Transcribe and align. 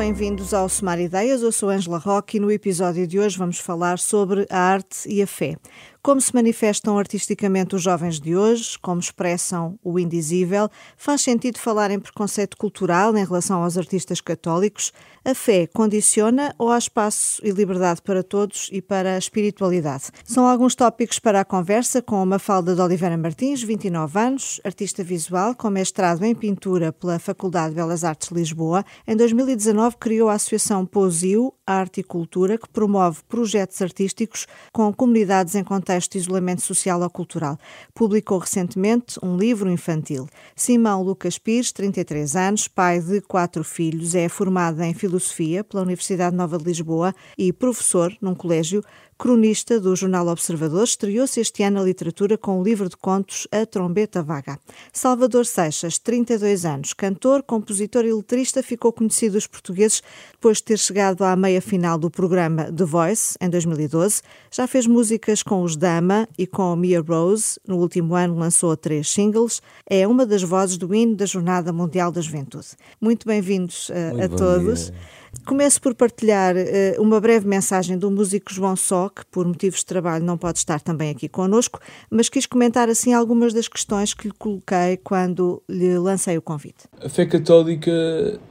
bem-vindos 0.00 0.54
ao 0.54 0.66
Somar 0.66 0.98
Ideias. 0.98 1.42
Eu 1.42 1.52
sou 1.52 1.68
Angela 1.68 1.98
Roque 1.98 2.38
e 2.38 2.40
no 2.40 2.50
episódio 2.50 3.06
de 3.06 3.20
hoje 3.20 3.36
vamos 3.36 3.58
falar 3.58 3.98
sobre 3.98 4.46
a 4.48 4.58
arte 4.58 5.06
e 5.06 5.20
a 5.20 5.26
fé. 5.26 5.58
Como 6.02 6.18
se 6.18 6.34
manifestam 6.34 6.96
artisticamente 6.96 7.76
os 7.76 7.82
jovens 7.82 8.18
de 8.18 8.34
hoje, 8.34 8.78
como 8.78 9.00
expressam 9.00 9.78
o 9.84 9.98
indizível, 9.98 10.70
faz 10.96 11.20
sentido 11.20 11.58
falar 11.58 11.90
em 11.90 12.00
preconceito 12.00 12.56
cultural 12.56 13.14
em 13.18 13.24
relação 13.24 13.62
aos 13.62 13.76
artistas 13.76 14.18
católicos? 14.18 14.92
A 15.22 15.34
fé 15.34 15.66
condiciona 15.66 16.54
ou 16.56 16.70
há 16.70 16.78
espaço 16.78 17.42
e 17.44 17.50
liberdade 17.50 18.00
para 18.00 18.22
todos 18.22 18.70
e 18.72 18.80
para 18.80 19.16
a 19.16 19.18
espiritualidade? 19.18 20.04
São 20.24 20.46
alguns 20.46 20.74
tópicos 20.74 21.18
para 21.18 21.42
a 21.42 21.44
conversa 21.44 22.00
com 22.00 22.16
a 22.16 22.24
Mafalda 22.24 22.74
de 22.74 22.80
Oliveira 22.80 23.18
Martins, 23.18 23.62
29 23.62 24.18
anos, 24.18 24.58
artista 24.64 25.04
visual 25.04 25.54
com 25.54 25.68
mestrado 25.68 26.24
em 26.24 26.34
pintura 26.34 26.94
pela 26.94 27.18
Faculdade 27.18 27.70
de 27.70 27.74
Belas 27.74 28.04
Artes 28.04 28.30
de 28.30 28.34
Lisboa. 28.36 28.82
Em 29.06 29.14
2019 29.14 29.98
criou 30.00 30.30
a 30.30 30.34
Associação 30.34 30.86
Posio, 30.86 31.52
Arte 31.66 32.00
e 32.00 32.02
Cultura, 32.02 32.56
que 32.56 32.68
promove 32.70 33.20
projetos 33.28 33.82
artísticos 33.82 34.46
com 34.72 34.90
comunidades 34.94 35.54
em 35.54 35.62
contexto 35.90 36.12
de 36.12 36.18
isolamento 36.18 36.62
social 36.62 37.00
ou 37.02 37.10
cultural. 37.10 37.58
Publicou 37.92 38.38
recentemente 38.38 39.18
um 39.22 39.36
livro 39.36 39.68
infantil. 39.68 40.28
Simão 40.54 41.02
Lucas 41.02 41.36
Pires, 41.36 41.72
33 41.72 42.36
anos, 42.36 42.68
pai 42.68 43.00
de 43.00 43.20
quatro 43.20 43.64
filhos, 43.64 44.14
é 44.14 44.28
formado 44.28 44.80
em 44.82 44.94
Filosofia 44.94 45.64
pela 45.64 45.82
Universidade 45.82 46.36
Nova 46.36 46.58
de 46.58 46.64
Lisboa 46.64 47.12
e 47.36 47.52
professor 47.52 48.16
num 48.20 48.36
colégio 48.36 48.84
Cronista 49.20 49.78
do 49.78 49.94
Jornal 49.94 50.28
Observador, 50.28 50.84
estreou-se 50.84 51.42
este 51.42 51.62
ano 51.62 51.76
na 51.76 51.84
literatura 51.84 52.38
com 52.38 52.58
o 52.58 52.64
livro 52.64 52.88
de 52.88 52.96
contos 52.96 53.46
A 53.52 53.66
Trombeta 53.66 54.22
Vaga. 54.22 54.58
Salvador 54.94 55.44
Seixas, 55.44 55.98
32 55.98 56.64
anos, 56.64 56.94
cantor, 56.94 57.42
compositor 57.42 58.06
e 58.06 58.14
letrista, 58.14 58.62
ficou 58.62 58.90
conhecido 58.94 59.34
dos 59.34 59.46
portugueses 59.46 60.02
depois 60.32 60.56
de 60.56 60.62
ter 60.62 60.78
chegado 60.78 61.22
à 61.22 61.36
meia 61.36 61.60
final 61.60 61.98
do 61.98 62.10
programa 62.10 62.72
The 62.72 62.86
Voice, 62.86 63.36
em 63.42 63.50
2012. 63.50 64.22
Já 64.50 64.66
fez 64.66 64.86
músicas 64.86 65.42
com 65.42 65.62
os 65.64 65.76
Dama 65.76 66.26
e 66.38 66.46
com 66.46 66.74
Mia 66.74 67.02
Rose. 67.02 67.60
No 67.68 67.76
último 67.76 68.14
ano 68.14 68.38
lançou 68.38 68.74
três 68.74 69.10
singles. 69.10 69.60
É 69.84 70.08
uma 70.08 70.24
das 70.24 70.42
vozes 70.42 70.78
do 70.78 70.94
hino 70.94 71.14
da 71.14 71.26
Jornada 71.26 71.74
Mundial 71.74 72.10
da 72.10 72.22
Juventude. 72.22 72.68
Muito 72.98 73.26
bem-vindos 73.26 73.90
uh, 73.90 74.24
a 74.24 74.28
todos. 74.30 74.86
Dia. 74.86 75.19
Começo 75.46 75.80
por 75.80 75.94
partilhar 75.94 76.54
uh, 76.54 77.02
uma 77.02 77.20
breve 77.20 77.46
mensagem 77.46 77.96
do 77.96 78.10
músico 78.10 78.52
João 78.52 78.76
Só, 78.76 79.08
que 79.08 79.24
por 79.26 79.46
motivos 79.46 79.80
de 79.80 79.86
trabalho 79.86 80.24
não 80.24 80.36
pode 80.36 80.58
estar 80.58 80.80
também 80.80 81.10
aqui 81.10 81.28
connosco, 81.28 81.80
mas 82.10 82.28
quis 82.28 82.46
comentar 82.46 82.88
assim 82.88 83.12
algumas 83.12 83.52
das 83.52 83.66
questões 83.66 84.12
que 84.12 84.28
lhe 84.28 84.34
coloquei 84.38 84.96
quando 85.02 85.62
lhe 85.68 85.98
lancei 85.98 86.36
o 86.36 86.42
convite. 86.42 86.84
A 87.02 87.08
fé 87.08 87.26
católica 87.26 87.90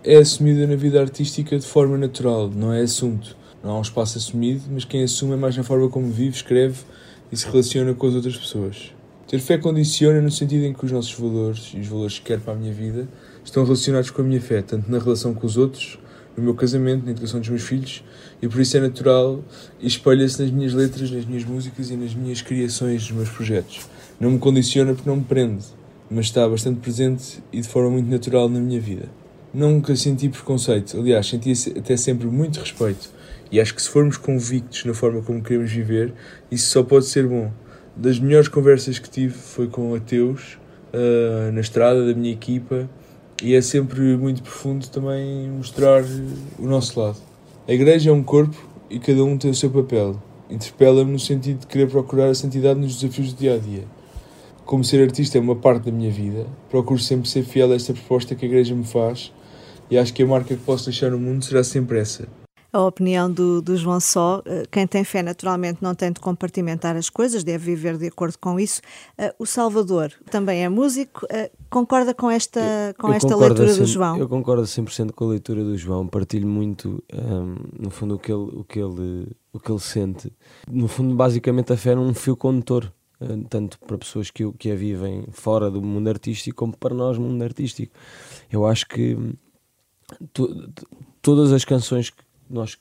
é 0.03 0.17
assumida 0.17 0.66
na 0.66 0.75
vida 0.75 0.99
artística 0.99 1.58
de 1.58 1.66
forma 1.66 1.97
natural, 1.97 2.49
não 2.49 2.73
é 2.73 2.81
assunto. 2.81 3.38
Não 3.64 3.71
há 3.71 3.77
um 3.77 3.81
espaço 3.81 4.17
assumido, 4.17 4.64
mas 4.71 4.86
quem 4.86 5.03
assume 5.03 5.33
é 5.33 5.36
mais 5.36 5.55
na 5.55 5.64
forma 5.64 5.89
como 5.89 6.09
vive, 6.09 6.36
escreve 6.36 6.80
e 7.31 7.38
se 7.38 7.45
relaciona 7.45 7.93
com 7.93 8.08
as 8.08 8.16
outras 8.16 8.38
pessoas. 8.38 8.93
Ter 9.27 9.39
fé 9.39 9.58
condiciona 9.58 10.21
no 10.21 10.31
sentido 10.31 10.66
em 10.66 10.73
que 10.73 10.86
os 10.86 10.91
nossos 10.91 11.14
valores 11.14 11.71
e 11.75 11.80
os 11.80 11.88
valores 11.88 12.17
que 12.17 12.25
quero 12.25 12.41
para 12.41 12.53
a 12.53 12.55
minha 12.55 12.73
vida 12.73 13.08
estão 13.43 13.64
relacionados 13.64 14.09
com 14.09 14.21
a 14.21 14.25
minha 14.25 14.41
fé, 14.41 14.61
tanto 14.61 14.89
na 14.89 14.97
relação 14.97 15.33
com 15.33 15.45
os 15.45 15.58
outros 15.58 15.99
no 16.40 16.45
meu 16.45 16.56
casamento, 16.56 17.06
na 17.06 17.12
educação 17.12 17.40
dos 17.40 17.50
meus 17.50 17.64
filhos, 17.64 18.04
e 18.42 18.48
por 18.48 18.59
isso 18.59 18.78
é 18.78 18.80
natural 18.80 19.44
e 19.80 19.88
espelha-se 19.88 20.42
nas 20.42 20.52
minhas 20.52 20.73
letras, 20.73 21.12
nas 21.12 21.26
minhas 21.26 21.44
músicas 21.44 21.92
e 21.92 21.95
nas 21.95 22.16
minhas 22.16 22.42
criações, 22.42 23.04
nos 23.04 23.12
meus 23.12 23.30
projetos. 23.30 23.88
Não 24.20 24.32
me 24.32 24.40
condiciona 24.40 24.94
porque 24.94 25.10
não 25.10 25.17
me 25.17 25.23
prende, 25.23 25.66
mas 26.10 26.26
está 26.26 26.48
bastante 26.48 26.80
presente 26.80 27.44
e 27.52 27.61
de 27.61 27.67
forma 27.67 27.89
muito 27.92 28.10
natural 28.10 28.49
na 28.49 28.60
minha 28.60 28.80
vida. 28.80 29.10
Nunca 29.54 29.95
senti 29.95 30.30
preconceito, 30.30 30.98
aliás, 30.98 31.28
senti 31.28 31.52
até 31.78 31.98
sempre 31.98 32.28
muito 32.28 32.60
respeito. 32.60 33.10
E 33.52 33.60
acho 33.60 33.73
que 33.73 33.82
se 33.82 33.89
formos 33.89 34.16
convictos 34.16 34.86
na 34.86 34.94
forma 34.94 35.22
como 35.22 35.42
queremos 35.42 35.72
viver, 35.72 36.14
isso 36.52 36.70
só 36.70 36.83
pode 36.83 37.05
ser 37.05 37.28
bom. 37.28 37.52
Das 37.95 38.20
melhores 38.20 38.48
conversas 38.48 38.99
que 38.99 39.10
tive 39.10 39.33
foi 39.33 39.67
com 39.67 39.94
ateus, 39.95 40.58
uh, 40.94 41.52
na 41.52 41.61
estrada 41.61 42.05
da 42.05 42.14
minha 42.14 42.32
equipa, 42.32 42.88
e 43.42 43.55
é 43.55 43.61
sempre 43.61 44.17
muito 44.17 44.42
profundo 44.42 44.88
também 44.88 45.50
mostrar 45.50 46.04
o 46.58 46.67
nosso 46.67 47.00
lado. 47.00 47.17
A 47.67 47.72
igreja 47.72 48.10
é 48.10 48.14
um 48.14 48.23
corpo 48.23 48.58
e 48.89 49.00
cada 49.00 49.23
um 49.23 49.38
tem 49.38 49.52
o 49.52 49.55
seu 49.55 49.70
papel. 49.70 50.22
Interpela-me 50.50 51.11
no 51.11 51.20
sentido 51.20 51.60
de 51.60 51.67
querer 51.67 51.88
procurar 51.88 52.28
a 52.28 52.36
santidade 52.36 52.80
nos 52.80 52.99
desafios 52.99 53.33
do 53.33 53.39
dia 53.39 53.55
a 53.55 53.58
dia. 53.58 53.83
Como 54.66 54.83
ser 54.83 55.02
artista 55.02 55.38
é 55.38 55.42
uma 55.42 55.55
parte 55.55 55.86
da 55.86 55.92
minha 55.92 56.11
vida, 56.11 56.45
procuro 56.70 56.99
sempre 56.99 57.30
ser 57.30 57.44
fiel 57.44 57.72
a 57.72 57.76
esta 57.76 57.94
proposta 57.94 58.36
que 58.36 58.45
a 58.45 58.48
igreja 58.48 58.76
me 58.76 58.83
faz 58.83 59.32
e 59.89 59.98
acho 59.98 60.14
que 60.14 60.23
a 60.23 60.28
marca 60.28 60.55
que 60.55 60.64
posso 60.64 60.86
deixar 60.86 61.11
no 61.11 61.20
mundo 61.20 61.44
será 61.44 61.64
sempre 61.64 61.99
essa 61.99 62.28
a 62.71 62.81
opinião 62.81 63.31
do, 63.31 63.61
do, 63.61 63.75
João 63.75 63.99
Só. 63.99 64.41
Eh, 64.45 64.63
quem 64.71 64.85
tem 64.85 65.03
fé, 65.03 65.23
naturalmente, 65.23 65.80
não 65.81 65.95
tem 65.95 66.11
de 66.11 66.19
compartimentar 66.19 66.95
as 66.95 67.09
coisas, 67.09 67.43
deve 67.43 67.75
viver 67.75 67.97
de 67.97 68.07
acordo 68.07 68.37
com 68.37 68.59
isso. 68.59 68.81
Eh, 69.17 69.33
o 69.39 69.45
Salvador 69.45 70.13
também 70.30 70.63
é 70.63 70.69
músico. 70.69 71.25
Eh, 71.30 71.52
concorda 71.69 72.13
com 72.13 72.30
esta, 72.30 72.95
com 72.97 73.11
esta 73.11 73.35
leitura 73.35 73.73
do 73.73 73.85
João? 73.85 74.17
Eu 74.17 74.30
concordo 74.30 74.63
100% 74.63 75.11
com 75.13 75.25
a 75.25 75.27
leitura 75.30 75.63
do 75.63 75.75
João. 75.77 76.07
Partilho 76.07 76.47
muito, 76.47 77.03
um, 77.11 77.17
ehm, 77.17 77.55
no 77.80 77.89
fundo, 77.89 78.15
o 78.15 78.19
que, 78.19 78.31
ele, 78.31 78.52
o, 78.53 78.63
que 78.63 78.80
ele, 78.80 79.27
o 79.51 79.59
que 79.59 79.71
ele 79.71 79.80
sente. 79.80 80.31
No 80.69 80.87
fundo, 80.87 81.15
basicamente, 81.15 81.73
a 81.73 81.77
fé 81.77 81.93
é 81.93 81.97
um 81.97 82.13
fio 82.13 82.36
condutor. 82.36 82.91
Tanto 83.49 83.77
para 83.80 83.97
pessoas 83.97 84.31
que, 84.31 84.49
que 84.53 84.71
a 84.71 84.75
vivem 84.75 85.25
fora 85.33 85.69
do 85.69 85.81
mundo 85.81 86.07
artístico, 86.07 86.55
como 86.55 86.77
para 86.77 86.95
nós, 86.95 87.17
mundo 87.17 87.43
artístico. 87.43 87.93
Eu 88.49 88.65
acho 88.65 88.87
que 88.87 89.17
tu, 90.31 90.71
todas 91.21 91.51
as 91.51 91.65
canções 91.65 92.09
que 92.09 92.23
nós 92.49 92.77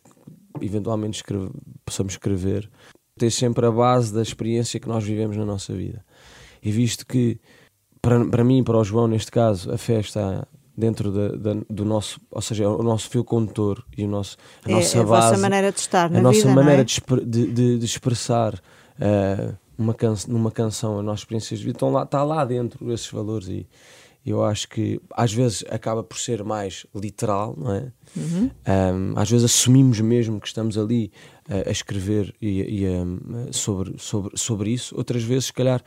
eventualmente 0.61 1.17
escreve, 1.17 1.51
possamos 1.85 2.15
escrever, 2.15 2.69
tem 3.17 3.31
sempre 3.31 3.67
a 3.67 3.71
base 3.71 4.13
da 4.13 4.23
experiência 4.23 4.81
que 4.81 4.89
nós 4.89 5.05
vivemos 5.05 5.37
na 5.37 5.45
nossa 5.45 5.75
vida. 5.75 6.05
E 6.63 6.71
visto 6.71 7.07
que, 7.07 7.39
para, 8.01 8.25
para 8.25 8.45
mim 8.45 8.63
para 8.63 8.79
o 8.79 8.85
João, 8.85 9.09
neste 9.09 9.31
caso, 9.31 9.73
a 9.73 9.79
fé 9.79 10.01
está 10.01 10.47
dentro 10.77 11.11
da, 11.11 11.29
da, 11.31 11.61
do 11.69 11.85
nosso, 11.85 12.21
ou 12.31 12.41
seja, 12.41 12.69
o 12.69 12.83
nosso 12.83 13.11
fio 13.11 13.25
condutor 13.25 13.85
e 13.97 14.05
o 14.05 14.09
nosso, 14.09 14.37
a 14.65 14.71
é, 14.71 14.75
nossa 14.75 15.01
a 15.01 15.05
base, 15.05 15.27
a 15.27 15.31
vossa 15.31 15.39
maneira 15.43 15.73
de 15.73 15.81
estar 15.81 16.09
na 16.09 16.21
a 16.21 16.23
nossa 16.23 16.39
vida, 16.39 16.55
maneira 16.55 16.83
é? 16.83 16.85
de, 16.85 17.47
de, 17.53 17.79
de, 17.79 17.85
expressar 17.85 18.55
uh, 18.55 19.57
uma 19.77 19.93
can 19.93 20.15
numa 20.29 20.53
canção 20.53 21.01
as 21.01 21.05
nossas 21.05 21.21
experiências 21.21 21.59
de 21.59 21.67
vida, 21.67 21.77
estão 21.77 21.91
lá, 21.91 22.05
está 22.05 22.23
lá 22.23 22.45
dentro 22.45 22.93
esses 22.93 23.11
valores 23.11 23.49
e, 23.49 23.67
eu 24.31 24.45
acho 24.45 24.69
que 24.69 25.01
às 25.13 25.33
vezes 25.33 25.65
acaba 25.71 26.03
por 26.03 26.19
ser 26.19 26.43
mais 26.45 26.87
literal, 26.95 27.55
não 27.57 27.73
é? 27.73 27.93
Uhum. 28.17 28.51
Um, 28.67 29.13
às 29.17 29.31
vezes 29.31 29.45
assumimos 29.45 30.01
mesmo 30.01 30.41
que 30.41 30.47
estamos 30.47 30.77
ali 30.77 31.13
a, 31.49 31.69
a 31.69 31.73
escrever 31.73 32.35
e, 32.41 32.83
e 32.83 32.89
um, 32.89 33.53
sobre, 33.53 33.95
sobre, 33.99 34.37
sobre 34.37 34.71
isso, 34.71 34.95
outras 34.97 35.23
vezes, 35.23 35.47
se 35.47 35.53
calhar. 35.53 35.83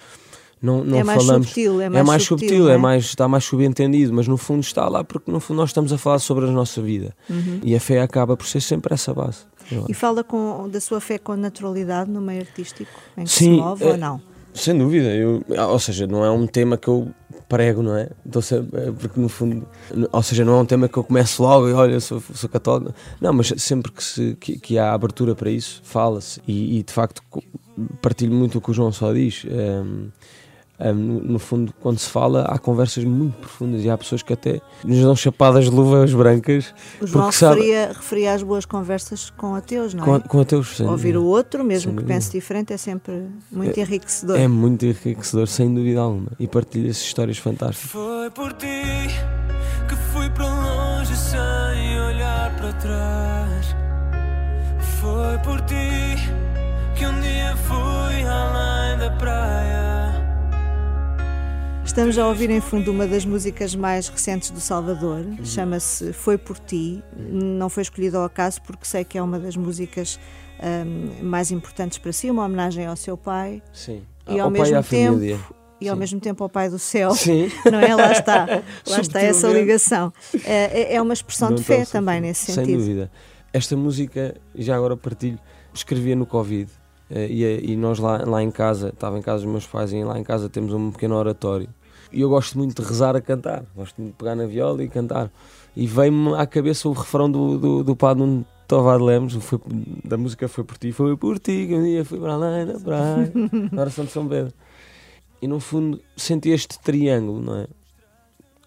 Não, 0.61 0.83
não 0.83 0.99
é 0.99 1.03
mais 1.03 1.23
falamos, 1.23 1.47
subtil, 1.47 1.81
é 1.81 1.89
mais, 1.89 1.99
é 1.99 2.07
mais 2.07 2.23
subtil, 2.23 2.49
subtil 2.49 2.69
é? 2.69 2.75
é? 2.75 2.77
mais, 2.77 3.05
está 3.05 3.27
mais 3.27 3.43
subentendido, 3.43 4.13
mas 4.13 4.27
no 4.27 4.37
fundo 4.37 4.61
está 4.61 4.87
lá 4.87 5.03
porque 5.03 5.31
no 5.31 5.39
fundo 5.39 5.57
nós 5.57 5.71
estamos 5.71 5.91
a 5.91 5.97
falar 5.97 6.19
sobre 6.19 6.45
a 6.45 6.51
nossa 6.51 6.79
vida 6.83 7.15
uhum. 7.27 7.61
e 7.63 7.75
a 7.75 7.79
fé 7.79 7.99
acaba 7.99 8.37
por 8.37 8.45
ser 8.45 8.61
sempre 8.61 8.93
essa 8.93 9.11
base. 9.11 9.39
E 9.87 9.93
fala 9.93 10.23
com, 10.23 10.67
da 10.69 10.79
sua 10.79 10.99
fé 10.99 11.17
com 11.17 11.35
naturalidade 11.35 12.11
no 12.11 12.21
meio 12.21 12.41
artístico, 12.41 12.91
em 13.17 13.23
que 13.23 13.29
Sim, 13.31 13.55
se 13.55 13.61
move 13.61 13.83
é, 13.83 13.87
ou 13.87 13.97
não? 13.97 14.21
Sem 14.53 14.77
dúvida, 14.77 15.07
eu, 15.07 15.43
ou 15.69 15.79
seja, 15.79 16.05
não 16.05 16.25
é 16.25 16.31
um 16.31 16.45
tema 16.45 16.77
que 16.77 16.87
eu 16.87 17.09
prego, 17.47 17.81
não 17.81 17.97
é? 17.97 18.09
Então, 18.25 18.41
porque 18.99 19.19
no 19.19 19.29
fundo, 19.29 19.67
ou 20.11 20.23
seja, 20.23 20.45
não 20.45 20.53
é 20.53 20.61
um 20.61 20.65
tema 20.65 20.87
que 20.87 20.97
eu 20.97 21.03
começo 21.03 21.41
logo 21.41 21.67
e 21.67 21.73
olha, 21.73 21.99
sou, 21.99 22.21
sou 22.33 22.49
católico. 22.49 22.93
Não, 23.19 23.33
mas 23.33 23.53
sempre 23.57 23.91
que, 23.91 24.03
se, 24.03 24.37
que, 24.39 24.57
que 24.57 24.77
há 24.77 24.93
abertura 24.93 25.35
para 25.35 25.49
isso, 25.49 25.81
fala-se. 25.83 26.41
E, 26.47 26.79
e, 26.79 26.83
de 26.83 26.91
facto 26.91 27.21
partilho 28.01 28.33
muito 28.33 28.57
o 28.57 28.61
que 28.61 28.71
o 28.71 28.73
João 28.73 28.91
só 28.91 29.11
diz. 29.13 29.45
Um, 29.45 29.49
ehm, 29.49 30.07
um, 30.81 30.93
no, 30.93 31.39
fundo, 31.39 31.73
quando 31.79 31.99
se 31.99 32.09
fala, 32.09 32.43
há 32.43 32.57
conversas 32.57 33.03
muito 33.03 33.37
profundas 33.37 33.83
e 33.83 33.89
há 33.89 33.97
pessoas 33.97 34.23
que 34.23 34.33
até 34.33 34.61
nos 34.83 34.99
dão 34.99 35.15
chapadas 35.15 35.65
de 35.65 35.71
luvas 35.71 36.13
brancas. 36.13 36.73
O 36.99 37.07
João 37.07 37.27
referia, 37.27 37.87
sabe... 37.87 37.97
referia 37.97 38.33
às 38.33 38.43
boas 38.43 38.65
conversas 38.65 39.29
com 39.31 39.53
ateus, 39.55 39.93
não 39.93 40.03
é? 40.03 40.19
Com, 40.19 40.27
com 40.27 40.39
ateus, 40.39 40.77
sim. 40.77 40.85
Ouvir 40.85 41.17
o 41.17 41.25
outro, 41.25 41.63
mesmo 41.63 41.95
que 41.95 42.03
pense 42.03 42.31
diferente, 42.31 42.73
é 42.73 42.77
sempre 42.77 43.27
muito 43.51 43.77
é, 43.77 43.83
enriquecedor. 43.83 44.39
É 44.39 44.47
muito 44.47 44.85
enriquecedor, 44.85 45.47
sem 45.47 45.73
dúvida 45.73 45.99
alguma. 46.01 46.31
E 46.39 46.47
partilha 46.47 46.89
essas 46.89 47.03
histórias 47.03 47.37
fantásticas. 47.37 47.91
Foi 47.91 48.29
por 48.31 48.53
ti 48.53 48.81
que 49.87 49.95
fui 50.13 50.29
para 50.29 50.47
longe 50.47 51.15
sem 51.15 51.99
olhar 51.99 52.55
para 52.55 52.73
trás. 52.73 53.75
Foi 54.99 55.37
por 55.39 55.59
ti 55.61 56.15
que 56.95 57.05
um 57.05 57.19
dia 57.19 57.55
fui 57.57 58.23
além 58.23 58.99
da 58.99 59.09
praia. 59.17 60.00
Estamos 61.85 62.17
a 62.17 62.27
ouvir 62.27 62.49
em 62.49 62.61
fundo 62.61 62.91
uma 62.91 63.05
das 63.05 63.25
músicas 63.25 63.75
mais 63.75 64.07
recentes 64.07 64.49
do 64.49 64.59
Salvador, 64.59 65.25
chama-se 65.43 66.13
Foi 66.13 66.37
por 66.37 66.57
Ti. 66.57 67.03
Não 67.17 67.69
foi 67.69 67.83
escolhido 67.83 68.17
ao 68.17 68.23
acaso 68.23 68.61
porque 68.61 68.85
sei 68.85 69.03
que 69.03 69.17
é 69.17 69.21
uma 69.21 69.39
das 69.39 69.57
músicas 69.57 70.19
um, 70.61 71.25
mais 71.25 71.51
importantes 71.51 71.97
para 71.97 72.13
si, 72.13 72.29
uma 72.29 72.45
homenagem 72.45 72.85
ao 72.85 72.95
seu 72.95 73.17
pai. 73.17 73.61
Sim. 73.73 74.03
E 74.27 74.39
ao, 74.39 74.45
ao 74.45 74.51
mesmo 74.51 74.83
tempo 74.83 75.19
e 75.81 75.89
ao 75.89 75.97
mesmo 75.97 76.19
tempo 76.19 76.43
ao 76.43 76.49
Pai 76.49 76.69
do 76.69 76.77
Céu. 76.77 77.11
Sim. 77.15 77.49
Não 77.69 77.79
é? 77.79 77.95
Lá 77.95 78.11
está, 78.11 78.45
lá 78.87 79.01
está 79.01 79.19
essa 79.19 79.47
ligação. 79.47 80.13
É, 80.45 80.95
é 80.95 81.01
uma 81.01 81.13
expressão 81.13 81.49
Não 81.49 81.55
de 81.55 81.63
fé 81.63 81.83
também 81.85 82.21
nesse 82.21 82.45
Sem 82.45 82.55
sentido. 82.55 82.77
dúvida. 82.77 83.11
Esta 83.51 83.75
música, 83.75 84.35
já 84.53 84.75
agora 84.75 84.95
partilho, 84.95 85.39
escrevia 85.73 86.15
no 86.15 86.27
Covid. 86.27 86.69
Eh, 87.11 87.27
E, 87.29 87.71
e 87.73 87.75
nós 87.75 87.99
lá, 87.99 88.23
lá 88.25 88.41
em 88.41 88.49
casa, 88.49 88.89
estava 88.89 89.19
em 89.19 89.21
casa 89.21 89.43
dos 89.43 89.51
meus 89.51 89.67
pais, 89.67 89.91
e 89.93 90.03
lá 90.03 90.17
em 90.17 90.23
casa 90.23 90.49
temos 90.49 90.73
um 90.73 90.91
pequeno 90.91 91.15
oratório. 91.15 91.69
E 92.11 92.21
eu 92.21 92.29
gosto 92.29 92.57
muito 92.57 92.81
de 92.81 92.87
rezar 92.87 93.15
a 93.15 93.21
cantar, 93.21 93.63
gosto 93.75 94.01
muito 94.01 94.13
de 94.13 94.17
pegar 94.17 94.35
na 94.35 94.45
viola 94.45 94.83
e 94.83 94.89
cantar. 94.89 95.31
E 95.75 95.87
veio-me 95.87 96.33
à 96.35 96.45
cabeça 96.45 96.89
o 96.89 96.93
refrão 96.93 97.31
do, 97.31 97.57
do, 97.57 97.83
do 97.83 97.95
Padre 97.95 98.23
Nuno 98.23 98.45
Tovar 98.67 99.01
Lemos, 99.01 99.33
foi, 99.35 99.59
da 100.03 100.17
música 100.17 100.47
Foi 100.47 100.63
por 100.63 100.77
ti, 100.77 100.91
foi 100.91 101.15
por 101.17 101.39
ti 101.39 101.67
que 101.67 101.75
um 101.75 101.83
dia 101.83 102.05
fui 102.05 102.19
para 102.19 102.33
além 102.33 102.65
da 102.65 102.79
praia, 102.79 103.31
na 103.71 103.81
oração 103.81 104.05
de 104.05 104.11
São 104.11 104.27
Pedro. 104.27 104.53
E 105.41 105.47
no 105.47 105.59
fundo 105.59 106.01
senti 106.15 106.49
este 106.49 106.79
triângulo, 106.79 107.41
não 107.41 107.57
é? 107.57 107.67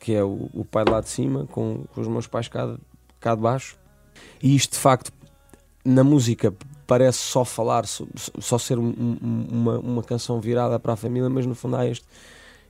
Que 0.00 0.14
é 0.14 0.24
o, 0.24 0.50
o 0.52 0.64
pai 0.64 0.84
lá 0.88 1.00
de 1.00 1.08
cima 1.08 1.46
com, 1.46 1.84
com 1.94 2.00
os 2.00 2.08
meus 2.08 2.26
pais 2.26 2.48
cá, 2.48 2.76
cá 3.20 3.34
de 3.34 3.40
baixo. 3.40 3.78
E 4.42 4.54
isto 4.54 4.72
de 4.72 4.78
facto, 4.78 5.12
na 5.84 6.02
música, 6.02 6.54
parece 6.86 7.18
só 7.18 7.44
falar, 7.44 7.84
só, 7.86 8.58
ser 8.58 8.78
um- 8.78 8.88
um- 9.22 9.46
uma, 9.50 9.78
uma 9.78 10.02
canção 10.02 10.40
virada 10.40 10.78
para 10.78 10.92
a 10.92 10.96
família, 10.96 11.28
mas 11.30 11.46
no 11.46 11.54
fundo 11.54 11.76
há 11.76 11.86
este, 11.86 12.06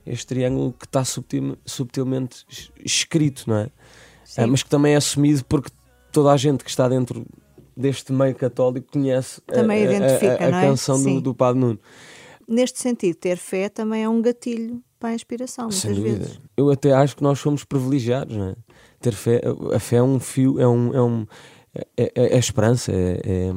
este 0.05 0.27
triângulo 0.27 0.73
que 0.77 0.85
está 0.85 1.03
subtil- 1.03 1.57
subtilmente 1.65 2.45
es- 2.49 2.71
escrito, 2.83 3.43
não 3.47 3.57
é? 3.57 3.69
Ah, 4.37 4.47
mas 4.47 4.63
que 4.63 4.69
também 4.69 4.93
é 4.93 4.97
assumido 4.97 5.43
porque 5.45 5.69
toda 6.11 6.31
a 6.31 6.37
gente 6.37 6.63
que 6.63 6.69
está 6.69 6.87
dentro 6.89 7.25
deste 7.77 8.11
meio 8.13 8.35
católico 8.35 8.91
conhece 8.91 9.41
a- 9.47 9.53
Também 9.53 9.85
a, 9.85 9.89
a- 9.91 10.47
a, 10.47 10.51
não 10.51 10.57
é? 10.57 10.61
canção 10.67 10.97
Sim. 10.97 11.15
do, 11.15 11.21
do 11.21 11.35
Padre 11.35 11.59
Nuno. 11.61 11.79
Neste 12.47 12.79
sentido, 12.79 13.15
ter 13.15 13.37
fé 13.37 13.69
também 13.69 14.03
é 14.03 14.09
um 14.09 14.21
gatilho 14.21 14.81
para 14.99 15.09
a 15.09 15.13
inspiração, 15.15 15.65
muitas 15.69 15.95
dúvida. 15.95 16.17
vezes. 16.19 16.39
Eu 16.55 16.69
até 16.69 16.91
acho 16.93 17.15
que 17.15 17.23
nós 17.23 17.39
somos 17.39 17.63
privilegiados, 17.63 18.35
não 18.37 18.49
é? 18.49 18.55
Ter 18.99 19.13
fé, 19.13 19.41
a 19.73 19.79
fé 19.79 19.97
é 19.97 20.03
um 20.03 20.19
fio, 20.19 20.59
é 20.59 20.67
um. 20.67 20.93
É, 20.93 21.01
um, 21.01 21.25
é, 21.97 22.11
é- 22.15 22.35
é 22.35 22.37
esperança, 22.37 22.91
é, 22.91 23.19
é- 23.23 23.53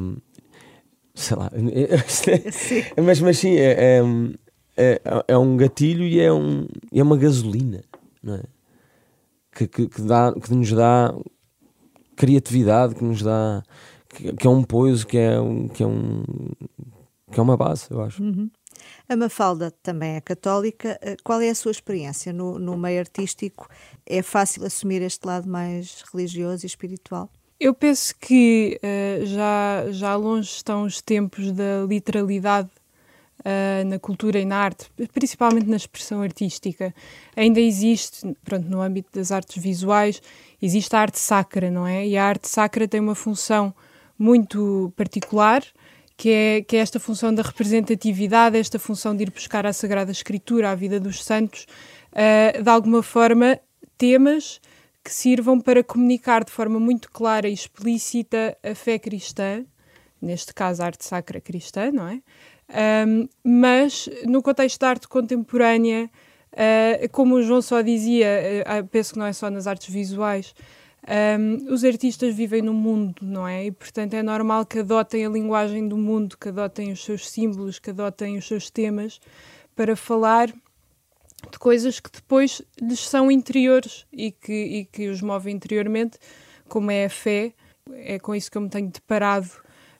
sei 1.19 1.37
lá, 1.37 1.51
mas, 3.05 3.21
mas 3.21 3.39
sim, 3.39 3.57
é, 3.57 3.99
é, 3.99 4.03
é, 4.77 5.01
é 5.29 5.37
um 5.37 5.57
gatilho 5.57 6.05
e 6.05 6.21
é, 6.21 6.33
um, 6.33 6.67
é 6.93 7.03
uma 7.03 7.17
gasolina, 7.17 7.83
não 8.23 8.37
é? 8.37 8.43
Que, 9.53 9.67
que, 9.67 9.89
que 9.89 10.03
dá, 10.03 10.33
que 10.33 10.55
nos 10.55 10.71
dá 10.73 11.13
criatividade, 12.15 12.95
que 12.95 13.03
nos 13.03 13.23
dá. 13.23 13.63
que, 14.09 14.33
que 14.33 14.47
é 14.47 14.51
um 14.51 14.63
poiso, 14.63 15.05
que 15.07 15.19
é, 15.19 15.41
um, 15.41 15.67
que, 15.67 15.83
é 15.83 15.87
um, 15.87 16.23
que 17.33 17.41
é 17.41 17.43
uma 17.43 17.57
base, 17.57 17.87
eu 17.91 18.01
acho. 18.01 18.23
Uhum. 18.23 18.49
A 19.09 19.17
Mafalda 19.17 19.73
também 19.83 20.15
é 20.15 20.21
católica. 20.21 20.97
Eh, 21.03 21.17
Qual 21.25 21.41
é 21.41 21.51
a 21.51 21.55
sua 21.55 21.73
experiência 21.73 22.33
no, 22.33 22.59
no 22.59 22.77
meio 22.77 23.01
artístico? 23.01 23.69
É 24.07 24.23
fácil 24.23 24.65
assumir 24.65 25.03
este 25.03 25.27
lado 25.27 25.49
mais 25.49 26.05
religioso 26.13 26.65
e 26.65 26.69
espiritual? 26.69 27.29
Eu 27.61 27.75
penso 27.75 28.15
que 28.21 28.79
eh, 28.81 29.23
já, 29.25 29.87
já 29.91 30.15
longe 30.15 30.49
estão 30.49 30.85
os 30.85 31.03
tempos 31.03 31.51
da 31.51 31.85
literalidade 31.89 32.69
eh, 33.45 33.83
na 33.85 33.99
cultura 33.99 34.39
e 34.39 34.45
na 34.45 34.59
arte, 34.59 34.89
principalmente 35.13 35.67
na 35.67 35.77
expressão 35.77 36.23
artística. 36.23 36.95
Ainda 37.37 37.61
existe, 37.61 38.37
pronto, 38.45 38.69
no 38.69 38.81
âmbito 38.81 39.11
das 39.13 39.33
artes 39.33 39.61
visuais, 39.61 40.23
existe 40.63 40.95
a 40.95 41.01
arte 41.01 41.19
sacra, 41.19 41.69
não 41.69 41.85
é? 41.85 42.07
E 42.07 42.17
a 42.17 42.25
arte 42.25 42.49
sacra 42.49 42.87
tem 42.87 43.01
uma 43.01 43.17
função 43.17 43.75
muito 44.17 44.93
particular, 44.97 45.65
que 46.17 46.31
é, 46.31 46.63
que 46.63 46.77
é 46.77 46.81
esta 46.81 47.01
função 47.01 47.35
da 47.35 47.43
representatividade, 47.43 48.57
esta 48.57 48.79
função 48.79 49.17
de 49.17 49.25
ir 49.25 49.31
buscar 49.33 49.67
à 49.67 49.73
Sagrada 49.73 50.13
Escritura, 50.13 50.71
à 50.71 50.77
vida 50.77 51.01
dos 51.01 51.25
santos, 51.25 51.67
eh, 52.13 52.63
de 52.63 52.71
alguma 52.71 53.03
forma, 53.03 53.59
temas 53.97 54.61
que 55.05 55.13
sirvam 55.13 55.61
para 55.61 55.83
comunicar 55.83 56.45
de 56.45 56.53
forma 56.53 56.79
muito 56.79 57.11
clara 57.11 57.49
e 57.49 57.53
explícita 57.53 58.57
a 58.63 58.75
fé 58.75 58.99
cristã, 58.99 59.65
neste 60.21 60.53
caso 60.53 60.83
a 60.83 60.87
arte 60.87 61.05
sacra 61.05 61.41
cristã, 61.41 61.91
não 61.91 62.09
é? 62.09 62.21
Ahm, 62.69 63.29
mas 63.43 64.09
no 64.27 64.43
contexto 64.43 64.81
da 64.81 64.91
arte 64.91 65.09
contemporânea, 65.09 66.11
ah, 66.53 67.09
como 67.11 67.37
o 67.37 67.43
João 67.43 67.63
só 67.63 67.81
dizia, 67.81 68.29
ah, 68.67 68.83
penso 68.83 69.15
que 69.15 69.19
não 69.19 69.27
é 69.27 69.33
só 69.33 69.51
nas 69.51 69.67
artes 69.67 69.89
visuais, 69.93 70.55
ahm, 71.07 71.73
os 71.73 71.85
artistas 71.85 72.35
vivem 72.35 72.61
no 72.61 72.75
mundo, 72.75 73.23
não 73.23 73.47
é? 73.49 73.67
E 73.67 73.73
portanto 73.73 74.15
é 74.15 74.23
normal 74.23 74.67
que 74.67 74.81
adotem 74.81 75.25
a 75.25 75.31
linguagem 75.31 75.89
do 75.89 75.97
mundo, 75.97 76.37
que 76.37 76.49
adotem 76.49 76.93
os 76.93 77.05
seus 77.05 77.29
símbolos, 77.29 77.79
que 77.79 77.91
adotem 77.91 78.37
os 78.37 78.47
seus 78.47 78.69
temas 78.71 79.21
para 79.75 79.97
falar 79.97 80.53
de 81.51 81.59
coisas 81.59 82.01
que 82.01 82.11
depois 82.11 82.63
lhes 82.81 83.01
são 83.09 83.31
interiores 83.31 84.07
e 84.13 84.33
que, 84.33 84.53
e 84.53 84.85
que 84.85 85.09
os 85.09 85.23
movem 85.23 85.55
interiormente, 85.55 86.19
como 86.69 86.91
é 86.91 87.05
a 87.05 87.11
fé. 87.11 87.53
É 87.91 88.19
com 88.19 88.35
isso 88.35 88.51
que 88.51 88.59
eu 88.59 88.63
me 88.63 88.69
tenho 88.69 88.91
deparado 88.91 89.51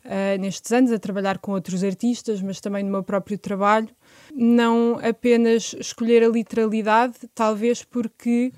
ah, 0.05 0.37
nestes 0.39 0.73
anos, 0.73 0.91
a 0.93 0.99
trabalhar 0.99 1.39
com 1.39 1.53
outros 1.53 1.85
artistas, 1.85 2.41
mas 2.41 2.61
também 2.61 2.83
no 2.83 2.91
meu 2.91 3.03
próprio 3.03 3.39
trabalho. 3.39 3.89
Não 4.35 4.99
apenas 5.03 5.75
escolher 5.79 6.23
a 6.25 6.29
literalidade, 6.29 7.15
talvez 7.35 7.85
porque 7.85 8.53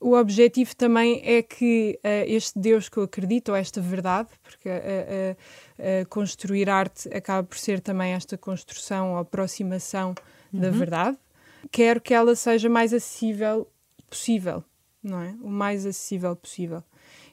o 0.00 0.14
objetivo 0.14 0.74
também 0.74 1.20
é 1.24 1.42
que 1.42 1.98
ah, 2.02 2.24
este 2.26 2.58
Deus 2.58 2.88
que 2.88 2.96
eu 2.96 3.04
acredito, 3.04 3.50
ou 3.50 3.56
esta 3.56 3.80
verdade, 3.80 4.28
porque 4.42 4.68
ah, 4.68 5.36
ah, 5.78 6.04
construir 6.08 6.68
arte 6.70 7.08
acaba 7.14 7.46
por 7.46 7.58
ser 7.58 7.80
também 7.80 8.12
esta 8.12 8.38
construção 8.38 9.12
ou 9.12 9.18
aproximação 9.18 10.14
da 10.52 10.70
verdade, 10.70 11.16
quero 11.70 12.00
que 12.00 12.14
ela 12.14 12.34
seja 12.36 12.68
mais 12.68 12.92
acessível 12.92 13.66
possível, 14.08 14.62
não 15.02 15.20
é? 15.22 15.34
O 15.40 15.48
mais 15.50 15.86
acessível 15.86 16.34
possível. 16.36 16.82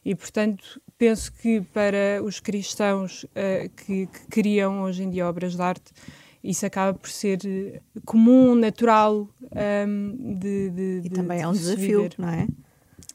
E, 0.05 0.15
portanto, 0.15 0.81
penso 0.97 1.31
que 1.33 1.61
para 1.73 2.23
os 2.23 2.39
cristãos 2.39 3.25
eh, 3.35 3.69
que, 3.75 4.07
que 4.07 4.19
criam 4.29 4.83
hoje 4.83 5.03
em 5.03 5.09
dia 5.09 5.27
obras 5.27 5.55
de 5.55 5.61
arte, 5.61 5.91
isso 6.43 6.65
acaba 6.65 6.97
por 6.97 7.09
ser 7.09 7.39
eh, 7.45 7.81
comum, 8.05 8.55
natural 8.55 9.27
ahm, 9.53 10.35
de, 10.37 10.69
de- 10.69 10.97
E 10.99 11.01
de- 11.01 11.09
também 11.09 11.41
é 11.41 11.47
um 11.47 11.51
de 11.51 11.57
se 11.57 11.63
desafio, 11.65 12.01
viver. 12.03 12.15
não 12.17 12.29
é? 12.29 12.47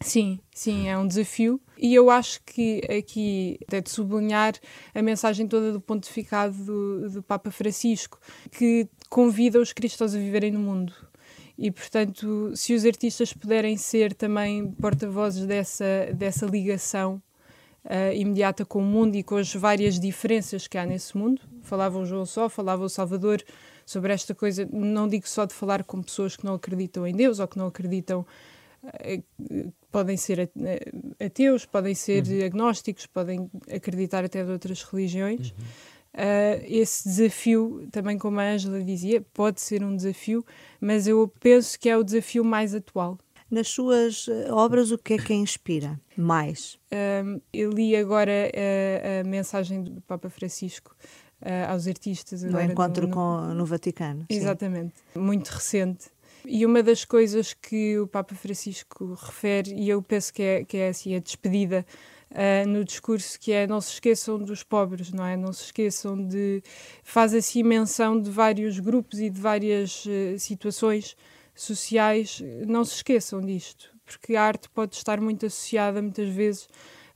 Sim, 0.00 0.38
sim, 0.52 0.88
é 0.88 0.98
um 0.98 1.06
desafio. 1.06 1.60
E 1.82 1.96
eu 1.96 2.10
acho 2.10 2.40
que 2.44 2.80
aqui 2.84 3.58
é 3.68 3.80
de 3.80 3.90
sublinhar 3.90 4.54
a 4.94 5.02
mensagem 5.02 5.48
toda 5.48 5.72
do 5.72 5.80
pontificado 5.80 6.54
do, 6.54 7.10
do 7.10 7.22
Papa 7.24 7.50
Francisco, 7.50 8.20
que 8.52 8.88
convida 9.10 9.58
os 9.58 9.72
cristãos 9.72 10.14
a 10.14 10.18
viverem 10.18 10.52
no 10.52 10.60
mundo. 10.60 10.94
E, 11.58 11.72
portanto, 11.72 12.52
se 12.54 12.72
os 12.72 12.84
artistas 12.84 13.32
puderem 13.32 13.76
ser 13.76 14.14
também 14.14 14.70
porta-vozes 14.80 15.44
dessa, 15.44 16.08
dessa 16.14 16.46
ligação 16.46 17.20
ah, 17.84 18.14
imediata 18.14 18.64
com 18.64 18.78
o 18.78 18.86
mundo 18.86 19.16
e 19.16 19.24
com 19.24 19.34
as 19.34 19.52
várias 19.52 19.98
diferenças 19.98 20.68
que 20.68 20.78
há 20.78 20.86
nesse 20.86 21.18
mundo, 21.18 21.42
falava 21.62 21.98
o 21.98 22.06
João 22.06 22.24
Só, 22.24 22.48
falava 22.48 22.84
o 22.84 22.88
Salvador 22.88 23.42
sobre 23.84 24.12
esta 24.12 24.36
coisa, 24.36 24.68
não 24.72 25.08
digo 25.08 25.28
só 25.28 25.44
de 25.44 25.52
falar 25.52 25.82
com 25.82 26.00
pessoas 26.00 26.36
que 26.36 26.44
não 26.44 26.54
acreditam 26.54 27.04
em 27.04 27.12
Deus 27.12 27.40
ou 27.40 27.48
que 27.48 27.58
não 27.58 27.66
acreditam 27.66 28.24
podem 29.90 30.16
ser 30.16 30.38
eh, 30.40 30.92
ateus, 31.24 31.64
podem 31.64 31.94
ser 31.94 32.24
agnósticos, 32.44 33.06
podem 33.06 33.50
acreditar 33.72 34.24
até 34.24 34.44
de 34.44 34.50
outras 34.50 34.82
religiões. 34.82 35.54
Ah, 36.14 36.58
esse 36.64 37.08
desafio, 37.08 37.88
também 37.90 38.18
como 38.18 38.38
a 38.40 38.42
Ângela 38.44 38.82
dizia, 38.82 39.24
pode 39.32 39.60
ser 39.60 39.82
um 39.82 39.96
desafio, 39.96 40.44
mas 40.80 41.06
eu 41.06 41.32
penso 41.40 41.78
que 41.78 41.88
é 41.88 41.96
o 41.96 42.04
desafio 42.04 42.44
mais 42.44 42.74
atual. 42.74 43.18
Nas 43.50 43.68
suas 43.68 44.28
eh, 44.28 44.50
obras, 44.50 44.90
o 44.90 44.98
que 44.98 45.14
é 45.14 45.18
que 45.18 45.32
a 45.32 45.36
inspira 45.36 46.00
mais? 46.16 46.78
Um, 47.24 47.38
eu 47.52 47.70
li 47.70 47.94
agora 47.94 48.32
a, 48.32 49.20
a 49.20 49.24
mensagem 49.24 49.82
do 49.82 50.00
Papa 50.02 50.30
Francisco 50.30 50.96
ah, 51.40 51.70
aos 51.72 51.86
artistas. 51.86 52.42
No 52.42 52.58
encontro 52.60 53.06
no- 53.06 53.12
com, 53.14 53.40
no 53.54 53.66
Vaticano. 53.66 54.20
sim. 54.30 54.36
Exatamente, 54.38 54.94
muito 55.14 55.48
recente. 55.50 56.06
E 56.44 56.66
uma 56.66 56.82
das 56.82 57.04
coisas 57.04 57.54
que 57.54 57.98
o 57.98 58.06
Papa 58.06 58.34
Francisco 58.34 59.14
refere, 59.14 59.74
e 59.74 59.88
eu 59.88 60.02
penso 60.02 60.32
que 60.32 60.42
é, 60.42 60.64
que 60.64 60.76
é 60.76 60.88
assim, 60.88 61.14
a 61.14 61.20
despedida 61.20 61.86
ah, 62.34 62.66
no 62.66 62.84
discurso, 62.84 63.38
que 63.38 63.52
é 63.52 63.66
não 63.66 63.80
se 63.80 63.92
esqueçam 63.92 64.38
dos 64.38 64.62
pobres, 64.62 65.12
não 65.12 65.24
é? 65.24 65.36
Não 65.36 65.52
se 65.52 65.64
esqueçam 65.64 66.16
de. 66.26 66.62
faz 67.02 67.34
assim 67.34 67.62
menção 67.62 68.20
de 68.20 68.30
vários 68.30 68.78
grupos 68.78 69.20
e 69.20 69.28
de 69.28 69.40
várias 69.40 70.04
eh, 70.06 70.38
situações 70.38 71.16
sociais, 71.54 72.42
não 72.66 72.84
se 72.84 72.96
esqueçam 72.96 73.40
disto, 73.40 73.94
porque 74.04 74.34
a 74.34 74.42
arte 74.42 74.70
pode 74.70 74.96
estar 74.96 75.20
muito 75.20 75.44
associada 75.44 76.00
muitas 76.00 76.28
vezes 76.28 76.68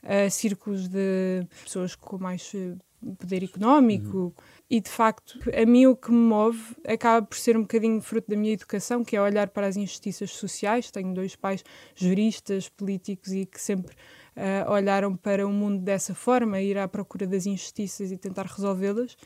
a 0.02 0.28
círculos 0.28 0.88
de 0.88 1.46
pessoas 1.64 1.94
com 1.96 2.18
mais 2.18 2.52
eh, 2.54 2.74
poder 3.18 3.42
económico. 3.42 4.34
E 4.68 4.80
de 4.80 4.90
facto, 4.90 5.38
a 5.54 5.64
mim 5.64 5.86
o 5.86 5.94
que 5.94 6.10
me 6.10 6.18
move 6.18 6.76
acaba 6.86 7.24
por 7.24 7.38
ser 7.38 7.56
um 7.56 7.62
bocadinho 7.62 8.00
fruto 8.00 8.28
da 8.30 8.36
minha 8.36 8.52
educação, 8.52 9.04
que 9.04 9.14
é 9.14 9.22
olhar 9.22 9.48
para 9.50 9.66
as 9.68 9.76
injustiças 9.76 10.32
sociais. 10.32 10.90
Tenho 10.90 11.14
dois 11.14 11.36
pais 11.36 11.64
juristas, 11.94 12.68
políticos 12.68 13.32
e 13.32 13.46
que 13.46 13.60
sempre 13.60 13.94
ah, 14.34 14.66
olharam 14.68 15.16
para 15.16 15.46
o 15.46 15.52
mundo 15.52 15.82
dessa 15.82 16.14
forma, 16.14 16.60
ir 16.60 16.76
à 16.78 16.88
procura 16.88 17.28
das 17.28 17.46
injustiças 17.46 18.10
e 18.10 18.18
tentar 18.18 18.46
resolvê-las. 18.46 19.16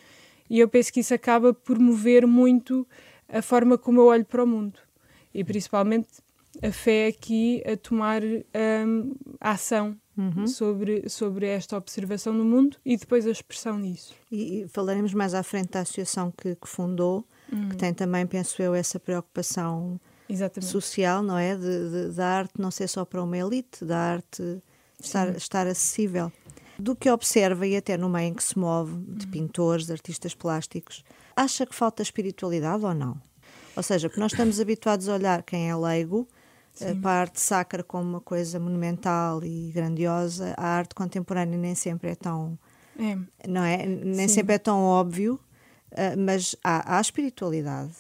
E 0.48 0.60
eu 0.60 0.68
penso 0.68 0.92
que 0.92 1.00
isso 1.00 1.14
acaba 1.14 1.54
por 1.54 1.78
mover 1.78 2.26
muito 2.26 2.86
a 3.26 3.40
forma 3.40 3.78
como 3.78 4.00
eu 4.00 4.06
olho 4.06 4.24
para 4.26 4.44
o 4.44 4.46
mundo. 4.46 4.78
E 5.32 5.42
principalmente 5.42 6.08
a 6.62 6.70
fé 6.70 7.06
aqui 7.06 7.62
a 7.64 7.76
tomar 7.76 8.22
um, 8.22 9.14
ação 9.40 9.96
uhum. 10.20 10.46
sobre, 10.46 11.08
sobre 11.08 11.46
esta 11.46 11.76
observação 11.76 12.32
no 12.32 12.44
mundo 12.44 12.76
e 12.84 12.96
depois 12.96 13.26
a 13.26 13.30
expressão 13.30 13.80
disso. 13.80 14.14
E, 14.30 14.62
e 14.62 14.68
falaremos 14.68 15.14
mais 15.14 15.32
à 15.32 15.42
frente 15.42 15.70
da 15.70 15.80
associação 15.80 16.30
que, 16.30 16.54
que 16.54 16.68
fundou, 16.68 17.24
uhum. 17.50 17.70
que 17.70 17.76
tem 17.76 17.94
também, 17.94 18.26
penso 18.26 18.60
eu, 18.60 18.74
essa 18.74 19.00
preocupação 19.00 19.98
Exatamente. 20.28 20.70
social, 20.70 21.22
não 21.22 21.38
é? 21.38 21.56
De, 21.56 21.90
de, 21.90 22.14
da 22.14 22.26
arte 22.26 22.52
não 22.58 22.70
ser 22.70 22.88
só 22.88 23.04
para 23.04 23.22
uma 23.22 23.36
elite, 23.36 23.84
da 23.84 23.98
arte 23.98 24.62
estar, 25.00 25.34
estar 25.36 25.66
acessível. 25.66 26.30
Do 26.78 26.96
que 26.96 27.10
observa 27.10 27.66
e 27.66 27.76
até 27.76 27.96
no 27.96 28.08
meio 28.08 28.28
em 28.28 28.34
que 28.34 28.42
se 28.42 28.58
move, 28.58 28.96
de 28.96 29.26
uhum. 29.26 29.30
pintores, 29.30 29.86
de 29.86 29.92
artistas 29.92 30.34
plásticos, 30.34 31.04
acha 31.36 31.66
que 31.66 31.74
falta 31.74 32.02
espiritualidade 32.02 32.84
ou 32.84 32.94
não? 32.94 33.20
Ou 33.76 33.82
seja, 33.82 34.08
porque 34.08 34.20
nós 34.20 34.32
estamos 34.32 34.60
habituados 34.60 35.08
a 35.08 35.14
olhar 35.14 35.42
quem 35.42 35.70
é 35.70 35.76
leigo 35.76 36.26
Sim. 36.88 37.00
para 37.00 37.10
a 37.10 37.20
arte 37.20 37.40
sacra 37.40 37.82
como 37.82 38.08
uma 38.08 38.20
coisa 38.20 38.58
monumental 38.58 39.42
e 39.44 39.70
grandiosa, 39.72 40.54
a 40.56 40.66
arte 40.66 40.94
contemporânea 40.94 41.58
nem 41.58 41.74
sempre 41.74 42.10
é 42.10 42.14
tão. 42.14 42.58
É. 42.98 43.16
Não 43.48 43.64
é? 43.64 43.86
Nem 43.86 44.28
Sim. 44.28 44.34
sempre 44.34 44.54
é 44.54 44.58
tão 44.58 44.82
óbvio, 44.82 45.38
uh, 45.92 46.18
mas 46.18 46.56
há, 46.62 46.96
há 46.96 47.00
espiritualidade. 47.00 47.92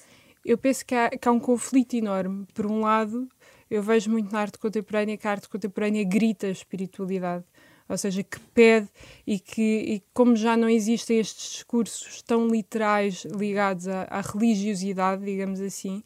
Eu 0.44 0.58
penso 0.58 0.84
que 0.84 0.94
há, 0.94 1.10
que 1.10 1.28
há 1.28 1.32
um 1.32 1.40
conflito 1.40 1.94
enorme. 1.94 2.46
Por 2.54 2.66
um 2.66 2.80
lado, 2.80 3.28
eu 3.70 3.82
vejo 3.82 4.10
muito 4.10 4.32
na 4.32 4.40
arte 4.40 4.58
contemporânea 4.58 5.16
que 5.16 5.26
a 5.26 5.30
arte 5.30 5.48
contemporânea 5.48 6.04
grita 6.04 6.46
a 6.46 6.50
espiritualidade 6.50 7.44
ou 7.90 7.98
seja, 7.98 8.22
que 8.22 8.38
pede 8.54 8.88
e 9.26 9.40
que, 9.40 9.62
e 9.62 10.02
como 10.14 10.36
já 10.36 10.56
não 10.56 10.68
existem 10.68 11.18
estes 11.18 11.50
discursos 11.54 12.22
tão 12.22 12.46
literais 12.46 13.24
ligados 13.24 13.88
à, 13.88 14.02
à 14.04 14.20
religiosidade, 14.20 15.24
digamos 15.24 15.60
assim, 15.60 16.00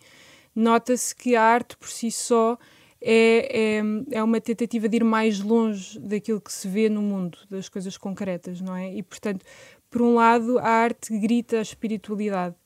nota-se 0.55 1.15
que 1.15 1.35
a 1.35 1.43
arte 1.43 1.77
por 1.77 1.89
si 1.89 2.11
só 2.11 2.59
é, 3.07 3.79
é, 3.79 3.83
é, 4.13 4.23
uma 4.23 4.41
tentativa 4.41 4.89
de 4.89 4.97
ir 4.97 5.05
mais 5.05 5.41
longe 5.41 5.99
daquilo 6.01 6.41
que 6.41 6.51
se 6.51 6.67
vê 6.67 6.89
no 6.89 7.03
mundo, 7.03 7.39
das 7.51 7.69
coisas 7.69 7.99
concretas, 7.99 8.63
não 8.63 8.75
é? 8.75 8.95
E, 8.95 9.03
portanto, 9.03 9.45
por 9.91 10.01
um 10.01 10.15
lado, 10.15 10.59
a 10.59 10.69
arte 10.69 11.17
grita 11.19 11.59
a 11.59 11.63
espiritualidade, 11.63 12.57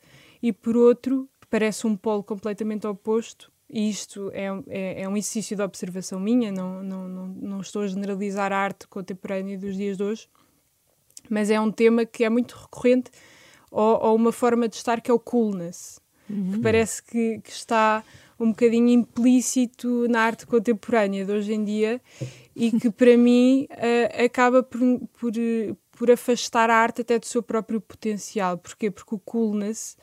e 0.41 0.53
por 0.53 0.77
outro, 0.77 1.29
parece 1.51 1.89
um 1.89 1.97
polo 1.97 2.23
completamente 2.23 2.87
oposto, 2.87 3.51
e 3.69 3.91
isto 3.91 4.31
é, 4.33 4.47
é, 4.69 5.03
é, 5.03 5.09
um 5.09 5.17
exercício 5.17 5.57
de 5.57 5.63
observação 5.63 6.21
minha, 6.21 6.53
não, 6.53 6.85
não, 6.85 7.09
não, 7.09 7.27
não 7.27 7.61
estou 7.61 7.83
a 7.83 7.89
generalizar 7.89 8.53
a 8.53 8.57
arte 8.57 8.87
contemporânea 8.87 9.59
dos 9.59 9.77
dias 9.77 9.97
de 9.97 10.05
hoje, 10.05 10.29
mas 11.29 11.51
é 11.51 11.61
um 11.61 11.71
tema 11.71 12.07
que 12.07 12.23
é 12.23 12.31
muito 12.31 12.55
recorrente, 12.55 13.11
ou, 13.73 13.99
ou 14.03 14.15
uma 14.15 14.31
forma 14.31 14.69
de 14.69 14.77
estar 14.77 15.01
que 15.01 15.11
é 15.11 15.15
o 15.15 15.19
coolness, 15.19 16.01
uhum. 16.29 16.53
que 16.53 16.59
parece 16.61 17.03
que, 17.03 17.41
que, 17.41 17.51
está 17.51 18.03
um 18.39 18.51
bocadinho 18.51 18.89
implícito 18.91 20.07
na 20.09 20.23
arte 20.23 20.47
contemporânea 20.47 21.25
de 21.25 21.33
hoje 21.33 21.53
em 21.53 21.65
dia 21.65 22.01
e 22.55 22.71
que 22.71 22.91
para 22.93 23.17
mim 23.17 23.67
uh, 23.71 24.25
acaba 24.25 24.63
por, 24.63 24.81
por, 25.19 25.33
por 25.93 26.11
afastar 26.11 26.71
a 26.71 26.77
arte 26.77 27.03
até 27.03 27.19
do 27.19 27.27
seu 27.27 27.43
próprio 27.43 27.81
potencial. 27.81 28.59
Porquê? 28.59 28.91
Porque 28.91 29.15
o 29.15 29.19
coolness 29.19 29.97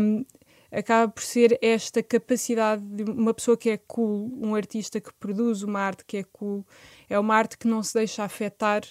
um, 0.00 0.24
acaba 0.70 1.10
por 1.10 1.22
ser 1.22 1.58
esta 1.62 2.02
capacidade 2.02 2.82
de 2.82 3.04
uma 3.04 3.32
pessoa 3.32 3.56
que 3.56 3.70
é 3.70 3.76
cool, 3.76 4.30
um 4.40 4.54
artista 4.54 5.00
que 5.00 5.12
produz 5.14 5.62
uma 5.62 5.80
arte 5.80 6.04
que 6.04 6.18
é 6.18 6.24
cool, 6.24 6.66
é 7.08 7.18
uma 7.18 7.34
arte 7.34 7.56
que 7.56 7.66
não 7.66 7.82
se 7.82 7.94
deixa 7.94 8.22
afetar 8.22 8.82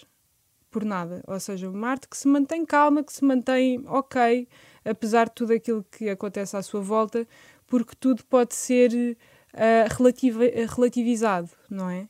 por 0.69 0.83
nada. 0.83 1.23
Ou 1.27 1.39
seja, 1.39 1.69
uma 1.69 1.89
arte 1.89 2.07
que 2.07 2.17
se 2.17 2.27
mantém 2.27 2.65
calma, 2.65 3.03
que 3.03 3.13
se 3.13 3.23
mantém 3.23 3.83
ok, 3.87 4.47
apesar 4.89 5.25
de 5.25 5.35
tudo 5.35 5.53
aquilo 5.53 5.85
que 5.91 6.09
acontece 6.09 6.55
à 6.55 6.61
sua 6.61 6.81
volta, 6.81 7.27
porque 7.65 7.95
tudo 7.99 8.23
pode 8.25 8.55
ser 8.55 9.17
uh, 9.53 9.95
relativa, 9.95 10.43
relativizado, 10.75 11.49
não 11.69 11.89
é? 11.89 12.07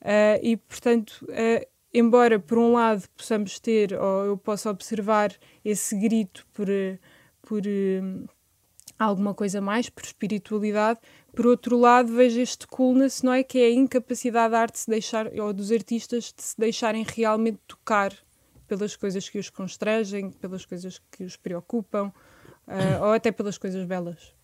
Uh, 0.00 0.38
e, 0.42 0.56
portanto, 0.56 1.26
uh, 1.28 1.66
embora 1.92 2.38
por 2.38 2.58
um 2.58 2.72
lado 2.72 3.04
possamos 3.16 3.58
ter, 3.58 3.94
ou 3.94 4.24
eu 4.24 4.36
possa 4.36 4.70
observar 4.70 5.32
esse 5.64 5.96
grito 5.96 6.46
por, 6.52 6.66
por 7.42 7.62
alguma 8.98 9.34
coisa 9.34 9.60
mais, 9.60 9.88
por 9.88 10.04
espiritualidade, 10.04 11.00
por 11.34 11.46
outro 11.46 11.78
lado 11.78 12.12
vejo 12.12 12.40
este 12.40 12.66
coolness, 12.66 13.22
não 13.22 13.32
é? 13.32 13.42
Que 13.42 13.58
é 13.58 13.66
a 13.66 13.72
incapacidade 13.72 14.52
da 14.52 14.60
arte 14.60 14.78
se 14.78 14.90
deixar, 14.90 15.26
ou 15.38 15.52
dos 15.52 15.72
artistas 15.72 16.32
de 16.36 16.42
se 16.42 16.58
deixarem 16.58 17.04
realmente 17.06 17.58
tocar 17.66 18.12
pelas 18.76 18.96
coisas 18.96 19.28
que 19.28 19.38
os 19.38 19.48
constrangem, 19.50 20.30
pelas 20.30 20.66
coisas 20.66 21.00
que 21.10 21.24
os 21.24 21.36
preocupam, 21.36 22.12
uh, 22.66 23.02
ou 23.02 23.12
até 23.12 23.30
pelas 23.30 23.56
coisas 23.56 23.84
belas. 23.86 24.34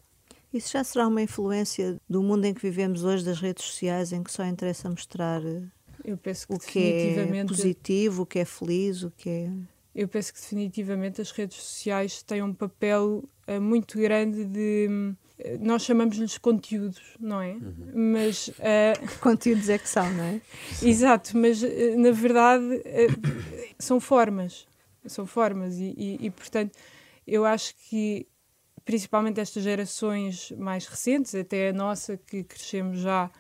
Isso 0.53 0.73
já 0.73 0.83
será 0.83 1.07
uma 1.07 1.23
influência 1.23 1.97
do 2.09 2.23
mundo 2.23 2.45
em 2.45 2.55
que 2.55 2.63
vivemos 2.63 3.05
hoje, 3.05 3.25
das 3.25 3.41
redes 3.41 3.65
sociais, 3.65 4.13
em 4.13 4.23
que 4.23 4.33
só 4.33 4.45
interessa 4.45 4.89
mostrar 4.89 5.41
que 5.43 6.13
o 6.49 6.59
que 6.59 7.15
é 7.17 7.45
positivo, 7.45 8.23
o 8.23 8.27
que 8.27 8.39
é 8.39 8.45
feliz, 8.45 9.03
o 9.03 9.11
que 9.11 9.29
é. 9.29 9.51
Eu 9.95 10.09
penso 10.09 10.33
que 10.33 10.41
definitivamente 10.41 11.21
as 11.21 11.31
redes 11.31 11.57
sociais 11.59 12.23
têm 12.23 12.43
um 12.43 12.55
papel 12.55 13.25
uh, 13.47 13.61
muito 13.61 13.99
grande 13.99 14.45
de. 14.45 15.15
Uh, 15.45 15.59
nós 15.61 15.83
chamamos-lhes 15.83 16.39
conteúdos, 16.39 17.01
não 17.19 17.41
é? 17.41 17.53
Uhum. 17.53 18.13
Mas. 18.13 18.49
Uh, 18.49 19.19
conteúdos 19.21 19.69
é 19.69 19.79
que 19.79 19.89
são, 19.89 20.09
não 20.13 20.25
é? 20.25 20.41
Exato, 20.83 21.37
mas 21.37 21.63
na 21.97 22.11
verdade 22.11 22.83
são 23.79 23.99
formas. 24.01 24.67
São 25.07 25.27
formas 25.27 25.77
e, 25.79 25.95
e, 25.97 26.27
e, 26.27 26.31
portanto, 26.31 26.77
eu 27.27 27.45
acho 27.47 27.75
que 27.89 28.27
principalmente 28.85 29.41
estas 29.41 29.63
gerações 29.63 30.53
mais 30.59 30.87
recentes, 30.87 31.35
até 31.35 31.71
a 31.71 31.73
nossa, 31.73 32.19
que 32.19 32.45
crescemos 32.45 33.01
já 33.01 33.31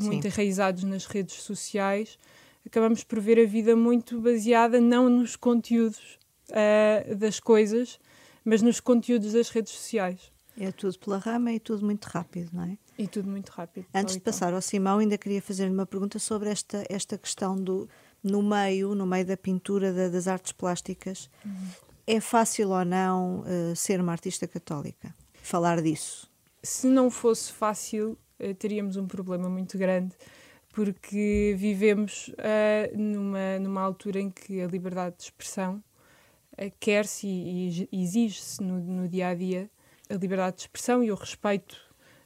muito 0.00 0.22
Sim. 0.22 0.28
enraizados 0.28 0.84
nas 0.84 1.04
redes 1.04 1.42
sociais, 1.42 2.18
acabamos 2.66 3.04
por 3.04 3.20
ver 3.20 3.38
a 3.38 3.44
vida 3.46 3.76
muito 3.76 4.20
baseada 4.20 4.80
não 4.80 5.08
nos 5.08 5.36
conteúdos 5.36 6.18
uh, 6.50 7.14
das 7.14 7.38
coisas, 7.38 7.98
mas 8.44 8.60
nos 8.60 8.80
conteúdos 8.80 9.32
das 9.32 9.48
redes 9.48 9.72
sociais. 9.72 10.32
É 10.58 10.72
tudo 10.72 10.98
pela 10.98 11.18
rama 11.18 11.52
e 11.52 11.60
tudo 11.60 11.84
muito 11.84 12.06
rápido, 12.06 12.50
não 12.52 12.64
é? 12.64 12.78
E 12.98 13.06
tudo 13.06 13.28
muito 13.28 13.50
rápido. 13.50 13.86
Antes 13.94 14.14
de 14.14 14.20
passar 14.20 14.54
ao 14.54 14.62
Simão, 14.62 14.98
ainda 14.98 15.18
queria 15.18 15.42
fazer-lhe 15.42 15.72
uma 15.72 15.84
pergunta 15.84 16.18
sobre 16.18 16.48
esta, 16.48 16.84
esta 16.88 17.18
questão 17.18 17.56
do 17.56 17.88
no 18.22 18.42
meio, 18.42 18.94
no 18.94 19.06
meio 19.06 19.24
da 19.24 19.36
pintura, 19.36 19.92
da, 19.92 20.08
das 20.08 20.26
artes 20.26 20.52
plásticas. 20.52 21.30
Uhum. 21.44 21.68
É 22.06 22.20
fácil 22.20 22.70
ou 22.70 22.84
não 22.84 23.40
uh, 23.40 23.76
ser 23.76 24.00
uma 24.00 24.12
artista 24.12 24.46
católica? 24.46 25.14
Falar 25.34 25.82
disso? 25.82 26.30
Se 26.62 26.86
não 26.86 27.10
fosse 27.10 27.52
fácil, 27.52 28.18
uh, 28.40 28.54
teríamos 28.54 28.96
um 28.96 29.06
problema 29.06 29.48
muito 29.48 29.78
grande 29.78 30.14
porque 30.72 31.54
vivemos 31.56 32.28
uh, 32.28 32.96
numa, 32.98 33.58
numa 33.58 33.80
altura 33.80 34.20
em 34.20 34.30
que 34.30 34.60
a 34.60 34.66
liberdade 34.66 35.16
de 35.16 35.24
expressão 35.24 35.82
quer-se 36.80 37.26
e, 37.26 37.88
e 37.92 38.02
exige-se 38.02 38.62
no, 38.62 38.78
no, 38.78 39.08
dia 39.08 39.28
a 39.28 39.34
dia 39.34 39.70
a 40.08 40.14
liberdade 40.14 40.56
de 40.56 40.62
expressão 40.62 41.02
e 41.02 41.10
o 41.10 41.14
respeito. 41.14 41.76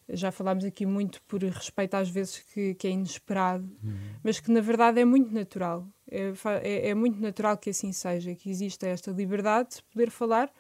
Já 0.08 0.32
falámos 0.32 0.64
aqui 0.64 0.84
muito 0.84 1.22
por 1.22 1.40
respeito 1.42 1.94
às 1.94 2.08
vezes 2.08 2.38
que, 2.38 2.75
que 2.75 2.88
é 2.88 2.90
inesperado, 2.90 3.64
uhum. 3.82 3.96
mas 4.25 4.40
que 4.40 4.50
na 4.50 4.60
verdade 4.60 5.00
é 5.00 5.04
muito 5.04 5.32
natural. 5.32 5.87
É, 6.10 6.32
é, 6.62 6.88
é, 6.88 6.94
muito 6.94 7.20
natural 7.20 7.56
que 7.56 7.70
assim 7.70 7.92
seja, 7.92 8.34
que 8.34 8.50
exista 8.50 8.88
esta 8.88 9.12
liberdade 9.12 9.76
de 9.76 9.82
poder 9.84 10.10
falar 10.10 10.50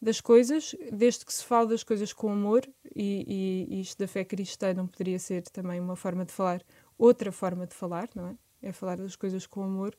das 0.00 0.20
coisas, 0.20 0.74
desde 0.92 1.24
que 1.24 1.32
se 1.32 1.44
fale 1.44 1.68
das 1.68 1.82
coisas 1.82 2.12
com 2.12 2.30
amor, 2.30 2.68
e, 2.94 3.66
e, 3.70 3.76
e 3.76 3.80
isto 3.80 3.98
da 3.98 4.08
fé 4.08 4.24
cristã 4.24 4.74
não 4.74 4.86
poderia 4.86 5.18
ser 5.18 5.42
também 5.42 5.80
uma 5.80 5.96
forma 5.96 6.24
de 6.24 6.32
falar 6.32 6.60
outra 6.98 7.32
forma 7.32 7.66
de 7.66 7.74
falar, 7.74 8.08
não 8.14 8.28
é? 8.28 8.36
É 8.62 8.72
falar 8.72 8.96
das 8.96 9.16
coisas 9.16 9.46
com 9.46 9.62
amor. 9.62 9.96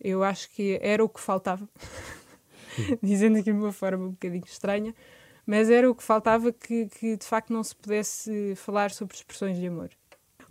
Eu 0.00 0.22
acho 0.22 0.50
que 0.50 0.78
era 0.82 1.02
o 1.02 1.08
que 1.08 1.20
faltava, 1.20 1.68
dizendo 3.02 3.38
aqui 3.38 3.52
de 3.52 3.58
uma 3.58 3.72
forma 3.72 4.06
um 4.06 4.10
bocadinho 4.10 4.44
estranha, 4.44 4.94
mas 5.48 5.70
era 5.70 5.90
o 5.90 5.94
que 5.94 6.02
faltava 6.02 6.52
que, 6.52 6.88
que 6.88 7.16
de 7.16 7.24
facto 7.24 7.50
não 7.50 7.64
se 7.64 7.74
pudesse 7.74 8.54
falar 8.54 8.90
sobre 8.90 9.16
expressões 9.16 9.56
de 9.56 9.66
amor. 9.66 9.88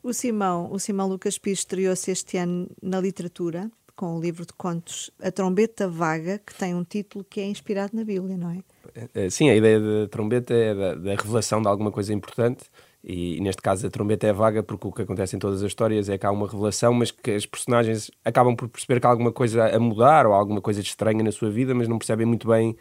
O 0.02 0.12
Simão, 0.12 0.72
o 0.72 0.80
Simão 0.80 1.08
Lucas 1.08 1.38
Pires 1.38 1.60
estreou-se 1.60 2.10
este 2.10 2.36
ano 2.38 2.68
na 2.82 3.00
literatura 3.00 3.70
com 3.96 4.18
o 4.18 4.20
livro 4.20 4.44
de 4.44 4.54
contos 4.54 5.12
A 5.22 5.32
Trombeta 5.32 5.88
Vaga, 5.88 6.40
que 6.40 6.54
tem 6.56 6.74
um 6.74 6.84
título 6.84 7.24
que 7.24 7.40
é 7.40 7.46
inspirado 7.46 7.96
na 7.96 8.04
Bíblia, 8.04 8.38
não 8.38 8.50
é? 8.50 8.64
é, 8.96 9.26
é 9.26 9.30
sim, 9.30 9.52
a 9.52 9.56
ideia 9.56 9.80
da 9.80 10.08
trombeta 10.08 10.56
é 10.56 10.74
da, 10.74 10.96
da 10.96 11.16
revelação 11.16 11.62
de 11.62 11.68
alguma 11.68 11.92
coisa 11.92 12.12
importante 12.12 12.66
e, 13.04 13.38
e, 13.38 13.40
neste 13.40 13.62
caso 13.62 13.86
a 13.86 13.92
trombeta 13.92 14.26
é 14.26 14.34
vaga 14.34 14.64
porque 14.64 14.88
o 14.88 14.92
que 14.92 15.04
acontece 15.04 15.36
em 15.36 15.40
todas 15.40 15.62
as 15.62 15.68
histórias 15.68 16.10
é 16.10 16.18
que 16.18 16.26
há 16.26 16.32
uma 16.32 16.48
revelação, 16.48 16.92
mas 16.92 17.12
que 17.12 17.32
as 17.32 17.46
personagens 17.46 18.10
acabam 18.26 18.56
por 18.56 18.68
perceber 18.68 19.00
que 19.00 19.06
há 19.06 19.12
alguma 19.12 19.32
coisa 19.32 19.68
a 19.68 19.80
mudar 19.80 20.26
ou 20.26 20.34
alguma 20.34 20.60
coisa 20.60 20.82
de 20.82 20.90
estranha 20.90 21.24
na 21.24 21.32
sua 21.32 21.52
vida, 21.52 21.76
mas 21.76 21.88
não 21.88 22.00
percebem 22.00 22.26
muito 22.26 22.48
bem 22.48 22.76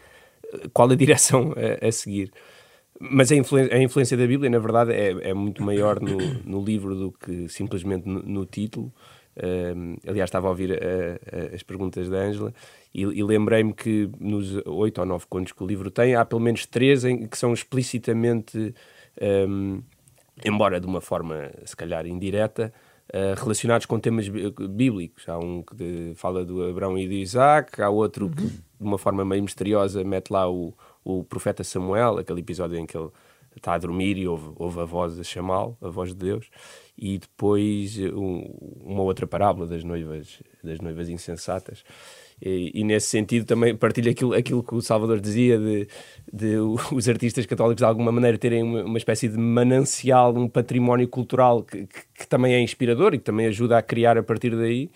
qual 0.73 0.89
a 0.89 0.95
direção 0.95 1.53
a, 1.81 1.87
a 1.87 1.91
seguir. 1.91 2.31
Mas 2.99 3.31
a, 3.31 3.35
a, 3.35 3.81
influência 3.81 4.17
da 4.17 4.25
Bíblia, 4.25 4.49
na 4.49 4.59
verdade, 4.59 4.91
é, 4.91 5.29
é 5.29 5.33
muito 5.33 5.61
maior 5.61 5.99
no, 5.99 6.17
no, 6.43 6.63
livro 6.63 6.95
do 6.95 7.11
que 7.11 7.47
simplesmente 7.47 8.07
no, 8.07 8.23
no 8.23 8.45
título. 8.45 8.91
Uh, 9.35 9.99
aliás, 10.07 10.29
estava 10.29 10.47
a 10.47 10.49
ouvir 10.49 10.71
uh, 10.71 11.53
as 11.53 11.61
perguntas 11.61 12.09
da 12.09 12.17
Ângela 12.17 12.51
e, 12.91 13.01
e 13.01 13.23
lembrei-me 13.23 13.71
que 13.71 14.09
nos 14.19 14.55
oito 14.65 14.99
ou 14.99 15.05
nove 15.05 15.25
contos 15.29 15.53
que 15.53 15.63
o 15.63 15.67
livro 15.67 15.91
tem, 15.91 16.15
há 16.15 16.25
pelo 16.25 16.41
menos 16.41 16.65
três 16.65 17.05
em, 17.05 17.27
que 17.27 17.37
são 17.37 17.53
explicitamente, 17.53 18.73
um, 19.47 19.83
embora 20.43 20.79
de 20.79 20.87
uma 20.87 20.99
forma 20.99 21.51
se 21.63 21.75
calhar 21.75 22.07
indireta, 22.07 22.73
uh, 23.13 23.39
relacionados 23.39 23.85
com 23.85 23.99
temas 23.99 24.27
bíblicos. 24.27 25.27
Há 25.27 25.37
um 25.37 25.63
que 25.63 26.13
fala 26.15 26.45
do 26.45 26.63
Abraão 26.63 26.97
e 26.97 27.07
de 27.07 27.15
Isaac, 27.15 27.81
há 27.81 27.89
outro 27.89 28.25
uhum. 28.25 28.31
que, 28.31 28.47
de 28.47 28.61
uma 28.79 28.97
forma 28.97 29.23
meio 29.25 29.43
misteriosa, 29.43 30.03
mete 30.03 30.29
lá 30.29 30.49
o, 30.49 30.73
o 31.03 31.23
profeta 31.23 31.63
Samuel, 31.63 32.17
aquele 32.17 32.41
episódio 32.41 32.77
em 32.77 32.85
que 32.85 32.97
ele 32.97 33.09
está 33.55 33.73
a 33.73 33.77
dormir 33.77 34.17
e 34.17 34.27
ouve, 34.27 34.51
ouve 34.55 34.79
a 34.79 34.85
voz 34.85 35.19
a 35.19 35.23
chamá-lo, 35.23 35.77
a 35.81 35.89
voz 35.89 36.09
de 36.09 36.15
Deus, 36.15 36.49
e 36.97 37.17
depois 37.17 37.97
um, 38.13 38.43
uma 38.83 39.01
outra 39.01 39.25
parábola 39.25 39.65
das 39.67 39.83
noivas, 39.83 40.41
das 40.63 40.79
noivas 40.79 41.09
insensatas. 41.09 41.83
E, 42.41 42.71
e, 42.73 42.83
nesse 42.83 43.07
sentido 43.07 43.45
também 43.45 43.75
partilho 43.75 44.11
aquilo, 44.11 44.33
aquilo 44.33 44.63
que 44.63 44.75
o 44.75 44.81
Salvador 44.81 45.19
dizia 45.19 45.57
de, 45.57 45.87
de 46.31 46.57
os 46.93 47.09
artistas 47.09 47.45
católicos 47.45 47.77
de 47.77 47.85
alguma 47.85 48.11
maneira 48.11 48.37
terem 48.37 48.61
uma, 48.61 48.83
uma 48.83 48.97
espécie 48.97 49.27
de 49.27 49.37
manancial, 49.37 50.35
um 50.35 50.47
património 50.47 51.07
cultural 51.07 51.63
que, 51.63 51.87
que, 51.87 52.01
que, 52.13 52.27
também 52.27 52.53
é 52.53 52.61
inspirador 52.61 53.15
e 53.15 53.17
que 53.17 53.23
também 53.23 53.47
ajuda 53.47 53.77
a 53.77 53.81
criar 53.81 54.17
a 54.17 54.23
partir 54.23 54.55
daí. 54.55 54.89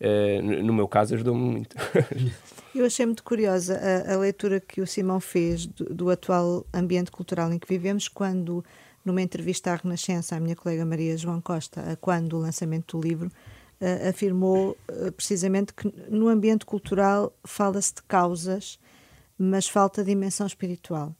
Uh, 0.00 0.62
no 0.62 0.72
meu 0.72 0.88
caso 0.88 1.14
ajudou-me 1.14 1.40
muito. 1.40 1.76
Eu 2.74 2.84
achei 2.84 3.06
muito 3.06 3.22
curiosa 3.22 3.78
a, 3.78 4.14
a 4.14 4.18
leitura 4.18 4.58
que 4.58 4.80
o 4.80 4.86
Simão 4.86 5.20
fez 5.20 5.64
do, 5.64 5.84
do, 5.84 6.10
atual 6.10 6.66
ambiente 6.74 7.10
cultural 7.10 7.52
em 7.52 7.58
que 7.58 7.68
vivemos, 7.68 8.08
quando, 8.08 8.64
numa 9.04 9.22
entrevista 9.22 9.70
à 9.70 9.76
Renascença, 9.76 10.34
a 10.34 10.40
minha 10.40 10.56
colega 10.56 10.84
Maria 10.84 11.16
João 11.16 11.40
Costa, 11.40 11.96
quando 12.00 12.36
o 12.36 12.40
lançamento 12.40 12.98
do 12.98 13.06
livro, 13.06 13.30
uh, 13.80 14.08
afirmou 14.08 14.76
uh, 14.90 15.12
precisamente 15.12 15.72
que 15.72 15.92
no 16.08 16.28
ambiente 16.28 16.64
cultural 16.64 17.32
fala-se 17.44 17.94
de 17.94 18.02
causas, 18.02 18.78
mas 19.38 19.68
falta 19.68 20.04
dimensão 20.04 20.46
espiritual. 20.46 21.14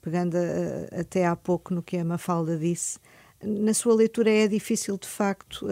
Pegando 0.00 0.34
uh, 0.34 1.00
até 1.00 1.26
há 1.26 1.36
pouco 1.36 1.74
no 1.74 1.82
que 1.82 1.96
a 1.96 2.04
Mafalda 2.04 2.56
disse, 2.56 2.98
na 3.42 3.72
sua 3.74 3.94
leitura 3.94 4.30
é 4.30 4.46
difícil 4.46 4.98
de 4.98 5.08
facto 5.08 5.66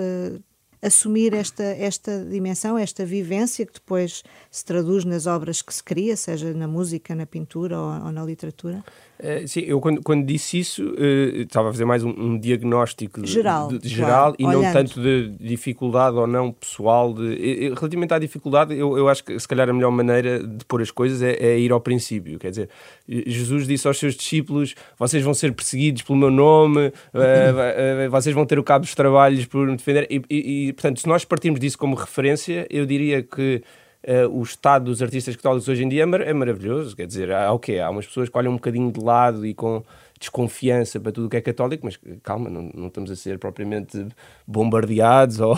assumir 0.80 1.34
esta, 1.34 1.64
esta 1.64 2.24
dimensão, 2.24 2.78
esta 2.78 3.04
vivência 3.04 3.66
que 3.66 3.74
depois 3.74 4.22
se 4.50 4.64
traduz 4.64 5.04
nas 5.04 5.26
obras 5.26 5.60
que 5.60 5.74
se 5.74 5.82
cria, 5.82 6.16
seja 6.16 6.54
na 6.54 6.68
música, 6.68 7.14
na 7.14 7.26
pintura 7.26 7.78
ou, 7.78 8.06
ou 8.06 8.12
na 8.12 8.24
literatura? 8.24 8.82
Uh, 9.20 9.48
sim, 9.48 9.60
eu 9.60 9.80
quando, 9.80 10.00
quando 10.00 10.24
disse 10.24 10.60
isso 10.60 10.84
uh, 10.90 11.42
estava 11.42 11.70
a 11.70 11.72
fazer 11.72 11.84
mais 11.84 12.04
um, 12.04 12.10
um 12.10 12.38
diagnóstico 12.38 13.26
geral, 13.26 13.66
de, 13.66 13.78
de, 13.78 13.88
geral 13.88 14.32
claro, 14.32 14.36
e 14.38 14.44
olhando. 14.46 14.62
não 14.62 14.72
tanto 14.72 15.00
de 15.00 15.30
dificuldade 15.40 16.16
ou 16.16 16.26
não 16.26 16.52
pessoal. 16.52 17.12
De, 17.12 17.70
relativamente 17.74 18.14
à 18.14 18.18
dificuldade, 18.20 18.78
eu, 18.78 18.96
eu 18.96 19.08
acho 19.08 19.24
que 19.24 19.36
se 19.38 19.48
calhar 19.48 19.68
a 19.68 19.72
melhor 19.72 19.90
maneira 19.90 20.38
de 20.46 20.64
pôr 20.64 20.80
as 20.80 20.92
coisas 20.92 21.20
é, 21.20 21.32
é, 21.32 21.58
ir 21.58 21.72
ao 21.72 21.80
princípio. 21.80 22.38
Quer 22.38 22.50
dizer, 22.50 22.68
Jesus 23.08 23.66
disse 23.66 23.88
aos 23.88 23.98
seus 23.98 24.14
discípulos: 24.14 24.76
vocês 24.96 25.24
vão 25.24 25.34
ser 25.34 25.52
perseguidos 25.52 26.02
pelo 26.02 26.16
meu 26.16 26.30
nome, 26.30 26.86
uh, 26.86 28.10
vocês 28.12 28.32
vão 28.32 28.46
ter 28.46 28.60
o 28.60 28.62
cabo 28.62 28.84
dos 28.84 28.94
trabalhos 28.94 29.46
por 29.46 29.66
me 29.66 29.76
defender. 29.76 30.06
E, 30.08 30.22
e, 30.30 30.68
e, 30.68 30.72
portanto, 30.74 31.00
se 31.00 31.08
nós 31.08 31.24
partirmos 31.24 31.58
disso 31.58 31.76
como 31.76 31.96
referência, 31.96 32.68
eu 32.70 32.86
diria 32.86 33.20
que 33.20 33.62
Uh, 34.00 34.28
o 34.28 34.42
estado 34.44 34.84
dos 34.84 35.02
artistas 35.02 35.34
católicos 35.34 35.68
hoje 35.68 35.82
em 35.82 35.88
dia 35.88 36.04
é, 36.04 36.06
mar 36.06 36.20
é, 36.20 36.32
maravilhoso. 36.32 36.94
Quer 36.94 37.06
dizer, 37.06 37.32
há 37.32 37.52
o 37.52 37.58
quê? 37.58 37.78
Há 37.78 37.90
umas 37.90 38.06
pessoas 38.06 38.28
que 38.28 38.38
olham 38.38 38.52
um 38.52 38.56
bocadinho 38.56 38.92
de 38.92 39.00
lado 39.00 39.44
e 39.44 39.52
com 39.52 39.82
desconfiança 40.18 40.98
para 40.98 41.12
tudo 41.12 41.26
o 41.26 41.30
que 41.30 41.36
é 41.36 41.40
católico, 41.40 41.86
mas 41.86 41.98
calma, 42.22 42.50
não, 42.50 42.70
não 42.74 42.88
estamos 42.88 43.10
a 43.10 43.16
ser 43.16 43.38
propriamente 43.38 44.06
bombardeados 44.46 45.38
ou, 45.40 45.56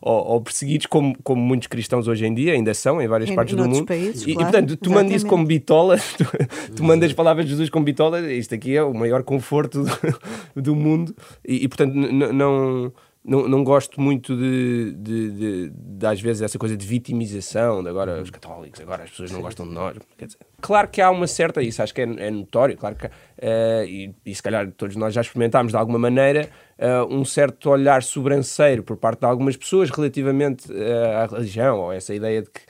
ou, 0.00 0.26
ou, 0.26 0.40
perseguidos 0.40 0.86
como, 0.86 1.16
como 1.22 1.40
muitos 1.40 1.68
cristãos 1.68 2.08
hoje 2.08 2.26
em 2.26 2.34
dia 2.34 2.52
ainda 2.52 2.74
são 2.74 3.00
em 3.00 3.06
várias 3.06 3.30
em, 3.30 3.34
partes 3.34 3.54
do 3.54 3.68
mundo. 3.68 3.86
Países, 3.86 4.22
e, 4.22 4.34
claro, 4.34 4.40
e, 4.40 4.52
portanto, 4.52 4.76
tomando 4.76 5.12
isso 5.12 5.26
como 5.26 5.46
bitola, 5.46 5.98
tu, 6.18 6.24
tu 6.76 6.84
mandas 6.84 7.10
as 7.10 7.14
palavras 7.14 7.46
de 7.46 7.52
Jesus 7.52 7.70
como 7.70 7.84
bitola, 7.84 8.20
isto 8.32 8.54
aqui 8.54 8.76
é 8.76 8.82
o 8.82 8.92
maior 8.92 9.22
conforto 9.22 9.84
do, 10.54 10.62
do 10.62 10.76
mundo 10.76 11.14
e, 11.46 11.64
e 11.64 11.68
portanto, 11.68 11.94
não 11.94 12.92
não, 13.24 13.48
não 13.48 13.62
gosto 13.62 14.00
muito 14.00 14.36
de, 14.36 14.92
de, 14.94 15.30
de, 15.30 15.70
de, 15.70 16.06
às 16.06 16.20
vezes, 16.20 16.42
essa 16.42 16.58
coisa 16.58 16.76
de 16.76 16.84
vitimização, 16.84 17.82
de 17.82 17.88
agora 17.88 18.20
os 18.20 18.30
católicos, 18.30 18.80
agora 18.80 19.04
as 19.04 19.10
pessoas 19.10 19.30
não 19.30 19.40
gostam 19.40 19.66
de 19.66 19.72
nós. 19.72 19.96
Dizer, 20.18 20.38
claro 20.60 20.88
que 20.88 21.00
há 21.00 21.08
uma 21.08 21.28
certa, 21.28 21.62
isso 21.62 21.80
acho 21.82 21.94
que 21.94 22.00
é, 22.00 22.04
é 22.04 22.30
notório, 22.30 22.76
claro 22.76 22.96
que, 22.96 23.06
uh, 23.06 23.84
e, 23.86 24.12
e, 24.26 24.34
se 24.34 24.42
calhar 24.42 24.70
todos 24.72 24.96
nós 24.96 25.14
já 25.14 25.20
experimentámos 25.20 25.70
de 25.70 25.78
alguma 25.78 26.00
maneira, 26.00 26.48
uh, 26.78 27.14
um 27.14 27.24
certo 27.24 27.70
olhar 27.70 28.02
sobranceiro 28.02 28.82
por 28.82 28.96
parte 28.96 29.20
de 29.20 29.26
algumas 29.26 29.56
pessoas 29.56 29.88
relativamente 29.90 30.70
uh, 30.72 31.18
à 31.18 31.26
religião, 31.26 31.78
ou 31.78 31.92
essa 31.92 32.12
ideia 32.12 32.42
de 32.42 32.50
que 32.50 32.60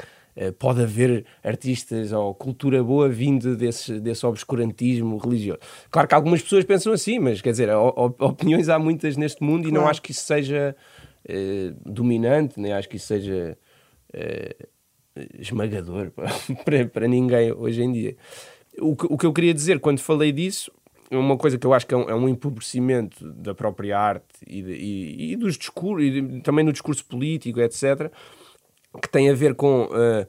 pode 0.59 0.83
haver 0.83 1.25
artistas 1.45 2.13
ou 2.13 2.35
cultura 2.35 2.83
boa 2.83 3.09
vindo 3.09 3.55
desse, 3.57 4.01
desse 4.01 4.25
obscurantismo 4.25 5.19
religioso. 5.19 5.61
Claro 5.91 6.09
que 6.09 6.15
algumas 6.15 6.43
pessoas 6.43 6.65
pensam 6.65 6.93
assim, 6.93 7.19
mas 7.19 7.41
quer 7.43 7.51
dizer, 7.51 7.69
opiniões 7.75 8.69
há 8.69 8.79
muitas 8.79 9.17
neste 9.17 9.43
mundo 9.43 9.63
claro. 9.63 9.77
e 9.77 9.79
não 9.79 9.89
acho 9.89 10.01
que 10.01 10.11
isso 10.11 10.25
seja 10.25 10.75
eh, 11.29 11.75
dominante, 11.85 12.59
nem 12.59 12.73
acho 12.73 12.89
que 12.89 12.97
isso 12.97 13.07
seja 13.07 13.57
eh, 14.13 14.57
esmagador 15.39 16.11
para, 16.65 16.87
para 16.87 17.07
ninguém 17.07 17.53
hoje 17.53 17.83
em 17.83 17.93
dia. 17.93 18.17
O 18.81 18.97
que, 18.97 19.07
o 19.11 19.19
que 19.19 19.27
eu 19.27 19.33
queria 19.33 19.53
dizer 19.53 19.81
quando 19.81 20.01
falei 20.01 20.33
disso 20.33 20.73
é 21.11 21.17
uma 21.17 21.37
coisa 21.37 21.59
que 21.59 21.67
eu 21.67 21.75
acho 21.75 21.87
que 21.87 21.93
é 21.93 21.97
um, 21.97 22.09
é 22.09 22.15
um 22.15 22.27
empobrecimento 22.27 23.31
da 23.35 23.55
própria 23.55 23.99
arte 23.99 24.25
e, 24.47 24.63
de, 24.63 24.73
e, 24.73 25.33
e 25.33 25.37
dos 25.37 25.59
discursos, 25.59 26.09
e 26.09 26.41
também 26.41 26.65
no 26.65 26.73
discurso 26.73 27.05
político, 27.05 27.61
etc 27.61 28.11
que 29.01 29.09
tem 29.09 29.31
a 29.31 29.35
ver 29.35 29.55
com 29.55 29.85
uh, 29.85 30.27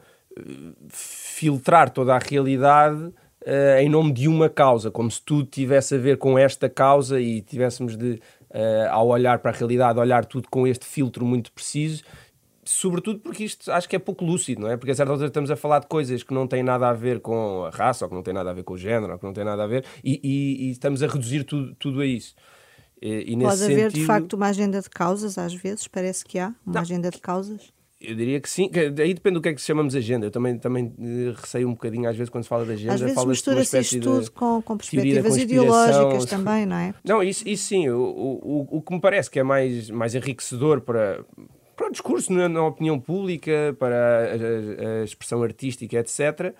filtrar 0.89 1.89
toda 1.89 2.15
a 2.15 2.19
realidade 2.19 3.03
uh, 3.03 3.79
em 3.79 3.89
nome 3.89 4.11
de 4.11 4.27
uma 4.27 4.49
causa, 4.49 4.89
como 4.89 5.09
se 5.09 5.21
tudo 5.21 5.45
tivesse 5.45 5.95
a 5.95 5.97
ver 5.97 6.17
com 6.17 6.37
esta 6.37 6.69
causa 6.69 7.19
e 7.19 7.41
tivéssemos 7.41 7.97
de, 7.97 8.13
uh, 8.51 8.89
ao 8.89 9.07
olhar 9.07 9.39
para 9.39 9.51
a 9.51 9.53
realidade, 9.53 9.99
olhar 9.99 10.25
tudo 10.25 10.47
com 10.49 10.65
este 10.65 10.85
filtro 10.85 11.25
muito 11.25 11.51
preciso. 11.51 12.03
Sobretudo 12.65 13.19
porque 13.19 13.43
isto 13.43 13.69
acho 13.69 13.89
que 13.89 13.95
é 13.97 13.99
pouco 13.99 14.23
lúcido, 14.23 14.61
não 14.61 14.69
é? 14.69 14.77
Porque 14.77 14.91
a 14.91 14.95
certa 14.95 15.11
altura 15.11 15.27
estamos 15.27 15.51
a 15.51 15.55
falar 15.57 15.79
de 15.79 15.87
coisas 15.87 16.23
que 16.23 16.33
não 16.33 16.47
têm 16.47 16.63
nada 16.63 16.87
a 16.87 16.93
ver 16.93 17.19
com 17.19 17.65
a 17.65 17.69
raça, 17.69 18.05
ou 18.05 18.09
que 18.09 18.15
não 18.15 18.23
têm 18.23 18.33
nada 18.33 18.51
a 18.51 18.53
ver 18.53 18.63
com 18.63 18.73
o 18.73 18.77
género, 18.77 19.11
ou 19.11 19.19
que 19.19 19.25
não 19.25 19.33
têm 19.33 19.43
nada 19.43 19.65
a 19.65 19.67
ver, 19.67 19.83
e, 20.01 20.19
e, 20.23 20.67
e 20.67 20.71
estamos 20.71 21.03
a 21.03 21.07
reduzir 21.07 21.43
tudo, 21.43 21.75
tudo 21.75 21.99
a 21.99 22.05
isso. 22.05 22.33
E, 23.01 23.35
Pode 23.35 23.61
haver, 23.65 23.91
sentido... 23.91 23.99
de 23.99 24.05
facto, 24.05 24.33
uma 24.33 24.47
agenda 24.47 24.79
de 24.79 24.89
causas, 24.89 25.37
às 25.37 25.53
vezes, 25.53 25.89
parece 25.89 26.23
que 26.23 26.39
há 26.39 26.55
uma 26.65 26.75
não. 26.75 26.81
agenda 26.81 27.11
de 27.11 27.19
causas. 27.19 27.73
Eu 28.03 28.15
diria 28.15 28.39
que 28.41 28.49
sim, 28.49 28.69
aí 29.01 29.13
depende 29.13 29.35
do 29.35 29.41
que 29.41 29.47
é 29.47 29.53
que 29.53 29.61
chamamos 29.61 29.95
agenda. 29.95 30.25
Eu 30.25 30.31
também, 30.31 30.57
também 30.57 30.93
eh, 30.99 31.33
receio 31.39 31.69
um 31.69 31.71
bocadinho, 31.71 32.09
às 32.09 32.17
vezes, 32.17 32.29
quando 32.29 32.43
se 32.43 32.49
fala 32.49 32.65
de 32.65 32.73
agenda. 32.73 32.95
Às 32.95 32.99
vezes 32.99 33.25
mistura-se 33.25 33.79
isto 33.79 33.99
tudo 34.01 34.31
com, 34.31 34.61
com 34.61 34.75
perspectivas 34.75 35.37
ideológicas 35.37 36.25
também, 36.25 36.65
não 36.65 36.75
é? 36.75 36.93
Não, 37.01 37.23
isso, 37.23 37.47
isso 37.47 37.63
sim. 37.63 37.87
O, 37.89 38.01
o, 38.01 38.67
o 38.77 38.81
que 38.81 38.93
me 38.93 38.99
parece 38.99 39.31
que 39.31 39.39
é 39.39 39.43
mais, 39.43 39.89
mais 39.89 40.13
enriquecedor 40.15 40.81
para, 40.81 41.23
para 41.77 41.87
o 41.87 41.91
discurso 41.91 42.33
na, 42.33 42.49
na 42.49 42.65
opinião 42.65 42.99
pública, 42.99 43.73
para 43.79 43.95
a, 43.95 44.97
a, 44.99 45.01
a 45.01 45.03
expressão 45.05 45.41
artística, 45.41 45.97
etc., 45.97 46.53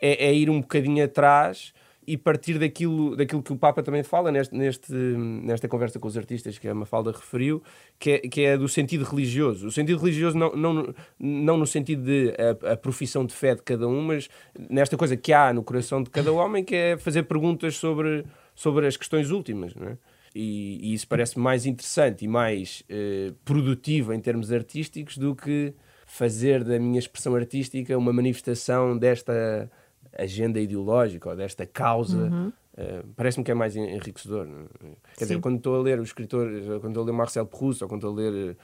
é, 0.00 0.26
é, 0.26 0.34
ir 0.34 0.48
um 0.48 0.60
bocadinho 0.60 1.04
atrás 1.04 1.74
e 2.08 2.16
partir 2.16 2.58
daquilo, 2.58 3.14
daquilo 3.14 3.42
que 3.42 3.52
o 3.52 3.56
Papa 3.56 3.82
também 3.82 4.02
fala 4.02 4.32
neste, 4.32 4.54
neste, 4.54 4.92
nesta 4.92 5.68
conversa 5.68 5.98
com 5.98 6.08
os 6.08 6.16
artistas 6.16 6.58
que 6.58 6.66
a 6.66 6.74
Mafalda 6.74 7.12
referiu, 7.12 7.62
que 7.98 8.12
é, 8.12 8.18
que 8.20 8.40
é 8.46 8.56
do 8.56 8.66
sentido 8.66 9.04
religioso. 9.04 9.66
O 9.66 9.70
sentido 9.70 9.98
religioso 9.98 10.38
não, 10.38 10.56
não, 10.56 10.94
não 11.20 11.56
no 11.58 11.66
sentido 11.66 12.02
de 12.04 12.34
a, 12.38 12.72
a, 12.72 12.76
profissão 12.78 13.26
de 13.26 13.34
fé 13.34 13.54
de 13.54 13.62
cada 13.62 13.86
um, 13.86 14.00
mas 14.00 14.26
nesta 14.70 14.96
coisa 14.96 15.18
que 15.18 15.34
há 15.34 15.52
no 15.52 15.62
coração 15.62 16.02
de 16.02 16.08
cada 16.08 16.32
homem, 16.32 16.64
que 16.64 16.74
é 16.74 16.96
fazer 16.96 17.24
perguntas 17.24 17.76
sobre, 17.76 18.24
sobre 18.54 18.86
as 18.86 18.96
questões 18.96 19.30
últimas. 19.30 19.74
Não 19.74 19.88
é? 19.88 19.98
e, 20.34 20.78
e, 20.82 20.94
isso 20.94 21.06
parece 21.06 21.38
mais 21.38 21.66
interessante 21.66 22.24
e 22.24 22.28
mais 22.28 22.82
eh, 22.88 23.32
produtivo 23.44 24.14
em 24.14 24.20
termos 24.20 24.52
artísticos 24.52 25.18
do 25.18 25.34
que 25.34 25.74
fazer 26.06 26.64
da 26.64 26.78
minha 26.78 26.98
expressão 26.98 27.34
artística 27.34 27.96
uma 27.98 28.12
manifestação 28.12 28.96
desta 28.96 29.70
agenda 30.16 30.60
ideológica 30.60 31.30
ou 31.30 31.36
desta 31.36 31.66
causa. 31.66 32.16
Uhum. 32.16 32.52
Uh, 32.74 33.08
Parece-me 33.16 33.44
que 33.44 33.50
é 33.50 33.54
mais 33.54 33.74
enriquecedor. 33.74 34.46
É? 34.46 34.88
Quer 35.16 35.24
dizer, 35.24 35.40
quando 35.40 35.56
estou 35.56 35.76
a 35.76 35.82
ler 35.82 35.98
o 35.98 36.02
escritor, 36.02 36.48
quando 36.80 36.88
estou 36.88 37.02
a 37.02 37.06
ler 37.06 37.12
Marcel 37.12 37.46
Proust 37.46 37.82
ou 37.82 37.88
quando 37.88 38.06
estou 38.06 38.12
a 38.12 38.16
ler 38.16 38.56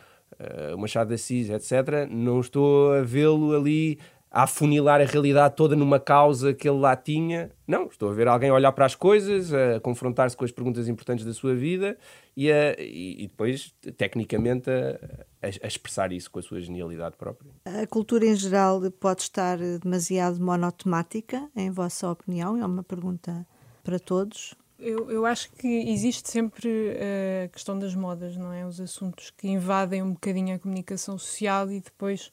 uh, 0.72 0.78
Machado 0.78 1.08
de 1.08 1.14
Assis, 1.14 1.50
etc., 1.50 2.08
não 2.08 2.40
estou 2.40 2.92
a 2.92 3.02
vê-lo 3.02 3.56
ali 3.56 3.98
a 4.34 4.42
afunilar 4.42 5.00
a 5.00 5.04
realidade 5.04 5.54
toda 5.54 5.76
numa 5.76 6.00
causa 6.00 6.52
que 6.52 6.68
ele 6.68 6.80
lá 6.80 6.96
tinha. 6.96 7.52
Não, 7.68 7.86
estou 7.86 8.10
a 8.10 8.12
ver 8.12 8.26
alguém 8.26 8.50
olhar 8.50 8.72
para 8.72 8.84
as 8.84 8.96
coisas, 8.96 9.54
a 9.54 9.78
confrontar-se 9.78 10.36
com 10.36 10.44
as 10.44 10.50
perguntas 10.50 10.88
importantes 10.88 11.24
da 11.24 11.32
sua 11.32 11.54
vida 11.54 11.96
e, 12.36 12.50
a, 12.50 12.74
e, 12.76 13.22
e 13.22 13.28
depois, 13.28 13.72
tecnicamente, 13.96 14.68
a, 14.68 14.98
a, 15.44 15.66
expressar 15.66 16.12
isso 16.12 16.30
com 16.30 16.38
a 16.38 16.42
sua 16.42 16.60
genialidade 16.60 17.16
própria. 17.16 17.50
A 17.64 17.86
cultura 17.86 18.26
em 18.26 18.34
geral 18.34 18.80
pode 18.92 19.22
estar 19.22 19.58
demasiado 19.58 20.40
monotemática, 20.40 21.48
em 21.54 21.70
vossa 21.70 22.10
opinião? 22.10 22.56
É 22.56 22.64
uma 22.64 22.82
pergunta 22.82 23.46
para 23.82 23.98
todos. 23.98 24.54
Eu, 24.78 25.10
eu 25.10 25.24
acho 25.24 25.52
que 25.52 25.68
existe 25.68 26.28
sempre 26.28 26.96
a 27.44 27.48
questão 27.48 27.78
das 27.78 27.94
modas, 27.94 28.36
não 28.36 28.52
é? 28.52 28.66
Os 28.66 28.80
assuntos 28.80 29.30
que 29.30 29.48
invadem 29.48 30.02
um 30.02 30.12
bocadinho 30.12 30.54
a 30.54 30.58
comunicação 30.58 31.16
social 31.16 31.70
e 31.70 31.80
depois, 31.80 32.32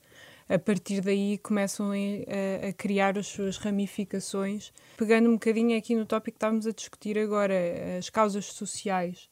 a 0.49 0.57
partir 0.57 1.01
daí, 1.01 1.37
começam 1.37 1.91
a, 1.91 2.67
a 2.69 2.73
criar 2.73 3.17
as 3.17 3.27
suas 3.27 3.57
ramificações. 3.57 4.73
Pegando 4.97 5.29
um 5.29 5.33
bocadinho 5.33 5.77
aqui 5.77 5.95
no 5.95 6.05
tópico 6.05 6.33
que 6.33 6.37
estávamos 6.37 6.65
a 6.65 6.71
discutir 6.71 7.17
agora, 7.19 7.53
as 7.97 8.09
causas 8.09 8.45
sociais, 8.47 9.29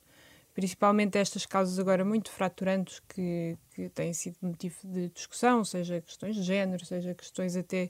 principalmente 0.60 1.18
estas 1.18 1.46
causas 1.46 1.80
agora 1.80 2.04
muito 2.04 2.30
fraturantes 2.30 3.00
que, 3.08 3.58
que 3.74 3.88
têm 3.88 4.12
sido 4.12 4.36
motivo 4.42 4.76
de 4.84 5.08
discussão, 5.08 5.64
seja 5.64 6.02
questões 6.02 6.36
de 6.36 6.44
género, 6.44 6.86
seja 6.86 7.16
questões 7.16 7.56
até 7.56 7.90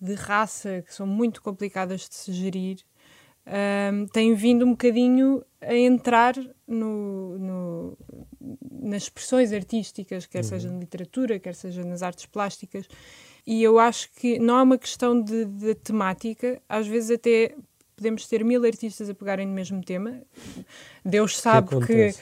de 0.00 0.14
raça, 0.14 0.80
que 0.82 0.94
são 0.94 1.08
muito 1.08 1.42
complicadas 1.42 2.08
de 2.08 2.14
se 2.14 2.32
gerir 2.32 2.78
um, 3.46 4.06
tem 4.06 4.34
vindo 4.34 4.64
um 4.64 4.70
bocadinho 4.70 5.44
a 5.60 5.74
entrar 5.74 6.34
no, 6.66 7.38
no 7.38 7.98
nas 8.70 9.04
expressões 9.04 9.52
artísticas, 9.52 10.24
quer 10.24 10.38
uhum. 10.38 10.44
seja 10.44 10.70
na 10.70 10.78
literatura, 10.78 11.38
quer 11.38 11.54
seja 11.54 11.82
nas 11.84 12.02
artes 12.02 12.26
plásticas. 12.26 12.86
E 13.46 13.62
eu 13.62 13.78
acho 13.78 14.10
que 14.12 14.38
não 14.38 14.58
é 14.58 14.62
uma 14.62 14.78
questão 14.78 15.20
de, 15.20 15.44
de 15.46 15.74
temática, 15.74 16.62
às 16.68 16.86
vezes 16.86 17.10
até 17.10 17.54
podemos 17.96 18.26
ter 18.26 18.44
mil 18.44 18.64
artistas 18.64 19.08
a 19.08 19.14
pegarem 19.14 19.46
no 19.46 19.52
mesmo 19.52 19.82
tema. 19.82 20.22
Deus 21.04 21.38
sabe 21.38 21.68
que, 21.68 21.86
que 21.86 22.08
uh, 22.08 22.14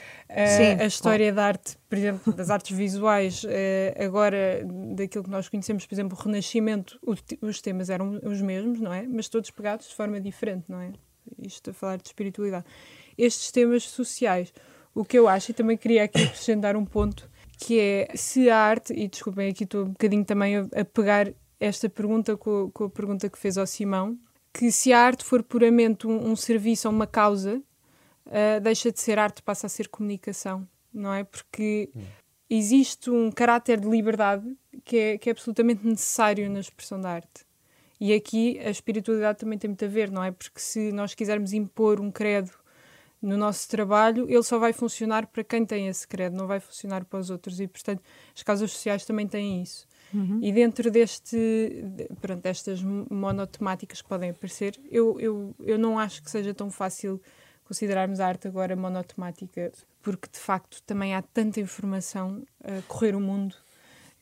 Sim, 0.57 0.81
a 0.81 0.85
história 0.85 1.31
da 1.33 1.45
arte, 1.45 1.77
por 1.89 1.97
exemplo, 1.97 2.33
das 2.33 2.49
artes 2.49 2.75
visuais, 2.75 3.43
uh, 3.43 4.03
agora 4.03 4.65
daquilo 4.95 5.23
que 5.23 5.29
nós 5.29 5.49
conhecemos, 5.49 5.85
por 5.85 5.95
exemplo, 5.95 6.17
o 6.17 6.21
Renascimento, 6.21 6.99
o, 7.01 7.15
os 7.45 7.61
temas 7.61 7.89
eram 7.89 8.19
os 8.23 8.41
mesmos, 8.41 8.79
não 8.79 8.93
é? 8.93 9.03
Mas 9.03 9.29
todos 9.29 9.49
pegados 9.51 9.87
de 9.89 9.95
forma 9.95 10.19
diferente, 10.19 10.65
não 10.67 10.79
é? 10.79 10.91
isto 11.39 11.69
a 11.69 11.73
falar 11.73 11.97
de 11.97 12.07
espiritualidade, 12.07 12.65
estes 13.17 13.51
temas 13.51 13.83
sociais. 13.83 14.53
O 14.93 15.03
que 15.03 15.17
eu 15.17 15.27
acho, 15.27 15.51
e 15.51 15.53
também 15.53 15.75
queria 15.75 16.03
aqui 16.03 16.21
acrescentar 16.23 16.75
um 16.75 16.85
ponto, 16.85 17.29
que 17.57 17.79
é 17.79 18.09
se 18.15 18.49
a 18.49 18.57
arte, 18.57 18.93
e 18.93 19.07
desculpem, 19.07 19.49
aqui 19.49 19.63
estou 19.63 19.85
um 19.85 19.89
bocadinho 19.89 20.23
também 20.23 20.57
a, 20.57 20.67
a 20.75 20.85
pegar 20.85 21.31
esta 21.59 21.89
pergunta 21.89 22.37
com, 22.37 22.69
com, 22.71 22.85
a 22.85 22.89
pergunta 22.89 23.29
que 23.29 23.37
fez 23.37 23.57
ao 23.57 23.65
Simão, 23.65 24.17
que 24.53 24.71
se 24.71 24.93
a 24.93 24.99
arte 24.99 25.23
for 25.23 25.41
puramente 25.41 26.05
um, 26.07 26.31
um 26.31 26.35
serviço 26.35 26.87
a 26.87 26.91
uma 26.91 27.07
causa, 27.07 27.61
uh, 28.27 28.61
deixa 28.61 28.91
de 28.91 28.99
ser 28.99 29.17
arte, 29.17 29.41
passa 29.41 29.65
a 29.65 29.69
ser 29.69 29.87
comunicação, 29.87 30.67
não 30.93 31.11
é? 31.11 31.23
Porque 31.23 31.89
existe 32.49 33.09
um 33.09 33.31
caráter 33.31 33.79
de 33.79 33.89
liberdade 33.89 34.55
que 34.85 34.97
é, 34.97 35.17
que 35.17 35.29
é 35.29 35.31
absolutamente 35.31 35.85
necessário 35.85 36.49
na 36.49 36.59
expressão 36.59 37.01
da 37.01 37.09
arte. 37.09 37.45
E 37.99 38.13
aqui 38.13 38.59
a 38.59 38.69
espiritualidade 38.69 39.39
também 39.39 39.57
tem 39.57 39.69
muito 39.69 39.85
a 39.85 39.87
ver, 39.87 40.11
não 40.11 40.23
é? 40.23 40.31
Porque 40.31 40.59
se 40.59 40.91
nós 40.91 41.15
quisermos 41.15 41.53
impor 41.53 41.99
um 41.99 42.11
credo 42.11 42.51
no 43.21 43.37
nosso 43.37 43.69
trabalho, 43.69 44.29
ele 44.29 44.43
só 44.43 44.59
vai 44.59 44.73
funcionar 44.73 45.27
para 45.27 45.43
quem 45.43 45.65
tem 45.65 45.87
esse 45.87 46.05
credo, 46.05 46.35
não 46.35 46.45
vai 46.45 46.59
funcionar 46.59 47.05
para 47.05 47.19
os 47.19 47.29
outros. 47.29 47.59
E, 47.61 47.67
portanto, 47.67 48.03
as 48.35 48.43
causas 48.43 48.71
sociais 48.71 49.05
também 49.05 49.27
têm 49.27 49.61
isso. 49.61 49.87
Uhum. 50.13 50.39
E 50.41 50.51
dentro 50.51 50.91
deste, 50.91 51.83
pronto, 52.21 52.41
destas 52.41 52.81
monotemáticas 52.83 54.01
que 54.01 54.07
podem 54.07 54.29
aparecer, 54.29 54.79
eu, 54.91 55.19
eu, 55.19 55.55
eu 55.59 55.77
não 55.77 55.97
acho 55.97 56.21
que 56.21 56.29
seja 56.29 56.53
tão 56.53 56.69
fácil 56.69 57.21
considerarmos 57.65 58.19
a 58.19 58.27
arte 58.27 58.47
agora 58.47 58.75
monotemática, 58.75 59.71
porque 60.01 60.27
de 60.31 60.39
facto 60.39 60.81
também 60.83 61.15
há 61.15 61.21
tanta 61.21 61.59
informação 61.59 62.43
a 62.63 62.81
correr 62.87 63.15
o 63.15 63.19
mundo 63.19 63.55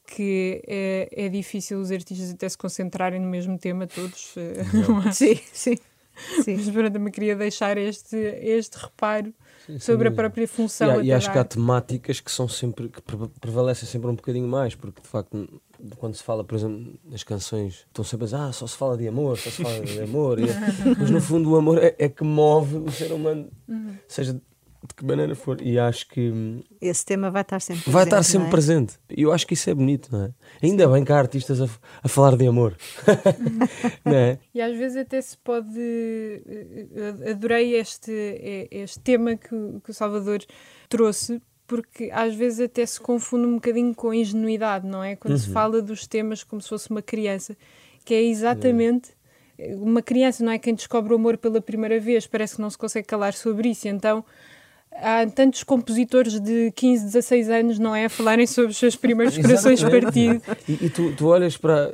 que 0.06 0.62
é, 0.68 1.10
é 1.12 1.30
difícil 1.30 1.80
os 1.80 1.92
artistas 1.92 2.32
até 2.32 2.48
se 2.48 2.58
concentrarem 2.58 3.20
no 3.20 3.28
mesmo 3.28 3.58
tema 3.58 3.88
todos. 3.88 4.36
Eh, 4.38 4.64
sim, 5.14 5.40
sim. 5.54 5.76
Sim. 6.44 6.58
Mas 6.58 6.70
pronto, 6.70 6.94
também 6.94 7.12
queria 7.12 7.36
deixar 7.36 7.78
este, 7.78 8.16
este 8.16 8.78
reparo 8.78 9.34
sim, 9.66 9.80
sobre 9.80 10.08
a 10.08 10.12
própria 10.12 10.48
função. 10.48 11.02
E, 11.02 11.08
e 11.08 11.14
acho 11.14 11.32
que 11.32 11.38
há 11.38 11.44
temáticas 11.44 12.20
que 12.20 12.32
são 12.32 12.48
sempre 12.48 12.90
que 12.90 13.02
prevalecem 13.40 13.88
sempre 13.88 14.10
um 14.10 14.16
bocadinho 14.16 14.48
mais, 14.48 14.76
porque 14.76 15.02
de 15.02 15.08
facto, 15.08 15.62
quando 15.98 16.16
se 16.16 16.24
fala, 16.24 16.44
por 16.44 16.56
exemplo, 16.56 17.00
nas 17.04 17.24
canções, 17.24 17.86
estão 17.88 18.04
sempre 18.04 18.26
a 18.26 18.28
dizer, 18.28 18.38
ah, 18.38 18.52
só 18.52 18.68
se 18.68 18.78
fala 18.78 18.98
de 18.98 19.08
amor, 19.08 19.38
só 19.38 19.50
se 19.50 19.64
fala 19.64 19.82
de 19.82 20.02
amor. 20.02 20.40
E, 20.40 20.46
mas 21.00 21.10
no 21.10 21.22
fundo 21.22 21.52
o 21.52 21.56
amor 21.56 21.84
é, 21.84 21.96
é 21.98 22.10
que 22.10 22.24
move 22.24 22.78
o 22.78 22.92
ser 22.92 23.12
humano, 23.12 23.50
uhum. 23.68 23.96
seja 24.08 24.40
de 24.88 24.96
que 24.96 25.06
maneira 25.06 25.36
for. 25.36 25.62
E 25.62 25.78
acho 25.78 26.08
que. 26.08 26.64
Esse 26.82 27.06
tema 27.06 27.30
vai 27.30 27.44
estar 27.44 27.60
sempre 27.60 27.84
presente. 27.84 27.94
Vai 27.94 28.04
estar 28.04 28.24
sempre 28.24 28.48
é? 28.48 28.52
presente. 28.52 28.94
E 29.16 29.22
eu 29.22 29.32
acho 29.32 29.46
que 29.46 29.54
isso 29.54 29.70
é 29.70 29.74
bonito, 29.74 30.10
não 30.12 30.26
é? 30.26 30.34
Ainda 30.62 30.86
Sim. 30.86 30.94
bem 30.94 31.06
que 31.06 31.12
há 31.12 31.18
artistas 31.18 31.62
a, 31.62 31.68
a 32.04 32.08
falar 32.08 32.36
de 32.36 32.48
amor. 32.48 32.76
não 34.04 34.16
é? 34.16 34.40
E 34.54 34.62
às 34.62 34.76
vezes 34.76 34.98
até 34.98 35.22
se 35.22 35.38
pode. 35.38 35.70
Eh, 35.78 37.32
adorei 37.32 37.76
este, 37.76 38.12
este 38.72 39.00
tema 39.00 39.36
que, 39.36 39.50
que 39.84 39.92
o 39.92 39.94
Salvador 39.94 40.40
trouxe, 40.90 41.42
porque 41.68 42.10
às 42.12 42.34
vezes 42.34 42.62
até 42.62 42.86
se 42.86 43.00
confunde 43.00 43.46
um 43.46 43.56
bocadinho 43.56 43.94
com 43.94 44.10
a 44.10 44.16
ingenuidade, 44.16 44.88
não 44.88 45.04
é? 45.04 45.16
Quando 45.16 45.34
uhum. 45.34 45.40
se 45.40 45.52
fala 45.52 45.82
dos 45.82 46.08
temas 46.08 46.44
como 46.44 46.62
se 46.62 46.70
fosse 46.70 46.90
uma 46.90 47.02
criança, 47.02 47.56
que 48.04 48.14
é 48.14 48.22
exatamente. 48.22 49.12
Uma 49.76 50.02
criança 50.02 50.44
não 50.44 50.52
é 50.52 50.58
quem 50.58 50.74
descobre 50.74 51.14
o 51.14 51.16
amor 51.16 51.38
pela 51.38 51.62
primeira 51.62 52.00
vez, 52.00 52.26
parece 52.26 52.56
que 52.56 52.62
não 52.62 52.70
se 52.70 52.78
consegue 52.80 53.06
calar 53.06 53.34
sobre 53.34 53.70
isso, 53.70 53.88
então 53.88 54.26
há 54.96 55.26
tantos 55.28 55.64
compositores 55.64 56.40
de 56.40 56.72
15, 56.76 57.06
16 57.06 57.50
anos, 57.50 57.80
não 57.80 57.96
é? 57.96 58.06
A 58.06 58.10
falarem 58.10 58.46
sobre 58.46 58.72
os 58.72 58.78
seus 58.78 58.96
primeiros 58.96 59.38
corações 59.38 59.84
partidos. 59.84 60.42
E, 60.68 60.86
e 60.86 60.90
tu, 60.90 61.14
tu, 61.16 61.28
olhas 61.28 61.58
para. 61.58 61.92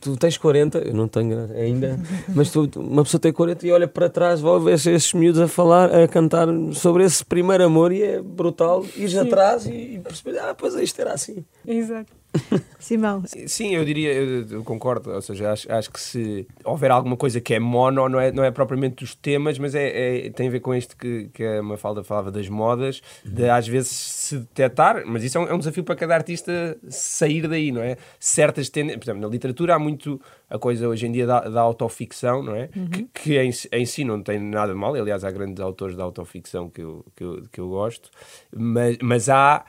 Tu 0.00 0.16
tens 0.16 0.36
40, 0.36 0.78
eu 0.78 0.94
não 0.94 1.08
tenho 1.08 1.50
ainda, 1.54 1.98
mas 2.34 2.50
tu, 2.50 2.70
uma 2.76 3.02
pessoa 3.02 3.20
tem 3.20 3.32
40 3.32 3.66
e 3.66 3.72
olha 3.72 3.88
para 3.88 4.08
trás, 4.08 4.40
vai 4.40 4.58
ver 4.60 4.74
esses 4.74 5.12
miúdos 5.12 5.40
a 5.40 5.48
falar, 5.48 5.94
a 5.94 6.06
cantar 6.08 6.48
sobre 6.72 7.04
esse 7.04 7.24
primeiro 7.24 7.64
amor 7.64 7.92
e 7.92 8.02
é 8.02 8.22
brutal 8.22 8.84
ir 8.96 9.18
atrás 9.18 9.66
e, 9.66 9.94
e 9.94 10.00
perceber, 10.00 10.38
ah, 10.38 10.54
pois 10.54 10.74
isto 10.74 11.00
era 11.00 11.12
assim. 11.12 11.44
Exato. 11.66 12.15
Simão. 12.78 13.22
Sim, 13.46 13.74
eu 13.74 13.84
diria, 13.84 14.12
eu, 14.12 14.46
eu, 14.48 14.64
concordo. 14.64 15.10
Ou 15.10 15.22
seja, 15.22 15.52
acho, 15.52 15.70
acho 15.70 15.90
que 15.90 16.00
se 16.00 16.46
houver 16.64 16.90
alguma 16.90 17.16
coisa 17.16 17.40
que 17.40 17.54
é 17.54 17.58
mono, 17.58 18.08
não 18.08 18.20
é, 18.20 18.32
não 18.32 18.44
é 18.44 18.50
propriamente 18.50 18.96
dos 18.96 19.14
temas, 19.14 19.58
mas 19.58 19.74
é, 19.74 20.26
é 20.26 20.30
tem 20.30 20.48
a 20.48 20.50
ver 20.50 20.60
com 20.60 20.74
isto 20.74 20.96
que, 20.96 21.28
que 21.32 21.44
a 21.44 21.62
Mafalda 21.62 22.02
falava 22.04 22.30
das 22.30 22.48
modas, 22.48 23.02
de 23.24 23.48
às 23.48 23.66
vezes 23.66 23.90
se 23.90 24.38
detectar, 24.38 25.02
mas 25.06 25.24
isso 25.24 25.38
é 25.38 25.40
um, 25.40 25.48
é 25.48 25.54
um 25.54 25.58
desafio 25.58 25.84
para 25.84 25.96
cada 25.96 26.14
artista 26.14 26.76
sair 26.88 27.46
daí, 27.48 27.72
não 27.72 27.82
é? 27.82 27.96
Certas 28.18 28.68
tendências, 28.68 28.98
por 28.98 29.04
exemplo, 29.04 29.22
na 29.22 29.28
literatura 29.28 29.74
há 29.74 29.78
muito 29.78 30.20
a 30.48 30.58
coisa 30.58 30.88
hoje 30.88 31.06
em 31.06 31.12
dia 31.12 31.26
da, 31.26 31.40
da 31.40 31.60
autoficção, 31.60 32.42
não 32.42 32.54
é? 32.54 32.68
Uhum. 32.76 32.88
Que, 32.88 33.04
que 33.04 33.38
em, 33.38 33.50
em, 33.72 33.86
si 33.86 34.04
não 34.04 34.22
tem 34.22 34.38
nada 34.38 34.72
de 34.72 34.78
mal, 34.78 34.94
aliás, 34.94 35.24
há 35.24 35.30
grandes 35.30 35.60
autores 35.60 35.96
da 35.96 36.04
autoficção 36.04 36.68
que 36.68 36.82
eu, 36.82 37.04
que 37.16 37.24
eu, 37.24 37.42
que 37.50 37.60
eu 37.60 37.68
gosto, 37.68 38.10
mas, 38.54 38.96
mas 39.02 39.28
há 39.28 39.64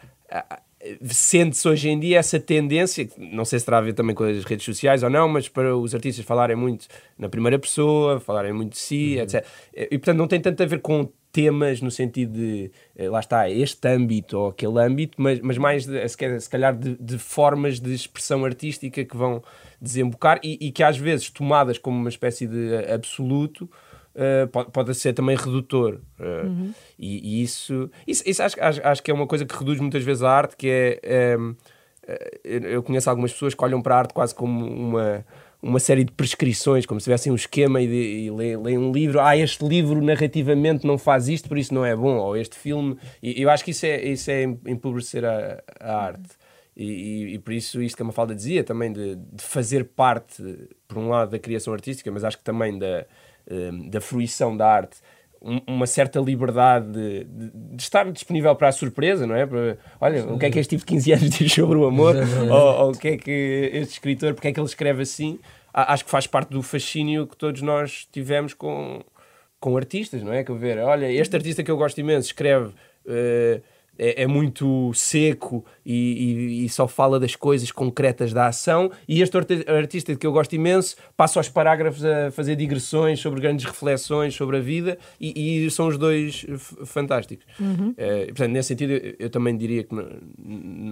sente-se 1.10 1.68
hoje 1.68 1.90
em 1.90 2.00
dia 2.00 2.20
essa 2.20 2.40
tendência, 2.40 3.10
não 3.18 3.44
sei 3.44 3.60
se 3.60 3.66
terá 3.66 3.80
a 3.80 3.82
ver 3.82 3.94
também 3.94 4.16
com 4.16 4.24
as 4.24 4.44
redes 4.44 4.66
sociais 4.66 5.04
ou 5.04 5.10
não, 5.10 5.28
mas 5.28 5.50
para 5.50 5.76
os 5.76 5.94
artistas 5.96 6.24
falarem 6.24 6.56
muito 6.56 6.88
na 7.18 7.28
primeira 7.28 7.58
pessoa, 7.58 8.20
falarem 8.20 8.54
muito 8.54 8.74
de 8.74 8.80
si, 8.80 9.16
uhum. 9.16 9.24
etc. 9.24 9.46
E 9.76 9.98
portanto 9.98 10.18
não 10.18 10.28
tem 10.28 10.40
tanto 10.40 10.62
a 10.62 10.66
ver 10.66 10.80
com 10.80 11.10
temas 11.32 11.82
no 11.82 11.92
sentido 11.92 12.34
de, 12.34 12.72
eh, 12.96 13.10
lá 13.10 13.20
está, 13.20 13.50
este 13.50 13.88
âmbito 13.88 14.38
ou 14.38 14.50
aquele 14.50 14.80
âmbito, 14.80 15.22
mas, 15.22 15.40
mas 15.40 15.58
mais, 15.58 15.86
de, 15.86 16.08
se 16.08 16.50
calhar, 16.50 16.76
de, 16.76 16.96
de, 16.96 17.18
formas 17.18 17.80
de 17.80 17.94
expressão 17.94 18.44
artística 18.44 19.04
que 19.04 19.16
vão 19.16 19.44
desembocar 19.80 20.40
e, 20.44 20.58
e 20.60 20.72
que 20.72 20.82
às 20.82 20.98
vezes, 20.98 21.30
tomadas 21.30 21.78
como 21.78 21.96
uma 21.96 22.10
espécie 22.10 22.48
de 22.48 22.76
absoluto, 22.92 23.70
uh, 24.18 24.48
pode, 24.48 24.72
pode 24.72 24.96
ser 24.96 25.14
também 25.14 25.36
redutor. 25.36 26.02
Uh, 26.20 26.48
uhum. 26.48 26.74
e, 26.98 27.40
e, 27.40 27.44
isso, 27.44 27.90
isso, 28.06 28.24
isso 28.26 28.44
acho, 28.44 28.62
acho, 28.62 28.82
acho, 28.86 29.04
que 29.04 29.12
é 29.12 29.14
uma 29.14 29.28
coisa 29.28 29.46
que 29.46 29.56
reduz 29.56 29.80
muitas 29.80 30.04
vezes 30.04 30.24
a 30.24 30.32
arte, 30.32 30.56
que 30.58 30.68
é. 30.70 31.38
Um, 31.38 31.50
ehm, 31.50 31.56
eu 32.44 32.82
conheço 32.82 33.10
algumas 33.10 33.34
pessoas 33.34 33.54
que 33.54 33.62
olham 33.62 33.82
para 33.82 33.96
a 33.96 34.00
arte 34.00 34.14
quase 34.14 34.34
como 34.34 34.66
uma 34.66 35.26
uma 35.62 35.80
série 35.80 36.04
de 36.04 36.12
prescrições, 36.12 36.86
como 36.86 37.00
se 37.00 37.06
tivessem 37.06 37.32
um 37.32 37.36
esquema 37.36 37.82
e, 37.82 37.88
de, 37.88 38.26
e 38.26 38.32
leem, 38.32 38.78
um 38.78 38.92
livro. 38.92 39.20
Ah, 39.20 39.36
este 39.36 39.66
livro 39.66 40.02
narrativamente 40.02 40.86
não 40.86 40.98
faz 40.98 41.28
isto, 41.28 41.50
por 41.50 41.58
isso 41.58 41.74
não 41.74 41.84
é 41.84 41.96
bom. 41.96 42.18
Ou 42.18 42.38
este 42.38 42.56
filme. 42.56 42.98
E 43.22 43.42
eu 43.42 43.50
acho 43.50 43.64
que 43.66 43.72
isso 43.72 43.86
é, 43.86 44.04
isso 44.04 44.30
é 44.30 44.44
empobrecer 44.44 45.26
a, 45.26 45.62
a 45.80 45.98
arte. 45.98 46.30
E, 46.76 46.84
e, 46.84 47.34
e, 47.34 47.40
por 47.40 47.54
isso, 47.54 47.82
isto 47.82 47.96
que 47.96 48.04
a 48.04 48.06
Mafalda 48.06 48.36
dizia, 48.36 48.64
também 48.64 48.94
de, 48.94 49.16
de, 49.16 49.44
fazer 49.44 49.84
parte, 49.84 50.44
por 50.88 51.00
um 51.00 51.10
lado, 51.10 51.32
da 51.32 51.40
criação 51.40 51.74
artística, 51.74 52.12
mas 52.12 52.24
acho 52.24 52.38
que 52.38 52.44
também 52.44 52.78
da, 52.78 53.04
da 53.90 54.02
fruição 54.02 54.56
da 54.56 54.68
arte, 54.68 54.98
uma 55.68 55.86
certa 55.86 56.20
liberdade 56.20 56.92
de, 56.92 57.24
de, 57.24 57.52
de, 57.54 57.82
estar 57.82 58.10
disponível 58.12 58.56
para 58.56 58.70
a 58.70 58.72
surpresa, 58.72 59.28
não 59.28 59.36
é? 59.36 59.46
Para, 59.46 59.78
olha, 60.02 60.22
Sim. 60.22 60.32
o 60.32 60.38
que 60.38 60.46
é 60.46 60.52
que 60.52 60.60
este 60.60 60.76
tipo 60.76 60.82
de 60.82 60.86
15 60.88 61.14
anos 61.14 61.30
diz 61.38 61.54
sobre 61.54 61.78
o 61.78 61.86
amor? 61.86 62.16
ou, 62.50 62.86
ou, 62.86 62.92
o 62.92 62.98
que 62.98 63.10
é 63.10 63.18
que 63.18 63.70
este 63.74 63.94
escritor, 63.94 64.34
porque 64.34 64.48
é 64.48 64.52
que 64.52 64.60
ele 64.60 64.68
escreve 64.68 65.04
assim? 65.04 65.40
Acho 65.74 66.06
que 66.06 66.12
faz 66.12 66.26
parte 66.26 66.50
do 66.50 66.64
fascínio 66.64 67.28
que 67.28 67.38
todos 67.38 67.62
nós 67.62 68.08
tivemos 68.12 68.54
com, 68.54 69.04
com 69.60 69.78
artistas, 69.78 70.24
não 70.24 70.34
é? 70.34 70.44
Que 70.44 70.52
ver, 70.54 70.80
olha, 70.80 71.12
este 71.12 71.36
artista 71.36 71.64
que 71.64 71.70
eu 71.70 71.78
gosto 71.78 72.00
imenso 72.00 72.28
escreve. 72.28 72.74
Uh, 73.06 73.62
é, 73.98 74.24
é 74.24 74.28
muito 74.28 74.94
seco 74.94 75.66
e, 75.86 75.94
e, 75.94 76.66
e, 76.66 76.70
só 76.70 76.88
fala 76.88 77.20
das 77.20 77.36
coisas 77.36 77.72
concretas 77.72 78.34
da 78.34 78.48
ação. 78.48 78.92
E 79.08 79.22
este 79.22 79.38
artista 79.68 80.16
que 80.16 80.26
eu 80.26 80.32
gosto 80.32 80.54
imenso 80.54 80.96
passa 81.16 81.40
aos 81.40 81.50
parágrafos 81.50 82.04
a 82.06 82.32
fazer 82.32 82.56
digressões 82.56 83.20
sobre 83.20 83.42
grandes 83.42 83.66
reflexões 83.66 84.36
sobre 84.36 84.58
a 84.58 84.60
vida 84.60 84.98
e, 85.20 85.66
e 85.66 85.72
são 85.72 85.88
os 85.88 85.98
dois 85.98 86.46
fantásticos. 86.86 87.46
Uhum. 87.60 87.90
Uh, 87.90 88.28
portanto, 88.28 88.52
nesse 88.52 88.70
sentido, 88.70 88.94
eu, 88.94 89.16
eu, 89.20 89.30
também 89.30 89.58
diria 89.58 89.84
que 89.84 89.96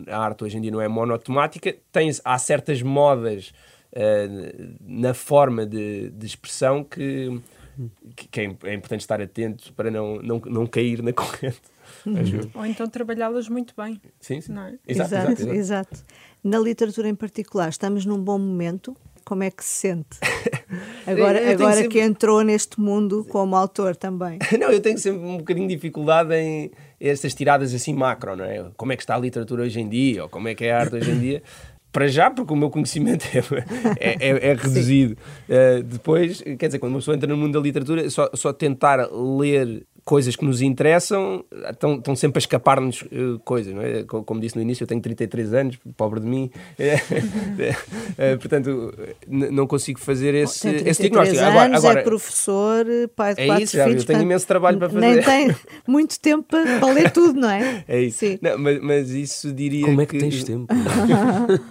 a 0.09 0.17
arte 0.17 0.43
hoje 0.43 0.57
em 0.57 0.61
dia 0.61 0.71
não 0.71 0.81
é 0.81 0.87
monotemática. 0.87 1.75
Tem, 1.91 2.09
há 2.23 2.37
certas 2.37 2.81
modas 2.81 3.53
uh, 3.93 4.75
na 4.81 5.13
forma 5.13 5.65
de, 5.65 6.09
de 6.09 6.25
expressão 6.25 6.83
que, 6.83 7.39
que 8.15 8.41
é, 8.41 8.43
é 8.63 8.73
importante 8.73 9.01
estar 9.01 9.21
atento 9.21 9.73
para 9.73 9.91
não, 9.91 10.17
não, 10.21 10.39
não 10.39 10.67
cair 10.67 11.01
na 11.01 11.11
corrente. 11.13 11.74
Uhum. 12.05 12.49
Ou 12.53 12.65
então 12.65 12.87
trabalhá-las 12.87 13.47
muito 13.49 13.73
bem. 13.75 14.01
Sim, 14.19 14.41
sim. 14.41 14.53
É? 14.57 14.73
Exato, 14.87 15.13
exato, 15.13 15.31
exato, 15.31 15.53
exato. 15.53 16.05
Na 16.43 16.59
literatura 16.59 17.09
em 17.09 17.15
particular, 17.15 17.69
estamos 17.69 18.05
num 18.05 18.19
bom 18.19 18.37
momento. 18.37 18.95
Como 19.23 19.41
é 19.41 19.49
que 19.49 19.65
se 19.65 19.87
sente? 19.87 20.19
Agora, 21.07 21.39
eu, 21.39 21.45
eu 21.45 21.51
agora 21.53 21.75
sempre... 21.75 21.89
que 21.89 21.99
entrou 21.99 22.43
neste 22.43 22.79
mundo 22.79 23.25
como 23.29 23.55
autor 23.55 23.95
também. 23.95 24.37
Não, 24.59 24.71
eu 24.71 24.79
tenho 24.79 24.99
sempre 24.99 25.25
um 25.25 25.37
bocadinho 25.37 25.67
de 25.67 25.75
dificuldade 25.75 26.33
em 26.35 26.71
essas 26.99 27.33
tiradas 27.33 27.73
assim 27.73 27.93
macro, 27.93 28.35
não 28.35 28.45
é? 28.45 28.69
Como 28.77 28.91
é 28.91 28.95
que 28.95 29.03
está 29.03 29.15
a 29.15 29.19
literatura 29.19 29.63
hoje 29.63 29.79
em 29.79 29.89
dia, 29.89 30.23
ou 30.23 30.29
como 30.29 30.47
é 30.47 30.55
que 30.55 30.65
é 30.65 30.73
a 30.73 30.79
arte 30.79 30.95
hoje 30.95 31.11
em 31.11 31.19
dia 31.19 31.43
para 31.95 32.09
já, 32.09 32.29
porque 32.29 32.51
o 32.51 32.57
meu 32.57 32.69
conhecimento 32.69 33.25
é, 33.33 33.39
é, 33.97 34.17
é, 34.19 34.49
é 34.49 34.53
reduzido. 34.53 35.15
Uh, 35.47 35.81
depois, 35.81 36.41
quer 36.41 36.65
dizer, 36.65 36.77
quando 36.77 36.91
uma 36.91 36.99
pessoa 36.99 37.15
entra 37.15 37.29
no 37.29 37.37
mundo 37.37 37.53
da 37.53 37.59
literatura, 37.61 38.09
só, 38.09 38.29
só 38.33 38.51
tentar 38.51 39.07
ler 39.13 39.87
coisas 40.05 40.35
que 40.35 40.45
nos 40.45 40.61
interessam 40.61 41.43
estão, 41.67 41.95
estão 41.95 42.15
sempre 42.15 42.37
a 42.37 42.41
escapar-nos 42.41 43.01
uh, 43.01 43.39
coisas, 43.43 43.73
não 43.73 43.81
é? 43.81 44.03
Como, 44.03 44.23
como, 44.23 44.39
disse 44.39 44.55
no 44.55 44.61
início, 44.61 44.83
eu 44.83 44.87
tenho 44.87 45.01
33 45.01 45.53
anos, 45.55 45.79
pobre 45.97 46.19
de 46.19 46.27
mim, 46.27 46.51
uh, 46.53 48.37
portanto, 48.39 48.93
não 49.27 49.65
consigo 49.65 49.99
fazer 49.99 50.35
esse, 50.35 50.69
esse 50.69 51.01
diagnóstico. 51.01 51.39
Anos, 51.39 51.49
agora, 51.49 51.77
agora, 51.77 51.99
é 52.01 52.03
professor, 52.03 52.85
pai 53.15 53.33
de 53.33 53.41
é 53.41 53.45
quatro 53.47 53.63
isso, 53.63 53.83
filhos. 53.83 54.03
Eu 54.03 54.05
tenho 54.05 54.21
imenso 54.21 54.45
trabalho 54.45 54.77
para 54.77 54.89
fazer. 54.89 55.07
Nem 55.07 55.21
tem 55.23 55.55
muito 55.87 56.19
tempo 56.19 56.43
para, 56.43 56.79
para 56.79 56.93
ler 56.93 57.11
tudo, 57.11 57.41
não 57.41 57.49
é? 57.49 57.83
É 57.87 57.99
isso. 58.01 58.25
Não, 58.41 58.57
mas, 58.57 58.79
mas, 58.81 59.09
isso 59.11 59.51
diria 59.51 59.85
Como 59.85 60.01
é 60.01 60.05
que... 60.05 60.17
que 60.17 60.19
tens 60.19 60.43
tempo? 60.43 60.67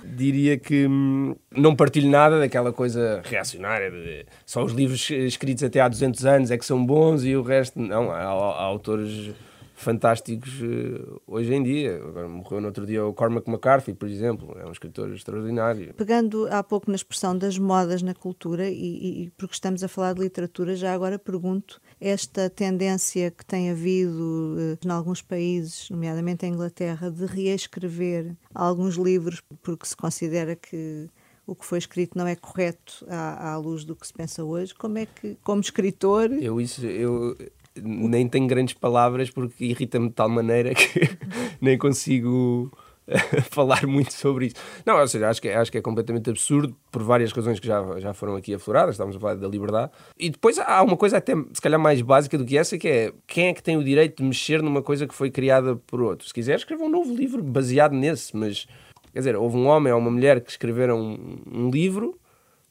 diria 0.05 0.57
que 0.57 0.87
hum, 0.87 1.35
não 1.51 1.75
partilho 1.75 2.09
nada 2.09 2.39
daquela 2.39 2.73
coisa 2.73 3.21
reacionária 3.25 3.91
de 3.91 4.25
só 4.47 4.65
os 4.65 4.73
livros 4.73 5.09
escritos 5.11 5.63
até 5.65 5.81
há 5.81 5.89
200 5.89 6.25
anos 6.25 6.51
é 6.51 6.59
que 6.59 6.65
são 6.65 6.85
bons 6.85 7.25
e 7.25 7.35
o 7.37 7.43
resto 7.43 7.81
não. 7.81 8.11
Há, 8.11 8.24
há 8.25 8.63
autores 8.63 9.35
fantásticos 9.75 10.61
uh, 10.63 11.21
hoje 11.27 11.53
em 11.53 11.63
dia. 11.63 11.97
Agora 11.97 12.29
morreu 12.29 12.61
no 12.61 12.69
outro 12.69 12.87
dia 12.87 13.05
o 13.05 13.13
Cormac 13.13 13.49
McCarthy, 13.49 13.93
por 13.93 14.09
exemplo, 14.09 14.57
é 14.59 14.67
um 14.67 14.73
escritor 14.73 15.13
extraordinário. 15.13 15.93
Pegando 15.95 16.47
há 16.51 16.63
pouco 16.63 16.91
na 16.91 16.97
expressão 16.97 17.37
das 17.37 17.59
modas 17.59 18.01
na 18.01 18.15
cultura, 18.15 18.69
e, 18.69 19.25
e 19.25 19.31
porque 19.37 19.55
estamos 19.55 19.83
a 19.83 19.89
falar 19.89 20.15
de 20.15 20.21
literatura, 20.21 20.77
já 20.77 20.95
agora 20.95 21.19
pergunto 21.19 21.81
esta 22.01 22.49
tendência 22.49 23.31
que 23.31 23.45
tem 23.45 23.71
havido 23.71 24.57
uh, 24.57 24.87
em 24.87 24.91
alguns 24.91 25.21
países, 25.21 25.91
nomeadamente 25.91 26.47
em 26.47 26.51
Inglaterra, 26.51 27.11
de 27.11 27.27
reescrever 27.27 28.37
alguns 28.55 28.95
livros 28.95 29.43
porque 29.63 29.87
se 29.87 29.97
considera 29.97 30.55
que 30.55 31.09
o 31.47 31.55
que 31.55 31.67
foi 31.67 31.79
escrito 31.79 32.17
não 32.17 32.27
é 32.27 32.35
correto 32.35 33.05
à, 33.07 33.53
à, 33.53 33.57
luz 33.59 33.85
do 33.85 33.95
que 33.95 34.07
se 34.07 34.15
pensa 34.15 34.43
hoje. 34.43 34.75
Como 34.75 34.97
é 34.97 35.05
que, 35.05 35.37
como 35.43 35.61
escritor. 35.61 36.33
Eu, 36.33 36.59
isso, 36.59 36.87
eu 36.87 37.37
nem 37.83 38.29
tenho 38.29 38.47
grandes 38.47 38.75
palavras 38.75 39.31
porque 39.31 39.65
irrita-me 39.65 40.09
de 40.09 40.15
tal 40.15 40.29
maneira 40.29 40.75
que 40.75 41.01
nem 41.61 41.77
consigo 41.77 42.71
falar 43.51 43.87
muito 43.87 44.13
sobre 44.13 44.47
isso. 44.47 44.57
Não, 44.85 44.99
ou 44.99 45.09
seja, 45.09 45.29
acho 45.29 45.41
que, 45.41 45.49
é, 45.49 45.57
acho 45.57 45.71
que 45.71 45.79
é 45.79 45.83
completamente 45.83 46.31
absurdo 46.31 46.77
por 46.91 47.03
várias 47.03 47.33
razões 47.33 47.61
que 47.61 47.67
já, 47.67 48.01
já 48.01 48.15
foram 48.15 48.37
aqui 48.37 48.55
afloradas, 48.55 48.95
estamos 48.95 49.17
a 49.17 49.21
falar 49.21 49.35
da 49.35 49.49
liberdade. 49.49 49.93
E 50.19 50.31
depois 50.31 50.59
há 50.59 50.83
uma 50.83 50.97
coisa 50.97 51.19
até, 51.19 51.35
se 51.53 51.61
calhar, 51.61 51.81
mais 51.81 52.01
básica 52.01 52.39
do 52.39 52.45
que 52.45 52.57
essa, 52.57 52.79
que 52.79 52.89
é 52.89 53.13
quem 53.27 53.49
é 53.49 53.55
que 53.55 53.63
tem 53.63 53.77
o 53.77 53.85
direito 53.85 54.23
de 54.23 54.25
mexer 54.25 54.63
numa 54.63 54.83
coisa 54.83 55.07
que 55.07 55.15
foi 55.15 55.31
criada 55.31 55.77
por 55.87 56.01
outro? 56.01 56.27
Se 56.27 56.33
quiser, 56.33 56.57
escreva 56.57 56.85
um 56.85 56.91
novo 56.91 57.15
livro 57.15 57.43
baseado 57.43 57.93
nesse, 57.93 58.37
mas 58.37 58.67
Quer 59.15 59.21
dizer, 59.21 59.37
houve 59.37 59.57
um 59.57 59.69
homem 59.69 59.93
ou 59.93 59.99
uma 60.01 60.11
mulher 60.11 60.41
que 60.41 60.51
escreveram 60.51 61.01
um, 61.01 61.39
um 61.47 61.71
livro. 61.71 62.19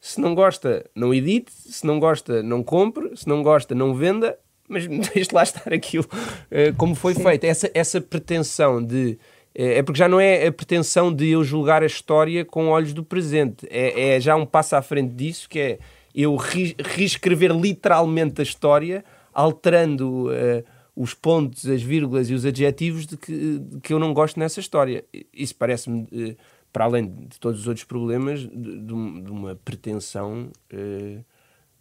Se 0.02 0.20
não 0.20 0.36
gosta, 0.36 0.86
não 0.94 1.14
edite. 1.14 1.54
Se 1.54 1.88
não 1.88 2.02
gosta, 2.02 2.44
não 2.44 2.62
compre. 2.62 3.16
Se 3.16 3.26
não 3.30 3.42
gosta, 3.42 3.74
não 3.74 3.96
venda. 3.96 4.38
Mas 4.68 4.88
deixe 5.14 5.30
lá 5.34 5.44
estar 5.44 5.74
aquilo 5.74 6.06
uh, 6.06 6.76
como 6.78 6.96
foi 6.96 7.14
Sim. 7.14 7.24
feito. 7.24 7.44
Essa, 7.44 7.72
essa 7.74 8.02
pretensão 8.02 8.84
de. 8.84 9.18
Eh, 9.56 9.80
é 9.80 9.84
porque 9.84 10.00
já 10.00 10.08
não 10.08 10.20
é 10.20 10.48
a 10.48 10.52
pretensão 10.52 11.14
de 11.14 11.30
eu 11.30 11.44
julgar 11.44 11.84
a 11.84 11.86
história 11.86 12.44
com 12.44 12.70
olhos 12.70 12.94
do 12.94 13.04
presente. 13.04 13.68
É, 13.70 14.16
é 14.16 14.20
já 14.20 14.36
um 14.36 14.46
passo 14.46 14.76
à 14.76 14.82
frente 14.82 15.14
disso, 15.14 15.48
que 15.48 15.60
é 15.60 15.80
eu 16.16 16.36
reescrever 16.36 17.52
literalmente 17.52 18.42
a 18.42 18.44
história, 18.44 19.04
alterando. 19.34 20.28
Uh, 20.28 20.64
os 20.96 21.14
pontos, 21.14 21.68
as 21.68 21.82
vírgulas 21.82 22.30
e 22.30 22.34
os 22.34 22.46
adjetivos 22.46 23.06
de 23.06 23.18
que, 23.18 23.60
de 23.60 23.80
que 23.80 23.94
eu 23.94 24.00
não 24.00 24.14
gosto 24.14 24.40
nessa 24.40 24.60
história. 24.60 25.04
Isso 25.34 25.56
parece-me, 25.56 26.08
eh, 26.12 26.36
para 26.72 26.86
além 26.86 27.08
de 27.08 27.40
todos 27.40 27.62
os 27.62 27.68
outros 27.68 27.86
problemas, 27.86 28.42
de, 28.42 28.80
de 28.82 28.94
uma 28.94 29.56
pretensão, 29.56 30.52
eh, 30.70 31.20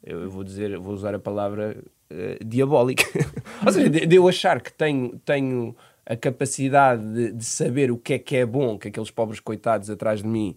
eu 0.03 0.31
vou 0.31 0.43
dizer, 0.43 0.79
vou 0.79 0.95
usar 0.95 1.15
a 1.15 1.19
palavra 1.19 1.77
eh, 2.13 2.39
diabólica. 2.45 3.05
Ou 3.65 3.73
seja, 3.73 3.89
de, 3.89 4.07
de, 4.07 4.17
eu 4.17 4.29
achar 4.29 4.61
que 4.61 4.73
tenho, 4.73 5.19
tenho 5.25 5.75
a 6.05 6.17
capacidade 6.17 7.03
de, 7.13 7.33
de, 7.33 7.45
saber 7.45 7.91
o 7.91 7.97
que 7.97 8.15
é 8.15 8.19
que 8.19 8.37
é 8.37 8.45
bom, 8.45 8.79
que 8.79 8.89
aqueles 8.89 9.11
pobres 9.11 9.41
coitados 9.41 9.89
atrás 9.89 10.21
de 10.23 10.29
mim 10.29 10.57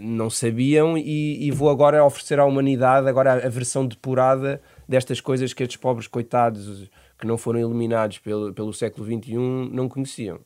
não 0.00 0.30
sabiam 0.30 0.96
e, 0.96 1.46
e, 1.46 1.50
vou 1.50 1.68
agora 1.70 2.04
oferecer 2.04 2.38
à 2.38 2.44
humanidade 2.44 3.08
agora 3.08 3.32
a, 3.32 3.46
a 3.46 3.48
versão 3.48 3.86
depurada 3.86 4.60
destas 4.88 5.20
coisas 5.20 5.52
que 5.52 5.62
estes 5.62 5.76
pobres 5.76 6.06
coitados 6.06 6.90
que 7.18 7.26
não 7.26 7.38
foram 7.38 7.60
iluminados 7.60 8.18
pelo, 8.18 8.52
pelo 8.52 8.72
século 8.72 9.06
XXI 9.06 9.36
não 9.72 9.88
conheciam. 9.88 10.40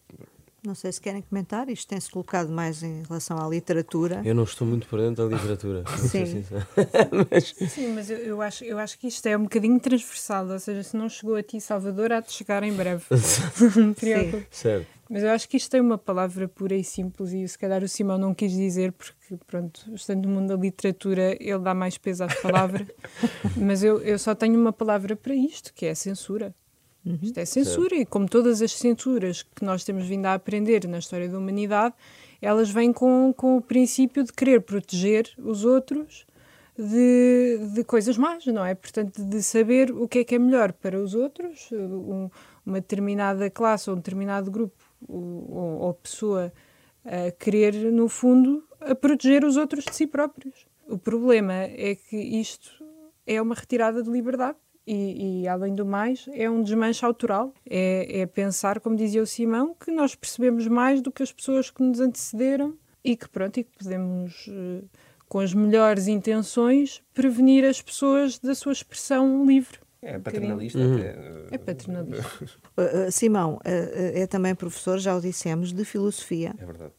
Não 0.66 0.74
sei 0.74 0.90
se 0.90 1.00
querem 1.00 1.22
comentar, 1.22 1.68
isto 1.68 1.86
tem-se 1.86 2.10
colocado 2.10 2.48
mais 2.48 2.82
em 2.82 3.04
relação 3.04 3.38
à 3.38 3.48
literatura. 3.48 4.20
Eu 4.24 4.34
não 4.34 4.42
estou 4.42 4.66
muito 4.66 4.88
por 4.88 4.98
dentro 4.98 5.28
da 5.28 5.36
literatura. 5.36 5.84
Sim. 5.96 6.44
mas... 7.30 7.54
Sim, 7.70 7.92
mas 7.94 8.10
eu, 8.10 8.18
eu, 8.18 8.42
acho, 8.42 8.64
eu 8.64 8.76
acho 8.76 8.98
que 8.98 9.06
isto 9.06 9.24
é 9.26 9.36
um 9.36 9.44
bocadinho 9.44 9.78
transversal, 9.78 10.48
ou 10.48 10.58
seja, 10.58 10.82
se 10.82 10.96
não 10.96 11.08
chegou 11.08 11.36
a 11.36 11.42
ti, 11.42 11.60
Salvador, 11.60 12.10
há 12.10 12.18
de 12.18 12.32
chegar 12.32 12.64
em 12.64 12.72
breve. 12.72 13.04
Sim. 13.14 14.44
certo. 14.50 14.88
Mas 15.08 15.22
eu 15.22 15.30
acho 15.30 15.48
que 15.48 15.56
isto 15.56 15.70
tem 15.70 15.80
uma 15.80 15.96
palavra 15.96 16.48
pura 16.48 16.74
e 16.74 16.82
simples 16.82 17.30
e 17.30 17.46
se 17.46 17.56
calhar 17.56 17.84
o 17.84 17.88
Simão 17.88 18.18
não 18.18 18.34
quis 18.34 18.50
dizer 18.50 18.90
porque, 18.90 19.36
pronto, 19.46 19.88
estando 19.94 20.26
no 20.26 20.34
mundo 20.34 20.48
da 20.48 20.60
literatura, 20.60 21.36
ele 21.38 21.60
dá 21.60 21.74
mais 21.74 21.96
peso 21.96 22.24
às 22.24 22.34
palavras. 22.40 22.88
mas 23.56 23.84
eu, 23.84 24.00
eu 24.00 24.18
só 24.18 24.34
tenho 24.34 24.60
uma 24.60 24.72
palavra 24.72 25.14
para 25.14 25.32
isto, 25.32 25.72
que 25.72 25.86
é 25.86 25.90
a 25.90 25.94
censura. 25.94 26.52
Uhum. 27.06 27.18
Isto 27.22 27.38
é 27.38 27.44
censura, 27.44 27.90
certo. 27.90 28.02
e 28.02 28.06
como 28.06 28.28
todas 28.28 28.60
as 28.60 28.72
censuras 28.72 29.42
que 29.42 29.64
nós 29.64 29.84
temos 29.84 30.06
vindo 30.06 30.26
a 30.26 30.34
aprender 30.34 30.88
na 30.88 30.98
história 30.98 31.28
da 31.28 31.38
humanidade, 31.38 31.94
elas 32.42 32.68
vêm 32.68 32.92
com, 32.92 33.32
com 33.34 33.56
o 33.56 33.62
princípio 33.62 34.24
de 34.24 34.32
querer 34.32 34.60
proteger 34.62 35.30
os 35.38 35.64
outros 35.64 36.26
de, 36.76 37.58
de 37.74 37.84
coisas 37.84 38.18
más, 38.18 38.44
não 38.46 38.64
é? 38.64 38.74
Portanto, 38.74 39.24
de 39.24 39.40
saber 39.40 39.92
o 39.92 40.08
que 40.08 40.18
é 40.18 40.24
que 40.24 40.34
é 40.34 40.38
melhor 40.38 40.72
para 40.72 41.00
os 41.00 41.14
outros, 41.14 41.70
um, 41.72 42.28
uma 42.66 42.80
determinada 42.80 43.48
classe 43.48 43.88
ou 43.88 43.94
um 43.94 43.98
determinado 43.98 44.50
grupo 44.50 44.76
ou, 45.08 45.80
ou 45.80 45.94
pessoa 45.94 46.52
a 47.04 47.30
querer, 47.30 47.72
no 47.92 48.08
fundo, 48.08 48.64
a 48.80 48.96
proteger 48.96 49.44
os 49.44 49.56
outros 49.56 49.84
de 49.84 49.94
si 49.94 50.08
próprios. 50.08 50.66
O 50.88 50.98
problema 50.98 51.54
é 51.54 51.94
que 51.94 52.16
isto 52.16 52.84
é 53.24 53.40
uma 53.40 53.54
retirada 53.54 54.02
de 54.02 54.10
liberdade 54.10 54.58
e, 54.86 55.42
e, 55.42 55.48
além 55.48 55.74
do 55.74 55.84
mais, 55.84 56.28
é 56.32 56.48
um 56.48 56.62
desmanche 56.62 57.04
autoral. 57.04 57.52
É, 57.68 58.20
é, 58.20 58.26
pensar, 58.26 58.78
como 58.78 58.94
dizia 58.94 59.20
o 59.20 59.26
Simão, 59.26 59.74
que 59.74 59.90
nós 59.90 60.14
percebemos 60.14 60.68
mais 60.68 61.00
do 61.00 61.10
que 61.10 61.22
as 61.22 61.32
pessoas 61.32 61.70
que 61.70 61.82
nos 61.82 61.98
antecederam 61.98 62.74
e 63.04 63.16
que, 63.16 63.28
pronto, 63.28 63.58
e 63.58 63.64
que 63.64 63.70
podemos, 63.78 64.46
eh, 64.48 64.84
com 65.28 65.38
as 65.38 65.54
melhores 65.54 66.08
intenções, 66.08 67.02
prevenir 67.14 67.64
as 67.64 67.80
pessoas 67.80 68.38
da 68.38 68.54
sua 68.54 68.72
expressão 68.72 69.46
livre. 69.46 69.78
É 70.02 70.18
paternalista. 70.18 70.78
Uhum. 70.78 70.98
É 71.50 71.58
paternalista. 71.58 72.44
Uh, 72.76 73.10
Simão 73.10 73.54
uh, 73.54 73.60
é 73.64 74.26
também 74.26 74.54
professor, 74.54 74.98
já 74.98 75.16
o 75.16 75.20
dissemos, 75.20 75.72
de 75.72 75.84
filosofia. 75.84 76.54
É 76.58 76.64
verdade. 76.64 76.92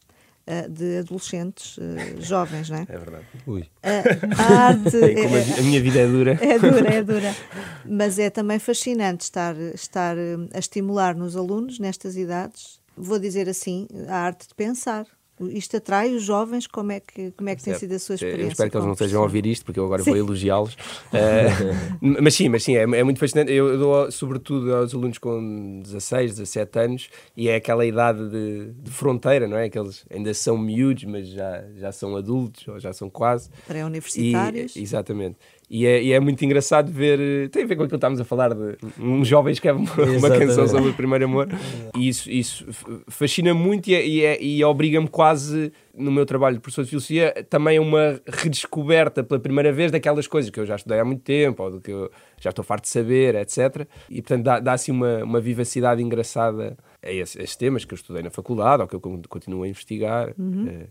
Eh, 0.50 0.66
de 0.66 0.98
adolescentes 1.00 1.76
uh, 1.76 2.22
jovens, 2.22 2.70
não 2.70 2.78
é? 2.78 2.86
É 2.88 2.96
verdade. 2.96 3.24
Ui. 3.46 3.60
Uh, 3.60 4.40
a 4.40 4.58
arte. 4.68 4.96
É, 4.96 5.12
como 5.22 5.36
a, 5.36 5.58
a, 5.58 5.62
minha 5.62 5.78
vida 5.78 5.98
é 5.98 6.06
dura. 6.06 6.38
É 6.40 6.58
dura, 6.58 6.94
é 6.94 7.02
dura. 7.02 7.36
Mas 7.84 8.18
é 8.18 8.30
também 8.30 8.58
fascinante 8.58 9.24
estar, 9.24 9.54
estar 9.74 10.16
a 10.16 10.58
estimular 10.58 11.14
nos 11.14 11.36
alunos, 11.36 11.78
nestas 11.78 12.16
idades, 12.16 12.80
vou 12.96 13.18
dizer 13.18 13.46
assim, 13.46 13.86
a 14.08 14.16
arte 14.16 14.48
de 14.48 14.54
pensar. 14.54 15.04
Isto 15.50 15.76
atrai 15.76 16.14
os 16.14 16.22
jovens? 16.22 16.66
Como 16.66 16.92
é 16.92 17.00
que, 17.00 17.30
como 17.32 17.48
é 17.48 17.56
que 17.56 17.62
tem 17.62 17.74
sido 17.74 17.94
a 17.94 17.98
sua 17.98 18.14
experiência? 18.14 18.44
Eu 18.44 18.48
espero 18.48 18.70
que 18.70 18.76
eles 18.76 18.86
não 18.86 18.92
estejam 18.92 19.20
a 19.20 19.22
ouvir 19.24 19.46
isto, 19.46 19.64
porque 19.64 19.78
eu 19.78 19.84
agora 19.84 20.02
sim. 20.02 20.10
vou 20.10 20.18
elogiá-los. 20.18 20.74
uh, 21.12 22.16
mas 22.22 22.34
sim, 22.34 22.48
mas 22.48 22.62
sim, 22.62 22.76
é, 22.76 22.82
é, 22.82 23.04
muito 23.04 23.18
fascinante. 23.18 23.52
Eu 23.52 23.78
dou 23.78 24.10
sobretudo 24.10 24.74
aos 24.74 24.94
alunos 24.94 25.18
com 25.18 25.80
16, 25.82 26.32
17 26.36 26.78
anos, 26.78 27.10
e 27.36 27.48
é 27.48 27.56
aquela 27.56 27.84
idade 27.84 28.28
de, 28.28 28.72
de 28.72 28.90
fronteira, 28.90 29.46
não 29.46 29.56
é? 29.56 29.68
Que 29.68 29.78
eles 29.78 30.04
ainda 30.10 30.32
são 30.34 30.56
miúdos, 30.56 31.04
mas 31.04 31.28
já, 31.28 31.64
já 31.76 31.92
são 31.92 32.16
adultos, 32.16 32.66
ou 32.68 32.78
já 32.78 32.92
são 32.92 33.08
quase. 33.08 33.50
Pré-universitários. 33.66 34.76
Exatamente. 34.76 35.36
E 35.70 35.86
é, 35.86 36.02
e 36.02 36.12
é, 36.12 36.20
muito 36.20 36.42
engraçado 36.42 36.90
ver. 36.90 37.50
Tem 37.50 37.64
a 37.64 37.66
ver 37.66 37.76
com 37.76 37.82
aquilo 37.82 37.90
que 37.90 37.96
estávamos 37.96 38.20
a 38.20 38.24
falar 38.24 38.54
de 38.54 38.78
um 38.98 39.22
jovem 39.22 39.52
escreve 39.52 39.78
uma, 39.78 40.04
uma 40.16 40.30
canção 40.30 40.66
sobre 40.66 40.90
o 40.90 40.94
primeiro 40.94 41.26
amor. 41.26 41.48
E 41.94 42.08
isso, 42.08 42.30
isso 42.30 42.66
fascina 43.06 43.52
muito 43.52 43.88
e, 43.88 43.94
é, 43.94 44.06
e, 44.06 44.24
é, 44.24 44.42
e 44.42 44.64
obriga-me 44.64 45.08
quase, 45.08 45.70
no 45.94 46.10
meu 46.10 46.24
trabalho 46.24 46.56
de 46.56 46.62
professor 46.62 46.84
de 46.84 46.90
filosofia, 46.90 47.46
também 47.50 47.76
a 47.76 47.82
uma 47.82 48.18
redescoberta 48.26 49.22
pela 49.22 49.38
primeira 49.38 49.70
vez 49.70 49.92
daquelas 49.92 50.26
coisas 50.26 50.50
que 50.50 50.58
eu 50.58 50.64
já 50.64 50.76
estudei 50.76 51.00
há 51.00 51.04
muito 51.04 51.22
tempo, 51.22 51.62
ou 51.62 51.72
do 51.72 51.80
que 51.82 51.92
eu 51.92 52.10
já 52.40 52.48
estou 52.48 52.64
farto 52.64 52.84
de 52.84 52.88
saber, 52.88 53.34
etc. 53.34 53.86
E 54.08 54.22
portanto 54.22 54.44
dá, 54.44 54.60
dá 54.60 54.72
assim 54.72 54.90
uma, 54.90 55.22
uma 55.22 55.40
vivacidade 55.40 56.02
engraçada 56.02 56.78
a 57.02 57.12
esses, 57.12 57.36
a 57.36 57.42
esses, 57.42 57.56
temas 57.56 57.84
que 57.84 57.92
eu 57.92 57.96
estudei 57.96 58.22
na 58.22 58.30
faculdade 58.30 58.80
ou 58.80 58.88
que 58.88 58.94
eu 58.94 59.00
continuo 59.28 59.64
a 59.64 59.68
investigar. 59.68 60.32
Uhum. 60.38 60.86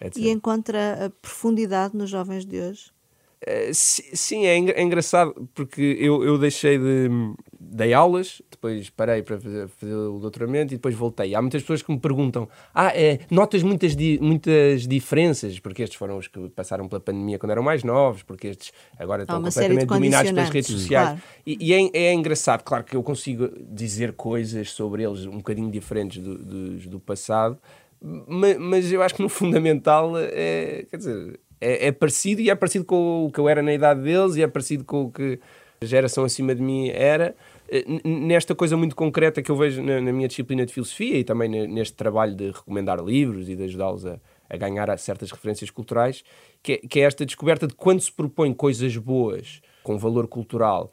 Etc. 0.00 0.16
E 0.16 0.30
encontra 0.30 1.06
a 1.06 1.10
profundidade 1.10 1.96
nos 1.96 2.08
jovens 2.08 2.44
de 2.44 2.60
hoje? 2.60 2.92
Uh, 3.42 3.74
sim, 3.74 4.46
é, 4.46 4.56
é, 4.56 4.82
engraçado 4.82 5.48
porque 5.52 5.96
eu, 5.98 6.22
eu 6.22 6.38
deixei 6.38 6.78
de. 6.78 7.08
dei 7.58 7.92
aulas, 7.92 8.40
depois 8.48 8.88
parei 8.88 9.20
para 9.20 9.36
fazer, 9.40 9.66
fazer, 9.66 9.94
o 9.94 10.20
doutoramento 10.20 10.72
e 10.72 10.76
depois 10.76 10.94
voltei. 10.94 11.34
Há 11.34 11.42
muitas 11.42 11.62
pessoas 11.62 11.82
que 11.82 11.90
me 11.90 11.98
perguntam: 11.98 12.48
Ah, 12.72 12.96
é, 12.96 13.18
notas 13.28 13.64
muitas, 13.64 13.96
di, 13.96 14.16
muitas 14.22 14.86
diferenças, 14.86 15.58
porque 15.58 15.82
estes 15.82 15.98
foram 15.98 16.18
os 16.18 16.28
que 16.28 16.48
passaram 16.50 16.86
pela 16.86 17.00
pandemia 17.00 17.36
quando 17.36 17.50
eram 17.50 17.64
mais 17.64 17.82
novos, 17.82 18.22
porque 18.22 18.46
estes 18.46 18.72
agora 18.96 19.22
estão 19.22 19.42
completamente 19.42 19.86
dominados 19.86 20.30
pelas 20.30 20.48
redes 20.48 20.70
sociais. 20.70 21.08
Claro. 21.08 21.22
E, 21.44 21.58
e 21.60 21.72
é, 21.72 21.90
é, 21.94 22.14
engraçado, 22.14 22.62
claro 22.62 22.84
que 22.84 22.94
eu 22.94 23.02
consigo 23.02 23.50
dizer 23.60 24.12
coisas 24.12 24.70
sobre 24.70 25.02
eles 25.02 25.26
um 25.26 25.38
bocadinho 25.38 25.68
diferentes 25.68 26.22
do, 26.22 26.38
do, 26.38 26.78
do 26.90 27.00
passado, 27.00 27.58
mas, 28.00 28.56
mas 28.56 28.92
eu 28.92 29.02
acho 29.02 29.16
que 29.16 29.22
no 29.22 29.28
fundamental 29.28 30.12
é. 30.16 30.86
quer 30.88 30.96
dizer 30.96 31.40
é, 31.62 31.86
é, 31.86 31.92
parecido 31.92 32.40
e 32.40 32.50
é 32.50 32.54
parecido 32.56 32.84
com 32.84 33.26
o 33.26 33.30
que 33.30 33.38
eu 33.38 33.48
era 33.48 33.62
na 33.62 33.72
idade 33.72 34.02
deles 34.02 34.34
e 34.34 34.42
é 34.42 34.48
parecido 34.48 34.84
com 34.84 35.04
o 35.04 35.12
que 35.12 35.38
a 35.80 35.84
geração 35.84 36.24
acima 36.24 36.54
de 36.54 36.60
mim 36.60 36.88
era. 36.88 37.36
Nesta 38.04 38.52
coisa 38.54 38.76
muito 38.76 38.96
concreta 38.96 39.40
que 39.40 39.50
eu 39.50 39.56
vejo 39.56 39.80
na, 39.80 40.00
na 40.00 40.12
minha 40.12 40.26
disciplina 40.26 40.66
de 40.66 40.74
filosofia 40.74 41.18
e 41.18 41.24
também 41.24 41.48
neste 41.68 41.94
trabalho 41.94 42.34
de 42.34 42.50
recomendar 42.50 42.98
livros 42.98 43.48
e 43.48 43.54
de 43.54 43.62
ajudá-los 43.62 44.04
a, 44.04 44.18
a, 44.50 44.56
ganhar 44.56 44.98
certas 44.98 45.30
referências 45.30 45.70
culturais, 45.70 46.24
que 46.62 46.72
é, 46.72 46.76
que 46.78 47.00
é 47.00 47.04
esta 47.04 47.24
descoberta 47.24 47.68
de 47.68 47.74
quando 47.74 48.00
se 48.00 48.10
propõe 48.10 48.52
coisas 48.52 48.96
boas 48.96 49.62
com 49.84 49.96
valor 49.96 50.26
cultural 50.26 50.92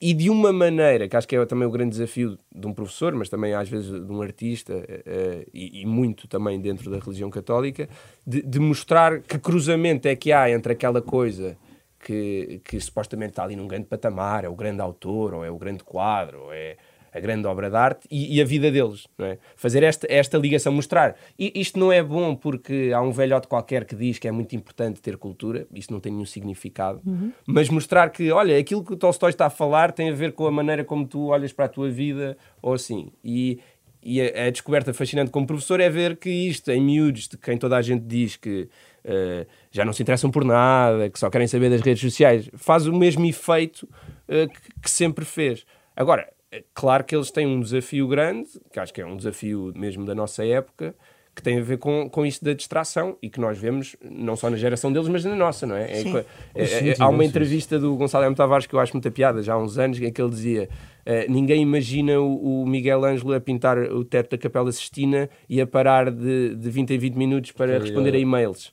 e 0.00 0.12
de 0.12 0.28
uma 0.28 0.52
maneira, 0.52 1.08
que 1.08 1.16
acho 1.16 1.26
que 1.26 1.34
é 1.34 1.46
também 1.46 1.66
o 1.66 1.70
grande 1.70 1.90
desafio 1.90 2.36
de 2.54 2.66
um 2.66 2.74
professor, 2.74 3.14
mas 3.14 3.28
também 3.28 3.54
às 3.54 3.68
vezes 3.68 3.88
de 3.88 4.12
um 4.12 4.20
artista, 4.20 4.74
uh, 4.74 5.50
e, 5.54 5.82
e, 5.82 5.86
muito 5.86 6.28
também 6.28 6.60
dentro 6.60 6.90
da 6.90 6.98
religião 6.98 7.30
católica, 7.30 7.88
de, 8.26 8.42
de, 8.42 8.58
mostrar 8.58 9.20
que 9.20 9.38
cruzamento 9.38 10.06
é 10.06 10.14
que 10.14 10.32
há 10.32 10.50
entre 10.50 10.74
aquela 10.74 11.00
coisa 11.00 11.56
que, 11.98 12.60
que 12.62 12.78
supostamente 12.78 13.30
está 13.30 13.44
ali 13.44 13.56
num 13.56 13.66
grande 13.66 13.86
patamar, 13.86 14.44
é 14.44 14.48
o 14.48 14.54
grande 14.54 14.82
autor, 14.82 15.32
ou 15.32 15.44
é 15.44 15.50
o 15.50 15.56
grande 15.56 15.82
quadro, 15.82 16.42
ou 16.42 16.52
é 16.52 16.76
a 17.16 17.20
grande 17.20 17.46
obra 17.46 17.70
de 17.70 17.76
arte 17.76 18.06
e, 18.10 18.36
e 18.36 18.42
a 18.42 18.44
vida 18.44 18.70
deles. 18.70 19.06
É? 19.18 19.38
Fazer 19.56 19.82
esta, 19.82 20.06
esta 20.10 20.36
ligação, 20.36 20.72
mostrar. 20.72 21.16
E 21.38 21.52
isto 21.54 21.78
não 21.78 21.90
é 21.90 22.02
bom 22.02 22.34
porque 22.34 22.92
há 22.94 23.00
um 23.00 23.10
velhote 23.10 23.48
qualquer 23.48 23.84
que 23.84 23.96
diz 23.96 24.18
que 24.18 24.28
é 24.28 24.32
muito 24.32 24.54
importante 24.54 25.00
ter 25.00 25.16
cultura, 25.16 25.66
isto 25.74 25.92
não 25.92 26.00
tem 26.00 26.12
nenhum 26.12 26.26
significado, 26.26 27.00
uhum. 27.06 27.32
mas 27.46 27.68
mostrar 27.68 28.10
que, 28.10 28.30
olha, 28.30 28.58
aquilo 28.58 28.84
que 28.84 28.92
o 28.92 28.96
Tolstói 28.96 29.30
está 29.30 29.46
a 29.46 29.50
falar 29.50 29.92
tem 29.92 30.10
a 30.10 30.14
ver 30.14 30.32
com 30.32 30.46
a 30.46 30.50
maneira 30.50 30.84
como 30.84 31.06
tu 31.06 31.26
olhas 31.28 31.52
para 31.52 31.64
a 31.64 31.68
tua 31.68 31.88
vida 31.88 32.36
ou 32.60 32.74
assim. 32.74 33.10
E, 33.24 33.58
e 34.02 34.20
a, 34.20 34.46
a, 34.46 34.50
descoberta 34.50 34.92
fascinante 34.92 35.30
como 35.30 35.46
professor 35.46 35.80
é 35.80 35.88
ver 35.88 36.16
que 36.16 36.30
isto, 36.30 36.70
em 36.70 36.80
miúdos, 36.80 37.28
de 37.28 37.36
quem 37.36 37.56
toda 37.56 37.76
a 37.76 37.82
gente 37.82 38.04
diz 38.04 38.36
que 38.36 38.68
uh, 39.04 39.46
já 39.70 39.84
não 39.84 39.92
se 39.92 40.02
interessam 40.02 40.30
por 40.30 40.44
nada, 40.44 41.08
que 41.08 41.18
só 41.18 41.30
querem 41.30 41.48
saber 41.48 41.70
das 41.70 41.80
redes 41.80 42.00
sociais, 42.00 42.50
faz 42.54 42.86
o 42.86 42.92
mesmo 42.92 43.24
efeito 43.24 43.82
uh, 44.28 44.48
que, 44.48 44.80
que 44.82 44.90
sempre 44.90 45.24
fez. 45.24 45.64
Agora, 45.96 46.28
claro 46.74 47.04
que 47.04 47.14
eles 47.14 47.30
têm 47.30 47.46
um 47.46 47.60
desafio 47.60 48.06
grande, 48.08 48.50
que 48.72 48.80
acho 48.80 48.92
que 48.92 49.00
é 49.00 49.06
um 49.06 49.16
desafio 49.16 49.72
mesmo 49.74 50.04
da 50.04 50.14
nossa 50.14 50.44
época, 50.44 50.94
que 51.36 51.42
tem 51.42 51.58
a 51.58 51.62
ver 51.62 51.76
com, 51.76 52.08
com 52.08 52.24
isto 52.24 52.42
da 52.42 52.54
distração 52.54 53.14
e 53.20 53.28
que 53.28 53.38
nós 53.38 53.58
vemos 53.58 53.94
não 54.02 54.34
só 54.34 54.48
na 54.48 54.56
geração 54.56 54.90
deles, 54.90 55.06
mas 55.06 55.22
na 55.22 55.36
nossa, 55.36 55.66
não 55.66 55.76
é? 55.76 55.84
é, 55.92 56.24
é, 56.54 56.88
é 56.88 56.94
há 56.98 57.08
uma 57.10 57.26
entrevista 57.26 57.78
do 57.78 57.94
Gonçalo 57.94 58.24
M. 58.24 58.34
Tavares 58.34 58.66
que 58.66 58.74
eu 58.74 58.80
acho 58.80 58.94
muita 58.94 59.10
piada, 59.10 59.42
já 59.42 59.52
há 59.52 59.58
uns 59.58 59.76
anos, 59.76 60.00
em 60.00 60.10
que 60.10 60.22
ele 60.22 60.30
dizia 60.30 60.66
uh, 61.06 61.30
ninguém 61.30 61.60
imagina 61.60 62.18
o, 62.18 62.62
o, 62.62 62.66
Miguel 62.66 63.04
Ângelo 63.04 63.34
a 63.34 63.40
pintar 63.40 63.76
o 63.76 64.02
teto 64.02 64.30
da 64.30 64.38
Capela 64.38 64.72
Sistina 64.72 65.28
e 65.46 65.60
a 65.60 65.66
parar 65.66 66.10
de, 66.10 66.54
de 66.54 66.70
20 66.70 66.94
em 66.94 66.98
20 66.98 67.14
minutos 67.16 67.52
para 67.52 67.78
responder 67.78 68.14
a 68.14 68.18
e-mails. 68.18 68.72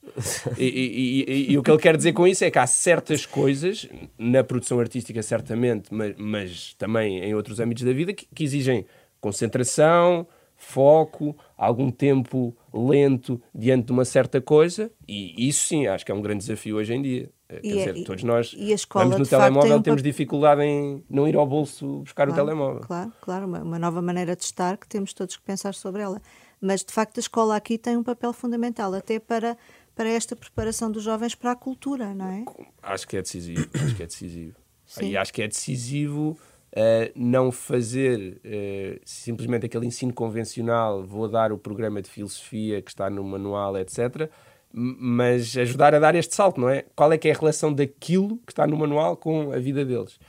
e, 0.58 0.64
e, 0.64 1.26
e, 1.28 1.52
e, 1.52 1.58
o 1.58 1.62
que 1.62 1.70
ele 1.70 1.82
quer 1.82 1.98
dizer 1.98 2.14
com 2.14 2.26
isso 2.26 2.46
é 2.46 2.50
que 2.50 2.60
há 2.60 2.66
certas 2.66 3.26
coisas, 3.26 3.90
na 4.18 4.42
produção 4.42 4.80
artística 4.80 5.22
certamente, 5.22 5.94
mas, 5.94 6.16
mas 6.18 6.74
também 6.76 7.20
em 7.20 7.36
outros 7.36 7.60
âmbitos 7.60 7.84
da 7.84 7.92
vida, 7.92 8.14
que, 8.14 8.26
que 8.34 8.46
exigem 8.46 8.86
concentração, 9.20 10.26
foco, 10.64 11.36
algum 11.58 11.92
tempo 11.92 12.56
lento 12.74 13.40
diante 13.54 13.88
de 13.88 13.92
uma 13.92 14.06
certa 14.06 14.42
coisa, 14.42 14.92
e 15.08 15.48
isso 15.48 15.68
sim, 15.68 15.86
acho 15.88 16.06
que 16.06 16.12
é 16.12 16.16
um 16.16 16.22
grande 16.22 16.40
desafio 16.40 16.78
hoje 16.78 16.94
em 16.94 17.02
dia. 17.02 17.30
Eh, 17.50 17.60
quer 17.60 17.68
e 17.68 17.72
dizer, 17.74 17.98
é, 17.98 18.04
todos 18.04 18.24
nós 18.24 18.56
e 18.58 18.72
a 18.72 18.76
escola, 18.76 19.06
vamos 19.06 19.20
no 19.20 19.26
telemóvel, 19.38 19.78
um 19.78 19.82
temos 19.82 20.02
dificuldade 20.02 20.62
em 20.62 21.04
não 21.10 21.28
ir 21.28 21.36
ao 21.36 21.46
bolso 21.46 22.00
buscar 22.00 22.26
claro, 22.26 22.32
o 22.32 22.36
telemóvel. 22.46 22.82
Claro, 22.82 23.14
claro, 23.22 23.46
uma, 23.46 23.62
uma, 23.62 23.80
nova 23.80 24.02
maneira 24.02 24.36
de 24.36 24.44
estar 24.44 24.78
que 24.78 24.88
temos 24.88 25.14
todos 25.14 25.36
que 25.36 25.44
pensar 25.44 25.74
sobre 25.74 26.02
ela. 26.02 26.22
Mas 26.60 26.84
de 26.84 26.94
facto 26.94 27.18
a 27.18 27.20
escola 27.20 27.56
aqui 27.56 27.78
tem 27.78 27.98
um 27.98 28.04
papel 28.04 28.32
fundamental, 28.32 28.94
até 28.94 29.20
para, 29.20 29.58
para 29.94 30.10
esta 30.10 30.36
preparação 30.36 30.90
dos 30.90 31.04
jovens 31.04 31.36
para 31.36 31.52
a 31.52 31.56
cultura, 31.56 32.16
não 32.16 32.28
é? 32.28 32.46
Acho 32.82 33.08
que 33.08 33.18
é 33.18 33.22
decisivo, 33.22 33.70
acho 33.76 33.96
que 33.96 34.04
é 34.04 34.06
decisivo. 34.06 34.56
Sim. 34.86 35.10
E 35.10 35.18
acho 35.18 35.34
que 35.34 35.42
é 35.42 35.48
decisivo 35.48 36.38
Uh, 36.76 37.12
não 37.16 37.52
fazer 37.52 38.42
uh, 38.44 39.00
simplesmente 39.06 39.68
aquele 39.68 39.86
ensino 39.86 40.12
convencional, 40.12 41.04
vou 41.04 41.30
dar 41.30 41.52
o 41.52 41.58
programa 41.58 42.02
de 42.02 42.10
filosofia 42.10 42.82
que 42.82 42.90
está 42.90 43.12
no 43.12 43.24
manual, 43.24 43.78
etc., 43.78 44.28
mas 44.76 45.56
ajudar 45.56 45.94
a 45.94 46.00
dar 46.00 46.16
este 46.16 46.34
salto, 46.34 46.60
não 46.60 46.68
é? 46.68 46.84
Qual 46.96 47.14
é 47.14 47.18
que 47.20 47.30
é 47.30 47.32
a 47.32 47.38
relação 47.38 47.72
daquilo 47.72 48.38
que 48.38 48.52
está 48.52 48.66
no 48.66 48.76
manual 48.76 49.16
com 49.16 49.52
a 49.52 49.60
vida 49.60 49.86
deles? 49.86 50.20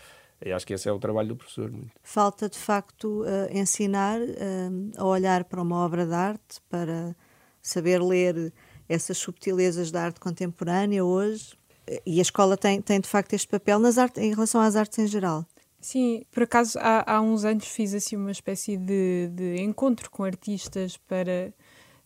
Acho 0.55 0.67
que 0.67 0.75
esse 0.75 0.87
é 0.87 0.93
o 0.93 0.99
trabalho 0.99 1.29
do 1.29 1.37
professor. 1.37 1.71
Muito. 1.71 1.91
Falta, 2.03 2.47
de 2.47 2.59
facto, 2.59 3.23
uh, 3.23 3.51
ensinar 3.51 4.21
a 4.99 5.05
olhar 5.07 5.45
para 5.45 5.63
uma 5.63 5.83
obra 5.83 6.05
de 6.05 6.13
arte, 6.13 6.61
para 6.69 7.17
saber 7.63 8.03
ler 8.03 8.53
essas 8.87 9.17
subtilezas 9.17 9.91
da 9.91 10.03
arte 10.03 10.21
contemporânea 10.21 11.03
hoje. 11.03 11.57
E 12.05 12.19
a 12.19 12.23
escola 12.23 12.55
tem, 12.55 12.83
tem 12.83 13.01
de 13.01 13.09
facto, 13.09 13.33
este 13.33 13.49
papel 13.49 13.79
nas 13.79 13.97
arte, 13.97 14.21
em 14.21 14.29
relação 14.35 14.61
às 14.61 14.77
artes 14.77 14.99
em 14.99 15.07
geral. 15.07 15.47
Sim, 15.85 16.25
por 16.31 16.45
acaso 16.45 16.79
há, 16.81 17.17
há 17.17 17.21
uns 17.21 17.45
anos 17.45 17.67
fiz 17.67 17.93
assim 17.93 18.17
uma 18.17 18.31
espécie 18.31 18.75
de, 18.75 19.29
de 19.35 19.61
encontro 19.61 20.11
com 20.11 20.25
artistas 20.25 20.97
para. 20.97 21.53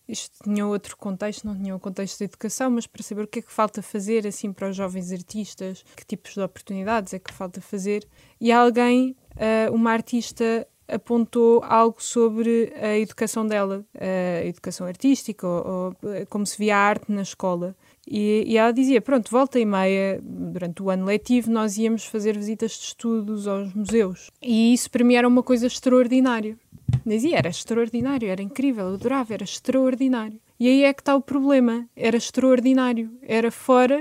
Isto 0.08 0.42
tinha 0.42 0.66
outro 0.66 0.96
contexto, 0.96 1.46
não 1.46 1.56
tinha 1.56 1.76
o 1.76 1.78
contexto 1.78 2.18
da 2.18 2.24
educação, 2.24 2.72
mas 2.72 2.88
para 2.88 3.04
saber 3.04 3.22
o 3.22 3.28
que 3.28 3.38
é 3.38 3.42
que 3.42 3.52
falta 3.52 3.80
fazer 3.80 4.26
assim 4.26 4.52
para 4.52 4.68
os 4.68 4.74
jovens 4.74 5.12
artistas, 5.12 5.84
que 5.94 6.04
tipos 6.04 6.34
de 6.34 6.40
oportunidades 6.40 7.14
é 7.14 7.20
que 7.20 7.32
falta 7.32 7.60
fazer. 7.60 8.04
E 8.40 8.50
alguém, 8.50 9.14
uh, 9.36 9.72
uma 9.72 9.92
artista, 9.92 10.66
apontou 10.88 11.62
algo 11.62 12.02
sobre 12.02 12.72
a 12.82 12.98
educação 12.98 13.46
dela, 13.46 13.86
a 13.94 14.44
educação 14.44 14.88
artística, 14.88 15.46
ou, 15.46 15.94
ou 16.02 16.26
como 16.28 16.44
se 16.44 16.58
via 16.58 16.76
a 16.76 16.80
arte 16.80 17.12
na 17.12 17.22
escola. 17.22 17.76
E, 18.10 18.44
e, 18.46 18.56
ela 18.56 18.72
dizia: 18.72 19.00
pronto, 19.00 19.30
volta 19.30 19.60
e 19.60 19.66
meia, 19.66 20.18
durante 20.22 20.82
o 20.82 20.88
ano 20.88 21.04
letivo, 21.04 21.50
nós 21.50 21.76
íamos 21.76 22.06
fazer 22.06 22.36
visitas 22.36 22.72
de 22.72 22.84
estudos 22.84 23.46
aos 23.46 23.74
museus. 23.74 24.30
E 24.40 24.72
isso 24.72 24.90
para 24.90 25.04
mim 25.04 25.14
era 25.14 25.28
uma 25.28 25.42
coisa 25.42 25.66
extraordinária. 25.66 26.56
Dizia: 27.04 27.36
era 27.36 27.50
extraordinário, 27.50 28.28
era 28.28 28.42
incrível, 28.42 28.86
eu 28.86 28.94
adorava, 28.94 29.34
era 29.34 29.44
extraordinário. 29.44 30.40
E 30.58 30.66
aí 30.66 30.84
é 30.84 30.92
que 30.94 31.02
está 31.02 31.14
o 31.14 31.20
problema: 31.20 31.86
era 31.94 32.16
extraordinário, 32.16 33.10
era 33.22 33.50
fora 33.50 34.00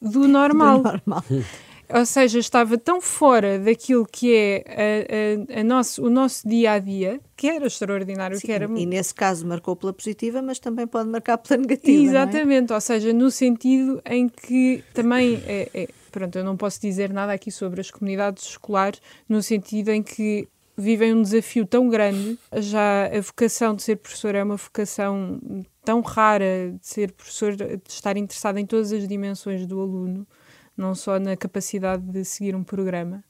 do 0.00 0.26
normal. 0.28 0.78
do 0.78 0.84
normal. 0.84 1.24
Ou 1.88 2.04
seja, 2.06 2.38
estava 2.38 2.76
tão 2.76 3.00
fora 3.00 3.58
daquilo 3.58 4.06
que 4.06 4.34
é 4.34 4.64
a, 4.66 5.56
a, 5.56 5.60
a 5.60 5.64
nosso, 5.64 6.04
o 6.04 6.10
nosso 6.10 6.48
dia 6.48 6.72
a 6.72 6.78
dia, 6.78 7.20
que 7.36 7.48
era 7.48 7.66
extraordinário. 7.66 8.38
Sim, 8.38 8.46
que 8.46 8.52
era... 8.52 8.66
E 8.66 8.86
nesse 8.86 9.14
caso 9.14 9.46
marcou 9.46 9.76
pela 9.76 9.92
positiva, 9.92 10.42
mas 10.42 10.58
também 10.58 10.86
pode 10.86 11.08
marcar 11.08 11.38
pela 11.38 11.60
negativa. 11.60 12.02
É? 12.02 12.04
Exatamente, 12.06 12.72
é? 12.72 12.74
ou 12.74 12.80
seja, 12.80 13.12
no 13.12 13.30
sentido 13.30 14.00
em 14.04 14.28
que 14.28 14.82
também. 14.92 15.42
É, 15.46 15.70
é, 15.72 15.88
pronto, 16.10 16.36
eu 16.36 16.44
não 16.44 16.56
posso 16.56 16.80
dizer 16.80 17.12
nada 17.12 17.32
aqui 17.32 17.50
sobre 17.50 17.80
as 17.80 17.90
comunidades 17.90 18.44
escolares, 18.44 19.00
no 19.28 19.42
sentido 19.42 19.90
em 19.90 20.02
que 20.02 20.48
vivem 20.76 21.14
um 21.14 21.22
desafio 21.22 21.66
tão 21.66 21.88
grande, 21.88 22.38
já 22.56 23.06
a 23.06 23.20
vocação 23.20 23.74
de 23.74 23.82
ser 23.82 23.96
professor 23.96 24.34
é 24.34 24.42
uma 24.42 24.56
vocação 24.56 25.40
tão 25.82 26.00
rara 26.02 26.74
de 26.78 26.86
ser 26.86 27.12
professor, 27.12 27.56
de 27.56 27.80
estar 27.88 28.16
interessado 28.16 28.58
em 28.58 28.66
todas 28.66 28.92
as 28.92 29.08
dimensões 29.08 29.66
do 29.66 29.80
aluno, 29.80 30.26
não 30.76 30.94
só 30.94 31.18
na 31.18 31.36
capacidade 31.36 32.02
de 32.02 32.24
seguir 32.24 32.54
um 32.54 32.62
programa, 32.62 33.24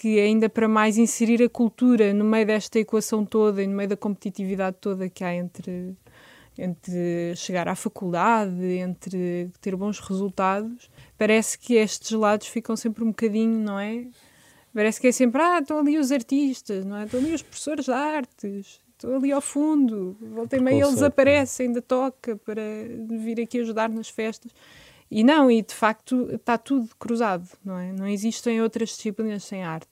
que 0.00 0.18
ainda 0.18 0.48
para 0.48 0.68
mais 0.68 0.98
inserir 0.98 1.42
a 1.42 1.48
cultura 1.48 2.12
no 2.12 2.24
meio 2.24 2.46
desta 2.46 2.78
equação 2.78 3.24
toda 3.24 3.62
e 3.62 3.66
no 3.66 3.76
meio 3.76 3.88
da 3.88 3.96
competitividade 3.96 4.76
toda 4.80 5.08
que 5.08 5.22
há 5.22 5.34
entre, 5.34 5.96
entre 6.58 7.34
chegar 7.36 7.68
à 7.68 7.74
faculdade, 7.74 8.64
entre 8.78 9.50
ter 9.60 9.76
bons 9.76 10.00
resultados, 10.00 10.90
parece 11.16 11.58
que 11.58 11.74
estes 11.74 12.10
lados 12.12 12.48
ficam 12.48 12.76
sempre 12.76 13.04
um 13.04 13.08
bocadinho, 13.08 13.58
não 13.58 13.78
é? 13.78 14.06
Parece 14.74 15.00
que 15.00 15.06
é 15.06 15.12
sempre, 15.12 15.40
ah, 15.42 15.58
estão 15.60 15.78
ali 15.78 15.98
os 15.98 16.10
artistas, 16.10 16.84
não 16.84 16.96
é? 16.96 17.04
Estão 17.04 17.20
ali 17.20 17.34
os 17.34 17.42
professores 17.42 17.84
de 17.84 17.92
artes, 17.92 18.80
estão 18.90 19.16
ali 19.16 19.30
ao 19.30 19.40
fundo, 19.40 20.16
volta 20.20 20.56
e 20.56 20.60
meia 20.60 20.84
eles 20.84 21.02
aparecem 21.02 21.66
ainda 21.66 21.82
toca 21.82 22.36
para 22.36 22.62
vir 23.08 23.40
aqui 23.40 23.60
ajudar 23.60 23.90
nas 23.90 24.08
festas. 24.08 24.52
E 25.14 25.22
não, 25.22 25.50
e 25.50 25.60
de 25.60 25.74
facto 25.74 26.30
está 26.32 26.56
tudo 26.56 26.88
cruzado, 26.98 27.46
não 27.62 27.78
é? 27.78 27.92
Não 27.92 28.06
existem 28.06 28.62
outras 28.62 28.88
disciplinas 28.88 29.44
sem 29.44 29.62
arte. 29.62 29.86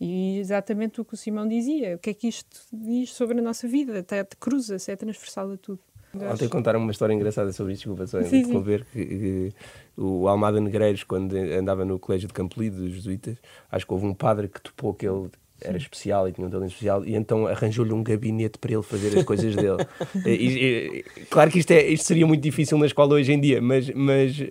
E 0.00 0.36
exatamente 0.40 1.00
o 1.00 1.04
que 1.04 1.14
o 1.14 1.16
Simão 1.16 1.46
dizia, 1.46 1.94
o 1.94 1.98
que 2.00 2.10
é 2.10 2.14
que 2.14 2.26
isto 2.26 2.58
diz 2.72 3.12
sobre 3.12 3.38
a 3.38 3.42
nossa 3.42 3.68
vida, 3.68 4.00
até 4.00 4.26
cruza-se, 4.38 4.90
é 4.90 4.96
transversal 4.96 5.52
a 5.52 5.56
tudo. 5.56 5.78
Ontem 6.12 6.48
contaram 6.48 6.80
uma 6.80 6.90
história 6.90 7.14
engraçada 7.14 7.52
sobre 7.52 7.74
isto, 7.74 7.82
desculpa 7.82 8.06
só 8.08 8.20
interromper, 8.20 8.84
que, 8.92 9.06
que, 9.06 9.54
o 9.96 10.26
Almada 10.26 10.60
Negreiros, 10.60 11.04
quando 11.04 11.36
andava 11.36 11.84
no 11.84 11.96
colégio 11.96 12.26
de 12.26 12.34
Campolide 12.34 12.78
dos 12.78 12.94
jesuítas, 12.94 13.36
acho 13.70 13.86
que 13.86 13.92
houve 13.92 14.06
um 14.06 14.14
padre 14.14 14.48
que 14.48 14.60
topou 14.60 14.92
que 14.92 15.06
ele 15.06 15.30
era 15.60 15.76
especial 15.76 16.28
e 16.28 16.32
tinha 16.32 16.46
um 16.46 16.50
talento 16.50 16.70
especial 16.70 17.04
e 17.04 17.14
então 17.14 17.46
arranjou-lhe 17.46 17.92
um 17.92 18.02
gabinete 18.02 18.58
para 18.58 18.72
ele 18.72 18.82
fazer 18.82 19.18
as 19.18 19.24
coisas 19.24 19.54
dele. 19.56 19.84
e, 20.24 20.30
e, 20.30 21.04
claro 21.28 21.50
que 21.50 21.58
isto, 21.58 21.70
é, 21.72 21.86
isto 21.86 22.06
seria 22.06 22.26
muito 22.26 22.42
difícil 22.42 22.78
na 22.78 22.86
escola 22.86 23.14
hoje 23.14 23.32
em 23.32 23.40
dia, 23.40 23.60
mas, 23.60 23.90
mas, 23.90 24.42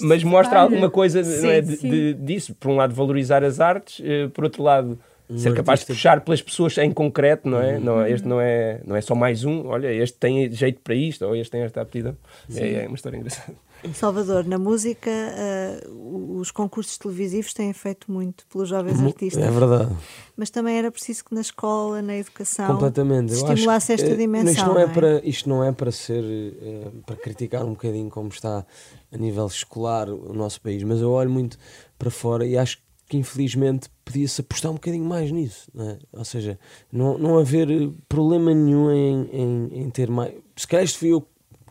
mas 0.00 0.24
mostra 0.24 0.60
alguma 0.60 0.90
coisa 0.90 1.24
sim, 1.24 1.48
é, 1.48 1.60
de, 1.60 1.76
de, 1.76 2.14
disso. 2.14 2.54
Por 2.54 2.70
um 2.70 2.76
lado, 2.76 2.94
valorizar 2.94 3.42
as 3.42 3.60
artes, 3.60 3.98
uh, 4.00 4.30
por 4.30 4.44
outro 4.44 4.62
lado, 4.62 4.98
um 5.28 5.38
ser 5.38 5.54
capaz 5.54 5.80
artista... 5.80 5.92
de 5.92 5.96
puxar 5.98 6.20
pelas 6.20 6.40
pessoas 6.40 6.78
em 6.78 6.90
concreto, 6.90 7.48
não 7.48 7.60
é? 7.60 7.74
Uhum. 7.74 7.80
Não, 7.80 8.06
este 8.06 8.26
não 8.26 8.40
é, 8.40 8.80
não 8.86 8.96
é 8.96 9.00
só 9.00 9.14
mais 9.14 9.44
um, 9.44 9.66
olha, 9.66 9.92
este 9.92 10.16
tem 10.18 10.50
jeito 10.50 10.80
para 10.80 10.94
isto, 10.94 11.24
ou 11.26 11.36
este 11.36 11.50
tem 11.50 11.62
esta 11.62 11.80
aptidão. 11.80 12.16
É, 12.54 12.84
é 12.84 12.86
uma 12.86 12.94
história 12.94 13.16
engraçada. 13.16 13.54
Salvador, 13.94 14.44
na 14.44 14.58
música, 14.58 15.10
uh, 15.10 16.38
os 16.38 16.50
concursos 16.50 16.98
televisivos 16.98 17.52
têm 17.52 17.72
feito 17.72 18.10
muito 18.10 18.46
pelos 18.48 18.68
jovens 18.68 19.00
artistas. 19.00 19.42
É 19.42 19.50
verdade. 19.50 19.96
Mas 20.36 20.50
também 20.50 20.76
era 20.76 20.90
preciso 20.90 21.24
que 21.24 21.34
na 21.34 21.40
escola, 21.40 22.02
na 22.02 22.16
educação, 22.16 22.66
Completamente. 22.66 23.32
estimulasse 23.32 23.92
esta 23.92 24.16
dimensão. 24.16 24.52
Isto 24.52 24.66
não 24.66 24.78
é, 24.78 24.82
é, 24.82 24.86
Para, 24.88 25.26
isto 25.26 25.48
não 25.48 25.64
é 25.64 25.72
para 25.72 25.92
ser 25.92 26.22
uh, 26.22 26.90
para 27.06 27.16
criticar 27.16 27.64
um 27.64 27.70
bocadinho 27.70 28.10
como 28.10 28.28
está 28.28 28.66
a 29.12 29.16
nível 29.16 29.46
escolar 29.46 30.08
o 30.08 30.32
nosso 30.32 30.60
país, 30.60 30.82
mas 30.82 31.00
eu 31.00 31.10
olho 31.10 31.30
muito 31.30 31.58
para 31.98 32.10
fora 32.10 32.46
e 32.46 32.56
acho 32.58 32.78
que 33.08 33.16
infelizmente 33.16 33.88
podia-se 34.04 34.40
apostar 34.40 34.70
um 34.70 34.74
bocadinho 34.74 35.04
mais 35.04 35.30
nisso. 35.30 35.70
Não 35.74 35.88
é? 35.88 35.98
Ou 36.12 36.24
seja, 36.24 36.58
não, 36.92 37.16
não 37.16 37.38
haver 37.38 37.68
problema 38.08 38.52
nenhum 38.52 38.90
em, 38.90 39.28
em, 39.32 39.82
em 39.82 39.90
ter 39.90 40.10
mais. 40.10 40.34
Se 40.56 40.66
calhar 40.66 40.84
isto 40.84 40.98
fui 40.98 41.12
eu 41.12 41.26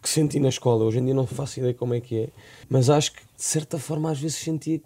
que 0.07 0.13
senti 0.13 0.39
na 0.39 0.47
escola. 0.47 0.85
Hoje 0.85 0.99
em 0.99 1.05
dia 1.05 1.13
não 1.13 1.27
faço 1.27 1.59
ideia 1.59 1.73
como 1.73 1.93
é 1.93 1.99
que 1.99 2.17
é, 2.17 2.29
mas 2.69 2.89
acho 2.89 3.11
que 3.11 3.19
de 3.19 3.43
certa 3.43 3.77
forma 3.77 4.09
às 4.09 4.19
vezes 4.19 4.37
sentia 4.37 4.79
que 4.79 4.85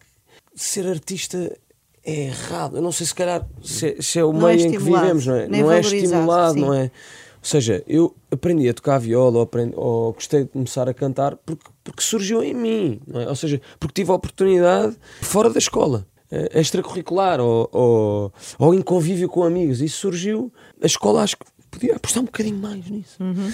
ser 0.55 0.88
artista 0.88 1.55
é 2.03 2.26
errado. 2.26 2.78
Eu 2.78 2.82
não 2.82 2.91
sei 2.91 3.05
se 3.05 3.13
calhar 3.13 3.47
se, 3.63 3.95
se 4.01 4.17
é 4.17 4.24
o 4.26 4.34
não 4.34 4.49
é 4.49 4.55
meio 4.55 4.65
é 4.65 4.67
em 4.67 4.72
que 4.72 4.80
vivemos, 4.80 5.28
não 5.28 5.36
é? 5.36 5.47
Não 5.47 5.72
é 5.72 5.80
estimulado, 5.80 6.55
sim. 6.55 6.61
não 6.61 6.74
é? 6.74 6.84
Ou 6.84 7.45
seja, 7.47 7.84
eu 7.88 8.15
aprendi 8.32 8.67
a 8.67 8.74
tocar 8.74 8.99
viola 8.99 9.38
ou, 9.38 9.43
aprendi, 9.43 9.74
ou 9.76 10.13
gostei 10.13 10.43
de 10.43 10.49
começar 10.49 10.89
a 10.89 10.93
cantar 10.93 11.36
porque, 11.38 11.69
porque 11.84 12.01
surgiu 12.01 12.43
em 12.43 12.55
mim, 12.55 13.01
é? 13.13 13.30
Ou 13.30 13.36
seja, 13.36 13.61
porque 13.80 14.01
tive 14.01 14.11
a 14.11 14.15
oportunidade 14.15 14.95
fora 15.22 15.51
da 15.51 15.59
escola 15.59 16.07
eh, 16.32 16.59
extracurricular 16.59 17.39
ou, 17.39 17.69
ou, 17.72 18.34
ou 18.57 18.74
em 18.74 18.82
convívio 18.82 19.30
com 19.30 19.43
amigos. 19.43 19.82
Isso 19.82 19.99
surgiu. 19.99 20.51
A 20.82 20.88
escola 20.88 21.22
acho 21.22 21.38
que 21.38 21.45
podia 21.72 21.95
apostar 21.95 22.22
um 22.22 22.26
bocadinho 22.26 22.57
mais 22.57 22.89
nisso. 22.89 23.17
Uhum. 23.19 23.51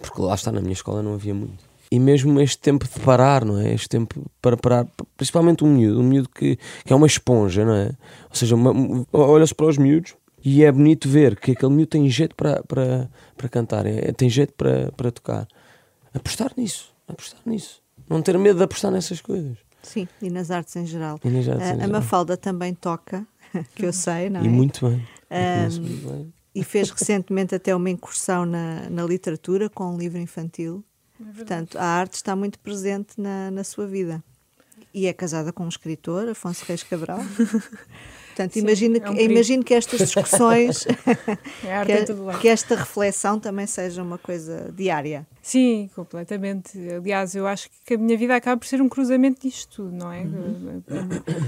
Porque 0.00 0.20
lá 0.22 0.34
está, 0.34 0.52
na 0.52 0.60
minha 0.60 0.72
escola 0.72 1.02
não 1.02 1.14
havia 1.14 1.34
muito. 1.34 1.68
E 1.90 1.98
mesmo 1.98 2.38
este 2.40 2.58
tempo 2.58 2.86
de 2.86 3.00
parar, 3.00 3.44
não 3.44 3.58
é? 3.58 3.72
Este 3.72 3.88
tempo 3.88 4.30
para 4.42 4.56
parar, 4.56 4.86
principalmente 5.16 5.64
um 5.64 5.74
miúdo, 5.74 6.00
um 6.00 6.04
miúdo 6.04 6.28
que, 6.28 6.58
que 6.84 6.92
é 6.92 6.96
uma 6.96 7.06
esponja, 7.06 7.64
não 7.64 7.74
é? 7.74 7.86
Ou 8.28 8.34
seja, 8.34 8.54
olha-se 9.12 9.54
para 9.54 9.66
os 9.66 9.78
miúdos 9.78 10.14
e 10.44 10.62
é 10.64 10.70
bonito 10.70 11.08
ver 11.08 11.38
que 11.40 11.52
aquele 11.52 11.72
miúdo 11.72 11.88
tem 11.88 12.08
jeito 12.08 12.34
para, 12.36 12.62
para, 12.62 13.10
para 13.36 13.48
cantar, 13.48 13.86
é, 13.86 14.12
tem 14.12 14.28
jeito 14.28 14.52
para, 14.52 14.92
para 14.92 15.10
tocar. 15.10 15.48
Apostar 16.12 16.52
nisso, 16.56 16.94
apostar 17.08 17.40
nisso. 17.46 17.82
Não 18.08 18.20
ter 18.20 18.38
medo 18.38 18.58
de 18.58 18.64
apostar 18.64 18.90
nessas 18.90 19.20
coisas. 19.20 19.56
Sim, 19.82 20.06
e 20.20 20.28
nas 20.28 20.50
artes 20.50 20.76
em 20.76 20.84
geral. 20.84 21.14
Artes 21.14 21.48
a, 21.48 21.52
em 21.52 21.56
a 21.56 21.74
geral. 21.74 21.88
Mafalda 21.88 22.36
também 22.36 22.74
toca, 22.74 23.26
que 23.74 23.86
eu 23.86 23.92
sei, 23.94 24.28
não 24.28 24.40
é? 24.40 24.44
E 24.44 24.48
muito 24.48 24.86
bem. 24.86 25.06
Um, 25.30 25.80
muito 25.80 26.08
bem 26.08 26.37
e 26.58 26.64
fez 26.64 26.90
recentemente 26.90 27.54
até 27.54 27.74
uma 27.74 27.88
incursão 27.88 28.44
na, 28.44 28.90
na 28.90 29.04
literatura 29.04 29.70
com 29.70 29.94
um 29.94 29.96
livro 29.96 30.18
infantil. 30.18 30.84
É 31.20 31.32
Portanto, 31.32 31.78
a 31.78 31.84
arte 31.84 32.14
está 32.14 32.34
muito 32.34 32.58
presente 32.58 33.20
na, 33.20 33.50
na 33.50 33.62
sua 33.62 33.86
vida. 33.86 34.22
E 34.92 35.06
é 35.06 35.12
casada 35.12 35.52
com 35.52 35.64
um 35.64 35.68
escritor, 35.68 36.28
Afonso 36.28 36.64
Reis 36.64 36.82
Cabral. 36.82 37.20
Portanto, 38.38 38.52
Sim, 38.52 38.60
imagino, 38.60 38.96
é 38.98 39.10
um 39.10 39.14
que, 39.14 39.22
imagino 39.24 39.64
que 39.64 39.74
estas 39.74 39.98
discussões, 39.98 40.86
é 41.66 41.84
que, 41.84 42.38
que, 42.40 42.48
esta 42.48 42.76
reflexão 42.76 43.40
também 43.40 43.66
seja 43.66 44.00
uma 44.00 44.16
coisa 44.16 44.72
diária. 44.76 45.26
Sim, 45.42 45.90
completamente. 45.92 46.78
Aliás, 46.88 47.34
eu 47.34 47.48
acho 47.48 47.68
que 47.84 47.94
a 47.94 47.98
minha 47.98 48.16
vida 48.16 48.36
acaba 48.36 48.56
por 48.56 48.66
ser 48.66 48.80
um 48.80 48.88
cruzamento 48.88 49.40
disto 49.40 49.82
tudo, 49.82 49.90
não 49.90 50.12
é? 50.12 50.20
Uhum. 50.20 50.82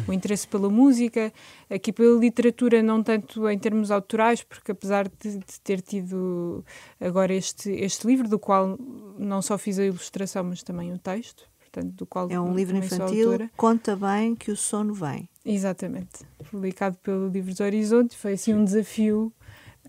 O, 0.09 0.11
o 0.11 0.12
interesse 0.12 0.49
pela 0.49 0.68
música, 0.68 1.32
aqui 1.68 1.93
pela 1.93 2.18
literatura, 2.18 2.82
não 2.82 3.05
tanto 3.05 3.49
em 3.49 3.59
termos 3.59 3.93
autorais, 3.93 4.43
porque 4.43 4.72
apesar 4.72 5.07
de, 5.07 5.38
de 5.38 5.61
ter 5.62 5.80
tido 5.80 6.64
agora 7.01 7.32
este, 7.32 7.70
este 7.70 8.05
livro, 8.05 8.28
do 8.28 8.38
qual 8.38 8.76
não 9.16 9.41
só 9.41 9.57
fiz 9.57 9.78
a 9.78 9.84
ilustração, 9.84 10.43
mas 10.43 10.64
também 10.64 10.93
o 10.93 10.99
texto, 10.99 11.49
portanto, 11.70 11.94
do 11.94 12.06
qual 12.06 12.28
é 12.30 12.38
um 12.38 12.54
livro 12.54 12.76
infantil, 12.76 13.48
conta 13.56 13.94
bem 13.94 14.34
que 14.34 14.50
o 14.50 14.56
sono 14.56 14.92
vem. 14.92 15.28
Exatamente, 15.44 16.24
publicado 16.50 16.98
pelo 16.98 17.28
Livros 17.28 17.60
Horizonte, 17.60 18.16
foi 18.16 18.34
assim 18.34 18.52
um 18.52 18.64
desafio, 18.64 19.32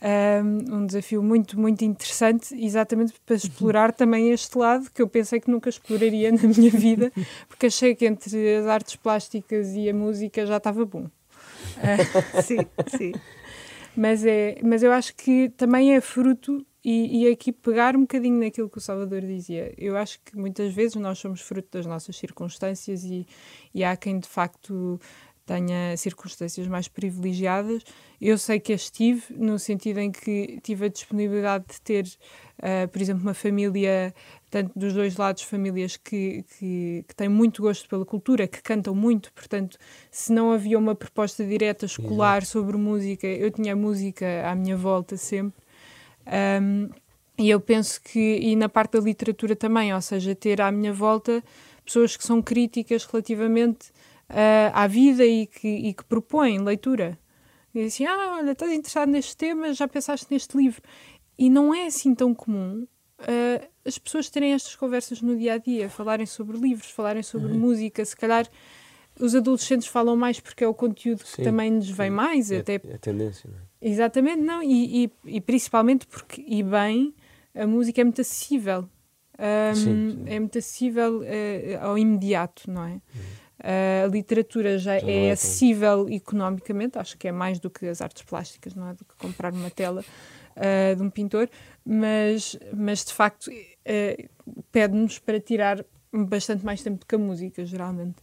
um, 0.01 0.75
um, 0.75 0.86
desafio 0.86 1.21
muito, 1.21 1.59
muito 1.59 1.84
interessante, 1.84 2.55
exatamente 2.55 3.13
para 3.25 3.36
explorar 3.36 3.91
também 3.91 4.32
este 4.32 4.57
lado 4.57 4.89
que 4.91 5.01
eu 5.01 5.07
pensei 5.07 5.39
que 5.39 5.49
nunca 5.49 5.69
exploraria 5.69 6.32
na 6.32 6.43
minha 6.43 6.71
vida, 6.71 7.11
porque 7.47 7.65
achei 7.65 7.95
que 7.95 8.05
entre 8.05 8.57
as 8.57 8.67
artes 8.67 8.95
plásticas 8.95 9.73
e 9.73 9.89
a 9.89 9.93
música 9.93 10.45
já 10.45 10.57
estava 10.57 10.86
bom. 10.86 11.03
Uh, 11.03 12.41
sim, 12.41 12.57
sim. 12.95 13.11
Mas, 13.95 14.25
é, 14.25 14.57
mas 14.63 14.84
eu 14.84 14.91
acho 14.93 15.13
que 15.15 15.49
também 15.49 15.93
é 15.93 15.99
fruto 15.99 16.65
e, 16.84 17.23
e, 17.23 17.32
aqui 17.32 17.51
pegar 17.51 17.95
um 17.95 18.01
bocadinho 18.01 18.39
naquilo 18.39 18.69
que 18.69 18.79
o 18.79 18.82
Salvador 18.82 19.21
dizia. 19.21 19.73
Eu 19.77 19.95
acho 19.95 20.19
que 20.25 20.36
muitas 20.36 20.73
vezes 20.73 20.95
nós 20.95 21.19
somos 21.19 21.41
fruto 21.41 21.69
das 21.71 21.86
nossas 21.86 22.15
circunstâncias 22.17 23.03
e, 23.03 23.27
e 23.73 23.84
há 23.84 23.95
quem 23.95 24.19
de 24.19 24.27
facto 24.27 24.99
tenha 25.45 25.95
circunstâncias 25.97 26.67
mais 26.67 26.88
privilegiadas. 26.88 27.84
Eu 28.19 28.38
sei 28.38 28.59
que 28.59 28.71
as 28.71 28.89
tive, 28.89 29.23
no 29.36 29.59
sentido 29.59 29.99
em 29.99 30.11
que 30.11 30.59
tive 30.63 30.86
a 30.86 30.89
disponibilidade 30.89 31.65
de 31.69 31.82
ter, 31.82 32.05
uh, 32.59 32.88
por 32.88 33.01
exemplo, 33.01 33.23
uma 33.23 33.34
família, 33.34 34.13
tanto 34.49 34.71
dos 34.77 34.93
dois 34.93 35.17
lados, 35.17 35.43
famílias 35.43 35.97
que, 35.97 36.43
que, 36.57 37.03
que, 37.07 37.15
têm 37.15 37.27
muito 37.27 37.61
gosto 37.61 37.89
pela 37.89 38.05
cultura, 38.05 38.47
que 38.47 38.61
cantam 38.61 38.95
muito, 38.95 39.34
portanto, 39.34 39.77
se 40.09 40.32
não 40.32 40.51
havia 40.51 40.77
uma 40.77 40.95
proposta 40.95 41.43
direta 41.43 41.86
escolar 41.86 42.43
Exato. 42.43 42.51
sobre 42.51 42.77
música, 42.77 43.27
eu 43.27 43.51
tinha 43.51 43.75
música 43.75 44.47
à 44.47 44.55
minha 44.55 44.77
volta 44.77 45.17
sempre. 45.17 45.61
Um, 46.61 46.89
e 47.38 47.49
eu 47.49 47.59
penso 47.59 48.01
que, 48.01 48.19
e 48.19 48.55
na 48.55 48.69
parte 48.69 48.93
da 48.93 48.99
literatura 48.99 49.55
também, 49.55 49.93
ou 49.93 50.01
seja, 50.01 50.36
ter 50.36 50.61
à 50.61 50.72
minha 50.72 50.93
volta 50.93 51.43
pessoas 51.84 52.15
que 52.15 52.24
são 52.24 52.41
críticas 52.41 53.05
relativamente 53.05 53.89
uh, 54.30 54.72
à 54.74 54.88
vida 54.88 55.26
e 55.26 55.47
que, 55.47 55.67
e 55.67 55.93
que 55.93 56.03
propõem 56.03 56.59
leitura. 56.59 57.17
E 57.74 57.82
assim, 57.82 58.05
ah, 58.05 58.36
olha, 58.38 58.51
estás 58.51 58.72
interessado 58.72 59.09
neste 59.09 59.36
tema, 59.36 59.74
já 59.74 59.88
pensaste 59.88 60.28
neste 60.30 60.55
livro. 60.55 60.82
E 61.38 61.49
não 61.49 61.74
é 61.74 61.88
assim 61.88 62.13
tão 62.13 62.34
comum 62.34 62.86
uh, 63.22 63.67
as 63.86 63.97
pessoas 63.97 64.30
terem 64.30 64.53
estas 64.53 64.76
conversas 64.76 65.22
no 65.22 65.36
dia 65.36 65.53
a 65.53 65.57
dia, 65.57 65.89
falarem 65.89 66.26
sobre 66.26 66.57
livros, 66.57 66.91
falarem 66.91 67.24
sobre 67.24 67.51
uhum. 67.51 67.59
música. 67.59 68.03
Se 68.05 68.15
calhar 68.15 68.47
os 69.19 69.36
adolescentes 69.36 69.88
falam 69.88 70.15
mais 70.15 70.39
porque 70.39 70.63
é 70.63 70.67
o 70.67 70.74
conteúdo 70.74 71.26
Sim. 71.26 71.38
que 71.38 71.43
também 71.43 71.72
nos 71.72 71.89
vem 71.89 72.09
mais. 72.09 72.51
É, 72.51 72.59
até... 72.59 72.76
é 72.76 72.95
a 72.95 72.99
tendência, 72.99 73.49
não 73.49 73.57
é? 73.57 73.70
Exatamente, 73.82 74.41
não, 74.41 74.61
e, 74.61 75.05
e, 75.05 75.11
e, 75.25 75.41
principalmente 75.41 76.05
porque, 76.05 76.43
e 76.47 76.61
bem, 76.61 77.15
a 77.55 77.65
música 77.65 78.01
é 78.01 78.03
muito 78.03 78.21
acessível. 78.21 78.88
Um, 79.39 79.75
sim, 79.75 79.84
sim. 79.84 80.23
É 80.27 80.39
muito 80.39 80.57
acessível 80.57 81.21
uh, 81.21 81.23
ao 81.82 81.97
imediato, 81.97 82.69
não 82.69 82.86
é? 82.86 83.01
Uh, 83.61 84.05
a 84.05 84.07
literatura 84.07 84.77
já, 84.77 84.99
já 84.99 85.07
é, 85.07 85.27
é 85.27 85.32
acessível 85.32 86.07
economicamente, 86.09 86.99
acho 86.99 87.17
que 87.17 87.27
é 87.27 87.32
mais 87.32 87.59
do 87.59 87.69
que 87.69 87.88
as 87.88 88.01
artes 88.01 88.23
plásticas, 88.23 88.75
não 88.75 88.89
é? 88.89 88.93
Do 88.93 89.03
que 89.03 89.15
comprar 89.17 89.51
uma 89.51 89.69
tela 89.71 90.03
uh, 90.55 90.95
de 90.95 91.01
um 91.01 91.09
pintor, 91.09 91.49
mas, 91.84 92.57
mas 92.73 93.03
de 93.03 93.13
facto 93.13 93.47
uh, 93.47 94.61
pede-nos 94.71 95.17
para 95.17 95.39
tirar 95.39 95.84
bastante 96.13 96.63
mais 96.65 96.84
tempo 96.84 96.99
do 96.99 97.05
que 97.05 97.15
a 97.15 97.19
música, 97.19 97.65
geralmente. 97.65 98.15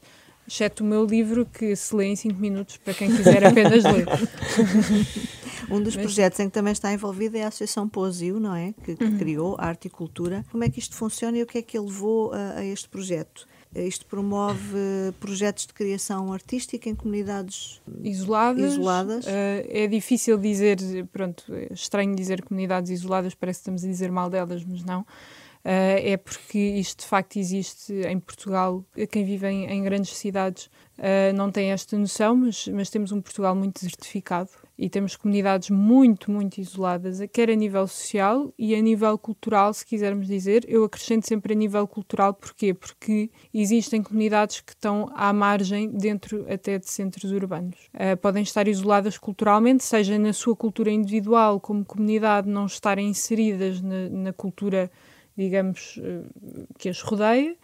Exceto 0.46 0.82
o 0.82 0.86
meu 0.86 1.04
livro, 1.04 1.44
que 1.44 1.76
se 1.76 1.94
lê 1.94 2.06
em 2.06 2.16
5 2.16 2.40
minutos, 2.40 2.76
para 2.78 2.94
quem 2.94 3.14
quiser 3.14 3.44
apenas 3.44 3.84
ler. 3.84 4.06
um 5.70 5.82
dos 5.82 5.96
Mas... 5.96 6.04
projetos 6.04 6.40
em 6.40 6.46
que 6.46 6.52
também 6.52 6.72
está 6.72 6.92
envolvida 6.92 7.38
é 7.38 7.44
a 7.44 7.48
Associação 7.48 7.88
Posio, 7.88 8.40
não 8.40 8.54
é? 8.54 8.72
Que, 8.84 8.96
que 8.96 9.04
uhum. 9.04 9.18
criou 9.18 9.56
Arte 9.58 9.86
e 9.86 9.90
Cultura. 9.90 10.44
Como 10.50 10.64
é 10.64 10.68
que 10.68 10.78
isto 10.78 10.94
funciona 10.94 11.38
e 11.38 11.42
o 11.42 11.46
que 11.46 11.58
é 11.58 11.62
que 11.62 11.78
levou 11.78 12.32
a, 12.32 12.58
a 12.58 12.64
este 12.64 12.88
projeto? 12.88 13.46
Isto 13.74 14.06
promove 14.06 15.12
projetos 15.20 15.66
de 15.66 15.74
criação 15.74 16.32
artística 16.32 16.88
em 16.88 16.94
comunidades 16.94 17.82
isoladas. 18.02 18.72
isoladas. 18.72 19.26
Uh, 19.26 19.28
é 19.68 19.86
difícil 19.86 20.38
dizer, 20.38 20.78
pronto, 21.12 21.44
é 21.54 21.72
estranho 21.72 22.14
dizer 22.14 22.42
comunidades 22.42 22.90
isoladas, 22.90 23.34
parece 23.34 23.58
que 23.58 23.62
estamos 23.62 23.84
a 23.84 23.86
dizer 23.86 24.10
mal 24.10 24.30
delas, 24.30 24.64
mas 24.64 24.82
não. 24.84 25.02
Uh, 25.02 26.00
é 26.02 26.16
porque 26.16 26.58
isto 26.58 27.00
de 27.00 27.06
facto 27.06 27.36
existe 27.36 27.92
em 27.92 28.18
Portugal. 28.18 28.82
Quem 29.10 29.24
vive 29.24 29.46
em, 29.46 29.66
em 29.66 29.82
grandes 29.82 30.16
cidades 30.16 30.70
uh, 30.98 31.36
não 31.36 31.50
tem 31.50 31.70
esta 31.70 31.96
noção, 31.98 32.36
mas, 32.36 32.66
mas 32.68 32.88
temos 32.88 33.12
um 33.12 33.20
Portugal 33.20 33.54
muito 33.54 33.80
desertificado 33.80 34.50
e 34.78 34.88
temos 34.88 35.16
comunidades 35.16 35.70
muito, 35.70 36.30
muito 36.30 36.58
isoladas, 36.58 37.18
quer 37.32 37.50
a 37.50 37.54
nível 37.56 37.86
social 37.88 38.54
e 38.56 38.76
a 38.76 38.80
nível 38.80 39.18
cultural, 39.18 39.74
se 39.74 39.84
quisermos 39.84 40.28
dizer. 40.28 40.64
Eu 40.68 40.84
acrescento 40.84 41.26
sempre 41.26 41.52
a 41.52 41.56
nível 41.56 41.86
cultural, 41.88 42.32
porquê? 42.32 42.72
Porque 42.72 43.28
existem 43.52 44.00
comunidades 44.00 44.60
que 44.60 44.72
estão 44.72 45.10
à 45.16 45.32
margem, 45.32 45.90
dentro 45.90 46.46
até 46.48 46.78
de 46.78 46.88
centros 46.88 47.32
urbanos. 47.32 47.90
Uh, 47.92 48.16
podem 48.18 48.44
estar 48.44 48.68
isoladas 48.68 49.18
culturalmente, 49.18 49.82
seja 49.82 50.16
na 50.16 50.32
sua 50.32 50.54
cultura 50.54 50.92
individual, 50.92 51.58
como 51.58 51.84
comunidade, 51.84 52.48
não 52.48 52.66
estarem 52.66 53.08
inseridas 53.08 53.80
na, 53.82 54.08
na 54.08 54.32
cultura, 54.32 54.88
digamos, 55.36 55.96
uh, 55.96 56.68
que 56.78 56.88
as 56.88 57.00
rodeia 57.00 57.56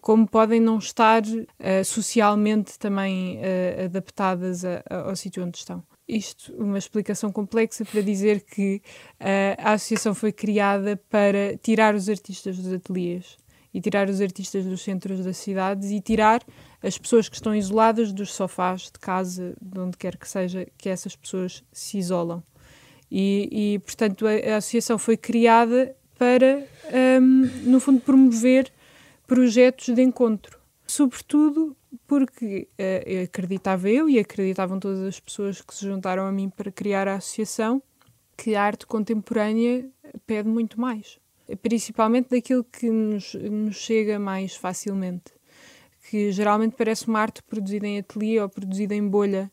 como 0.00 0.26
podem 0.26 0.60
não 0.60 0.78
estar 0.78 1.22
uh, 1.22 1.84
socialmente 1.84 2.76
também 2.76 3.38
uh, 3.38 3.84
adaptadas 3.84 4.64
a, 4.64 4.82
a, 4.90 4.96
ao 5.02 5.14
sítio 5.14 5.44
onde 5.44 5.58
estão 5.58 5.84
isto 6.16 6.52
uma 6.54 6.78
explicação 6.78 7.32
complexa 7.32 7.84
para 7.84 8.02
dizer 8.02 8.42
que 8.42 8.82
uh, 9.20 9.56
a 9.58 9.72
associação 9.72 10.14
foi 10.14 10.32
criada 10.32 11.00
para 11.08 11.56
tirar 11.56 11.94
os 11.94 12.08
artistas 12.08 12.58
dos 12.58 12.72
ateliês 12.72 13.38
e 13.74 13.80
tirar 13.80 14.08
os 14.08 14.20
artistas 14.20 14.64
dos 14.64 14.82
centros 14.82 15.24
das 15.24 15.38
cidades 15.38 15.90
e 15.90 16.00
tirar 16.00 16.42
as 16.82 16.98
pessoas 16.98 17.28
que 17.28 17.36
estão 17.36 17.54
isoladas 17.54 18.12
dos 18.12 18.34
sofás 18.34 18.82
de 18.82 18.98
casa, 19.00 19.54
de 19.60 19.80
onde 19.80 19.96
quer 19.96 20.16
que 20.16 20.28
seja, 20.28 20.66
que 20.76 20.88
essas 20.88 21.16
pessoas 21.16 21.64
se 21.72 21.96
isolam. 21.98 22.42
E, 23.10 23.74
e 23.74 23.78
portanto, 23.78 24.26
a, 24.26 24.54
a, 24.54 24.56
associação 24.56 24.98
foi 24.98 25.16
criada 25.16 25.94
para, 26.18 26.66
um, 27.20 27.70
no 27.70 27.80
fundo, 27.80 28.00
promover 28.00 28.70
projetos 29.26 29.94
de 29.94 30.02
encontro. 30.02 30.58
Sobretudo 30.86 31.76
porque 32.12 32.68
uh, 32.72 33.24
acreditava 33.24 33.88
eu 33.88 34.06
e 34.06 34.18
acreditavam 34.18 34.78
todas 34.78 35.00
as 35.00 35.18
pessoas 35.18 35.62
que 35.62 35.74
se 35.74 35.86
juntaram 35.86 36.26
a 36.26 36.30
mim 36.30 36.50
para 36.50 36.70
criar 36.70 37.08
a 37.08 37.14
associação 37.14 37.82
que 38.36 38.54
a 38.54 38.62
arte 38.62 38.86
contemporânea 38.86 39.88
pede 40.26 40.46
muito 40.46 40.78
mais, 40.78 41.18
principalmente 41.62 42.28
daquilo 42.28 42.64
que 42.64 42.90
nos, 42.90 43.32
nos 43.32 43.76
chega 43.76 44.18
mais 44.18 44.54
facilmente, 44.54 45.32
que 46.10 46.30
geralmente 46.32 46.76
parece 46.76 47.08
uma 47.08 47.18
arte 47.18 47.42
produzida 47.44 47.86
em 47.86 48.00
ateliê 48.00 48.40
ou 48.40 48.48
produzida 48.50 48.94
em 48.94 49.08
bolha. 49.08 49.50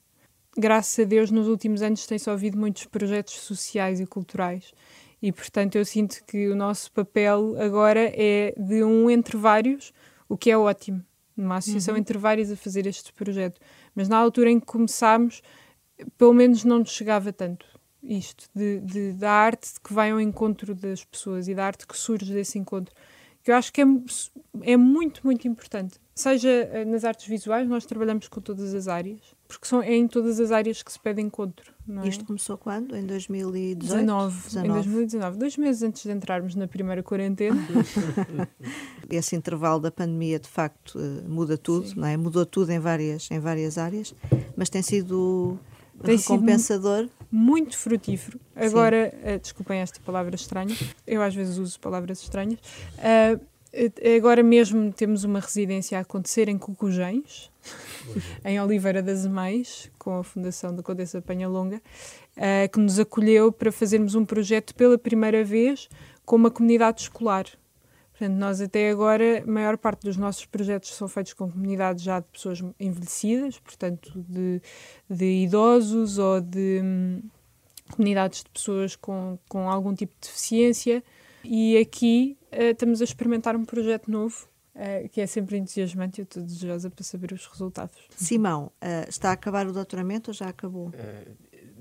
Graças 0.57 0.99
a 0.99 1.07
Deus, 1.07 1.31
nos 1.31 1.47
últimos 1.47 1.81
anos 1.81 2.05
tem-se 2.05 2.29
ouvido 2.29 2.57
muitos 2.57 2.83
projetos 2.87 3.35
sociais 3.35 4.01
e 4.01 4.05
culturais. 4.05 4.73
E, 5.21 5.31
portanto, 5.31 5.77
eu 5.77 5.85
sinto 5.85 6.21
que 6.27 6.49
o 6.49 6.57
nosso 6.57 6.91
papel 6.91 7.55
agora 7.57 8.11
é 8.13 8.53
de 8.57 8.83
um 8.83 9.09
entre 9.09 9.37
vários, 9.37 9.93
o 10.27 10.35
que 10.35 10.51
é 10.51 10.57
ótimo 10.57 11.05
numa 11.41 11.57
associação 11.57 11.93
uhum. 11.93 11.99
entre 11.99 12.17
vários 12.17 12.51
a 12.51 12.55
fazer 12.55 12.85
este 12.85 13.13
projeto. 13.13 13.59
Mas 13.95 14.07
na 14.07 14.17
altura 14.17 14.49
em 14.49 14.59
que 14.59 14.65
começámos, 14.65 15.41
pelo 16.17 16.33
menos 16.33 16.63
não 16.63 16.79
nos 16.79 16.91
chegava 16.91 17.31
tanto 17.33 17.65
isto, 18.01 18.49
de, 18.55 18.79
de, 18.79 19.13
da 19.13 19.31
arte 19.31 19.69
que 19.83 19.93
vai 19.93 20.11
ao 20.11 20.21
encontro 20.21 20.73
das 20.73 21.03
pessoas 21.03 21.47
e 21.47 21.55
da 21.55 21.65
arte 21.65 21.85
que 21.85 21.97
surge 21.97 22.33
desse 22.33 22.57
encontro. 22.57 22.93
Que 23.43 23.51
eu 23.51 23.55
acho 23.55 23.71
que 23.71 23.81
é, 23.81 23.85
é 24.61 24.77
muito, 24.77 25.21
muito 25.23 25.47
importante. 25.47 25.99
Seja 26.13 26.49
eh, 26.49 26.83
nas 26.83 27.05
artes 27.05 27.27
visuais, 27.27 27.67
nós 27.67 27.85
trabalhamos 27.85 28.27
com 28.27 28.41
todas 28.41 28.73
as 28.73 28.89
áreas, 28.89 29.21
porque 29.47 29.65
são, 29.65 29.81
é 29.81 29.95
em 29.95 30.05
todas 30.05 30.37
as 30.39 30.51
áreas 30.51 30.83
que 30.83 30.91
se 30.91 30.99
pede 30.99 31.21
encontro. 31.21 31.73
É? 32.03 32.07
Isto 32.07 32.25
começou 32.25 32.57
quando? 32.57 32.93
Em 32.93 33.05
2018? 33.05 33.79
19, 33.79 34.41
19. 34.47 34.67
Em 34.67 34.73
2019, 34.73 35.37
dois 35.37 35.57
meses 35.57 35.81
antes 35.81 36.03
de 36.03 36.11
entrarmos 36.11 36.55
na 36.55 36.67
primeira 36.67 37.01
quarentena. 37.01 37.57
Esse 39.09 39.35
intervalo 39.35 39.79
da 39.79 39.91
pandemia, 39.91 40.39
de 40.39 40.49
facto, 40.49 40.99
eh, 40.99 41.25
muda 41.25 41.57
tudo, 41.57 41.89
não 41.95 42.05
é? 42.05 42.17
Mudou 42.17 42.45
tudo 42.45 42.69
em 42.71 42.79
várias, 42.79 43.31
em 43.31 43.39
várias 43.39 43.77
áreas, 43.77 44.13
mas 44.57 44.69
tem 44.69 44.81
sido 44.81 45.57
tem 46.03 46.17
recompensador. 46.17 47.03
Sido 47.03 47.18
muito 47.31 47.77
frutífero. 47.77 48.39
Agora, 48.55 49.13
uh, 49.23 49.39
desculpem 49.39 49.79
esta 49.79 49.99
palavra 49.99 50.35
estranha, 50.35 50.75
eu 51.05 51.21
às 51.21 51.35
vezes 51.35 51.57
uso 51.57 51.79
palavras 51.79 52.21
estranhas. 52.21 52.59
Uh, 52.97 53.39
Agora 54.17 54.41
mesmo 54.41 54.91
temos 54.91 55.23
uma 55.23 55.39
residência 55.39 55.99
a 55.99 56.01
acontecer 56.01 56.49
em 56.49 56.57
Cucujães, 56.57 57.51
em 58.43 58.59
Oliveira 58.59 59.01
das 59.03 59.27
Mães, 59.27 59.91
com 59.99 60.17
a 60.17 60.23
Fundação 60.23 60.75
da 60.75 60.81
Condessa 60.81 61.21
Penhalonga, 61.21 61.79
uh, 62.35 62.71
que 62.71 62.79
nos 62.79 62.97
acolheu 62.97 63.51
para 63.51 63.71
fazermos 63.71 64.15
um 64.15 64.25
projeto 64.25 64.73
pela 64.73 64.97
primeira 64.97 65.43
vez 65.43 65.87
com 66.25 66.35
uma 66.35 66.49
comunidade 66.49 67.01
escolar. 67.01 67.45
Portanto, 68.19 68.37
nós 68.37 68.59
até 68.59 68.89
agora, 68.89 69.41
a 69.41 69.49
maior 69.49 69.77
parte 69.77 70.01
dos 70.01 70.17
nossos 70.17 70.45
projetos 70.45 70.93
são 70.93 71.07
feitos 71.07 71.31
com 71.31 71.49
comunidades 71.49 72.03
já 72.03 72.19
de 72.19 72.27
pessoas 72.27 72.61
envelhecidas, 72.77 73.57
portanto, 73.59 74.11
de, 74.27 74.61
de 75.09 75.43
idosos 75.43 76.17
ou 76.17 76.41
de 76.41 76.81
hum, 76.83 77.21
comunidades 77.89 78.43
de 78.43 78.49
pessoas 78.49 78.93
com, 78.97 79.39
com 79.47 79.69
algum 79.69 79.95
tipo 79.95 80.13
de 80.19 80.27
deficiência. 80.27 81.01
E 81.45 81.77
aqui 81.77 82.37
uh, 82.51 82.71
estamos 82.71 82.99
a 82.99 83.05
experimentar 83.05 83.55
um 83.55 83.63
projeto 83.63 84.11
novo 84.11 84.49
Uh, 84.75 85.09
que 85.09 85.19
é 85.19 85.27
sempre 85.27 85.57
entusiasmante 85.57 86.19
e 86.19 86.21
eu 86.21 86.23
estou 86.23 86.41
desejosa 86.41 86.89
para 86.89 87.03
saber 87.03 87.33
os 87.33 87.45
resultados. 87.47 87.97
Simão, 88.15 88.71
uh, 88.81 89.09
está 89.09 89.31
a 89.31 89.33
acabar 89.33 89.67
o 89.67 89.73
doutoramento 89.73 90.29
ou 90.29 90.33
já 90.33 90.47
acabou? 90.47 90.89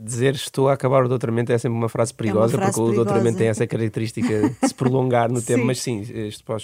Dizer 0.01 0.37
estou 0.37 0.69
a 0.69 0.75
acabar 0.75 1.05
o 1.05 1.09
doutoramento 1.09 1.51
é 1.53 1.59
sempre 1.59 1.77
uma 1.77 1.89
frase 1.89 2.15
perigosa, 2.15 2.55
é 2.55 2.57
uma 2.57 2.63
frase 2.63 2.73
porque 2.73 2.75
perigosa. 2.77 2.93
o 2.93 3.05
doutoramento 3.05 3.39
tem 3.39 3.49
essa 3.49 3.67
característica 3.67 4.49
de 4.49 4.69
se 4.69 4.73
prolongar 4.73 5.31
no 5.31 5.43
tempo, 5.43 5.65
mas 5.65 5.81
sim, 5.81 6.05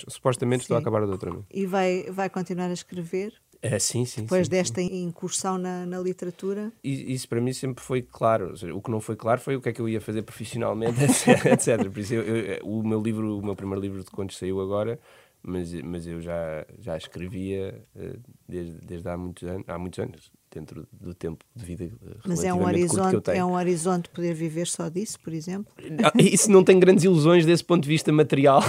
supostamente 0.09 0.61
sim. 0.61 0.65
estou 0.65 0.77
a 0.77 0.81
acabar 0.81 1.03
o 1.03 1.07
doutoramento. 1.07 1.47
E 1.51 1.67
vai, 1.67 2.05
vai 2.11 2.31
continuar 2.31 2.71
a 2.71 2.73
escrever? 2.73 3.33
É, 3.61 3.79
sim, 3.79 4.05
sim. 4.05 4.23
Depois 4.23 4.47
sim, 4.47 4.51
desta 4.51 4.83
incursão 4.83 5.57
na, 5.57 5.87
na 5.87 5.99
literatura? 5.99 6.71
Isso 6.85 7.27
para 7.27 7.41
mim 7.41 7.53
sempre 7.53 7.83
foi 7.83 8.03
claro. 8.03 8.53
O 8.75 8.83
que 8.83 8.91
não 8.91 9.01
foi 9.01 9.17
claro 9.17 9.41
foi 9.41 9.57
o 9.57 9.61
que 9.61 9.71
é 9.71 9.73
que 9.73 9.81
eu 9.81 9.89
ia 9.89 10.03
fazer 10.03 10.23
profissionalmente, 10.23 11.03
etc. 11.03 11.91
Por 11.91 11.99
isso, 11.99 12.13
eu, 12.13 12.23
eu, 12.23 12.67
o 12.67 12.87
meu 12.87 13.01
livro, 13.01 13.39
o 13.39 13.43
meu 13.43 13.57
primeiro 13.57 13.81
livro 13.81 14.05
de 14.05 14.11
contos 14.11 14.37
saiu 14.37 14.61
agora, 14.61 15.01
mas, 15.43 15.73
mas 15.83 16.07
eu 16.07 16.21
já, 16.21 16.67
já 16.79 16.95
escrevia 16.95 17.83
uh, 17.97 18.21
desde, 18.47 18.87
desde 18.87 19.09
há 19.09 19.17
muitos 19.17 19.49
anos. 19.49 19.65
Há 19.67 19.79
muitos 19.79 19.99
anos 19.99 20.31
dentro 20.55 20.87
do 20.93 21.13
tempo 21.13 21.45
de 21.55 21.65
vida 21.65 21.91
Mas 22.27 22.45
é 22.45 22.55
um 22.55 22.65
horizonte, 22.65 23.31
é 23.31 23.45
um 23.45 23.55
horizonte 23.55 24.09
poder 24.09 24.35
viver 24.35 24.67
só 24.67 24.89
disso, 24.89 25.19
por 25.21 25.33
exemplo? 25.33 25.73
Isso 26.17 26.51
não 26.51 26.63
tem 26.63 26.79
grandes 26.79 27.05
ilusões 27.05 27.45
desse 27.45 27.65
ponto 27.65 27.83
de 27.83 27.89
vista 27.89 28.13
material. 28.13 28.63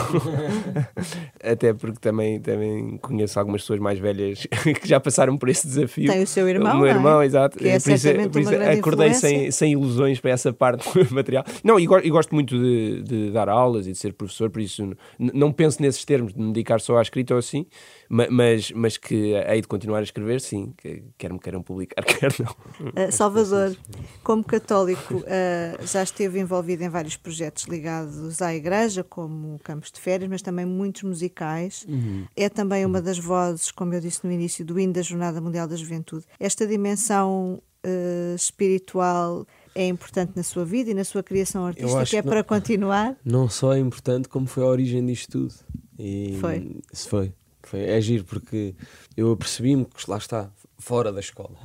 Até 1.44 1.74
porque 1.74 2.00
também, 2.00 2.40
também 2.42 2.98
conheço 2.98 3.40
algumas 3.40 3.62
pessoas 3.62 3.80
mais 3.80 4.00
velhas 4.00 4.48
que 4.82 4.88
já 4.88 5.00
passaram 5.00 5.38
por 5.38 5.48
esse 5.50 5.68
desafio. 5.68 6.12
Tem 6.12 6.24
o 6.24 6.28
seu 6.28 6.50
irmão, 6.50 6.76
o 6.76 6.80
meu 6.80 6.88
irmão, 6.88 7.22
é? 7.22 7.26
exato. 7.26 7.58
Que 7.58 7.68
é 7.68 7.80
por 7.80 7.92
isso, 7.92 8.08
por 8.32 8.42
isso 8.42 8.56
acordei 8.56 9.14
sem, 9.14 9.52
sem 9.52 9.74
ilusões 9.74 10.20
para 10.20 10.32
essa 10.32 10.52
parte 10.52 10.88
material. 11.14 11.46
Não, 11.64 11.80
e, 11.80 11.86
gosto 11.86 12.34
muito 12.34 12.58
de, 12.58 13.04
de, 13.04 13.32
dar 13.32 13.48
aulas 13.48 13.86
e 13.86 13.92
de 13.92 13.98
ser 13.98 14.14
professor, 14.14 14.50
por 14.50 14.62
isso 14.62 14.96
não 15.20 15.52
penso 15.52 15.82
nesses 15.82 16.04
termos 16.04 16.34
de 16.34 16.40
me 16.40 16.52
dedicar 16.52 16.80
só 16.82 16.98
à 16.98 17.02
escrita 17.02 17.34
ou 17.34 17.40
assim, 17.40 17.66
mas, 18.10 18.72
mas 18.72 18.98
que 18.98 19.34
hei 19.34 19.62
de 19.62 19.68
continuar 19.68 20.00
a 20.00 20.04
escrever, 20.04 20.42
sim, 20.42 20.74
que 20.78 21.04
quer 21.18 21.32
me 21.32 21.40
queiram 21.40 21.62
publicar, 21.62 21.75
quer 21.86 22.34
não. 22.40 22.52
Uh, 22.90 23.12
Salvador, 23.12 23.76
como 24.24 24.44
católico, 24.44 25.16
uh, 25.16 25.86
já 25.86 26.04
esteve 26.04 26.40
envolvido 26.40 26.84
em 26.84 26.90
vários 26.90 27.18
projetos 27.18 27.66
ligados 27.66 28.42
à 28.42 28.54
Igreja, 28.54 29.04
como 29.04 29.60
Campos 29.60 29.92
de 29.92 30.00
Férias, 30.00 30.30
mas 30.30 30.42
também 30.42 30.66
muitos 30.66 31.04
musicais. 31.04 31.86
Uhum. 31.88 32.26
É 32.36 32.50
também 32.50 32.86
uma 32.86 33.02
das 33.02 33.18
vozes, 33.18 33.72
como 33.72 33.94
eu 33.94 34.02
disse 34.02 34.26
no 34.26 34.32
início, 34.32 34.64
do 34.64 34.80
hino 34.80 34.94
da 34.94 35.02
Jornada 35.02 35.42
Mundial 35.42 35.68
da 35.68 35.76
Juventude. 35.76 36.26
Esta 36.40 36.66
dimensão 36.66 37.62
uh, 37.86 38.36
espiritual 38.36 39.46
é 39.76 39.88
importante 39.88 40.32
na 40.36 40.44
sua 40.44 40.64
vida 40.64 40.92
e 40.92 40.94
na 40.94 41.04
sua 41.04 41.22
criação 41.22 41.66
artística? 41.66 42.18
É 42.18 42.22
para 42.22 42.44
continuar? 42.44 43.18
Não 43.26 43.50
só 43.50 43.74
é 43.74 43.80
importante, 43.80 44.30
como 44.30 44.48
foi 44.48 44.64
a 44.64 44.68
origem 44.68 45.06
disto 45.06 45.32
tudo. 45.32 45.54
E 46.00 46.38
foi. 46.40 46.78
Isso 46.92 47.10
foi. 47.10 47.34
Foi, 47.64 47.82
é 47.82 48.00
giro 48.00 48.24
porque 48.24 48.76
eu 49.18 49.32
apercebi-me 49.32 49.86
que 49.86 50.10
lá 50.10 50.18
está, 50.18 50.52
fora 50.86 51.12
da 51.12 51.20
escola. 51.20 51.58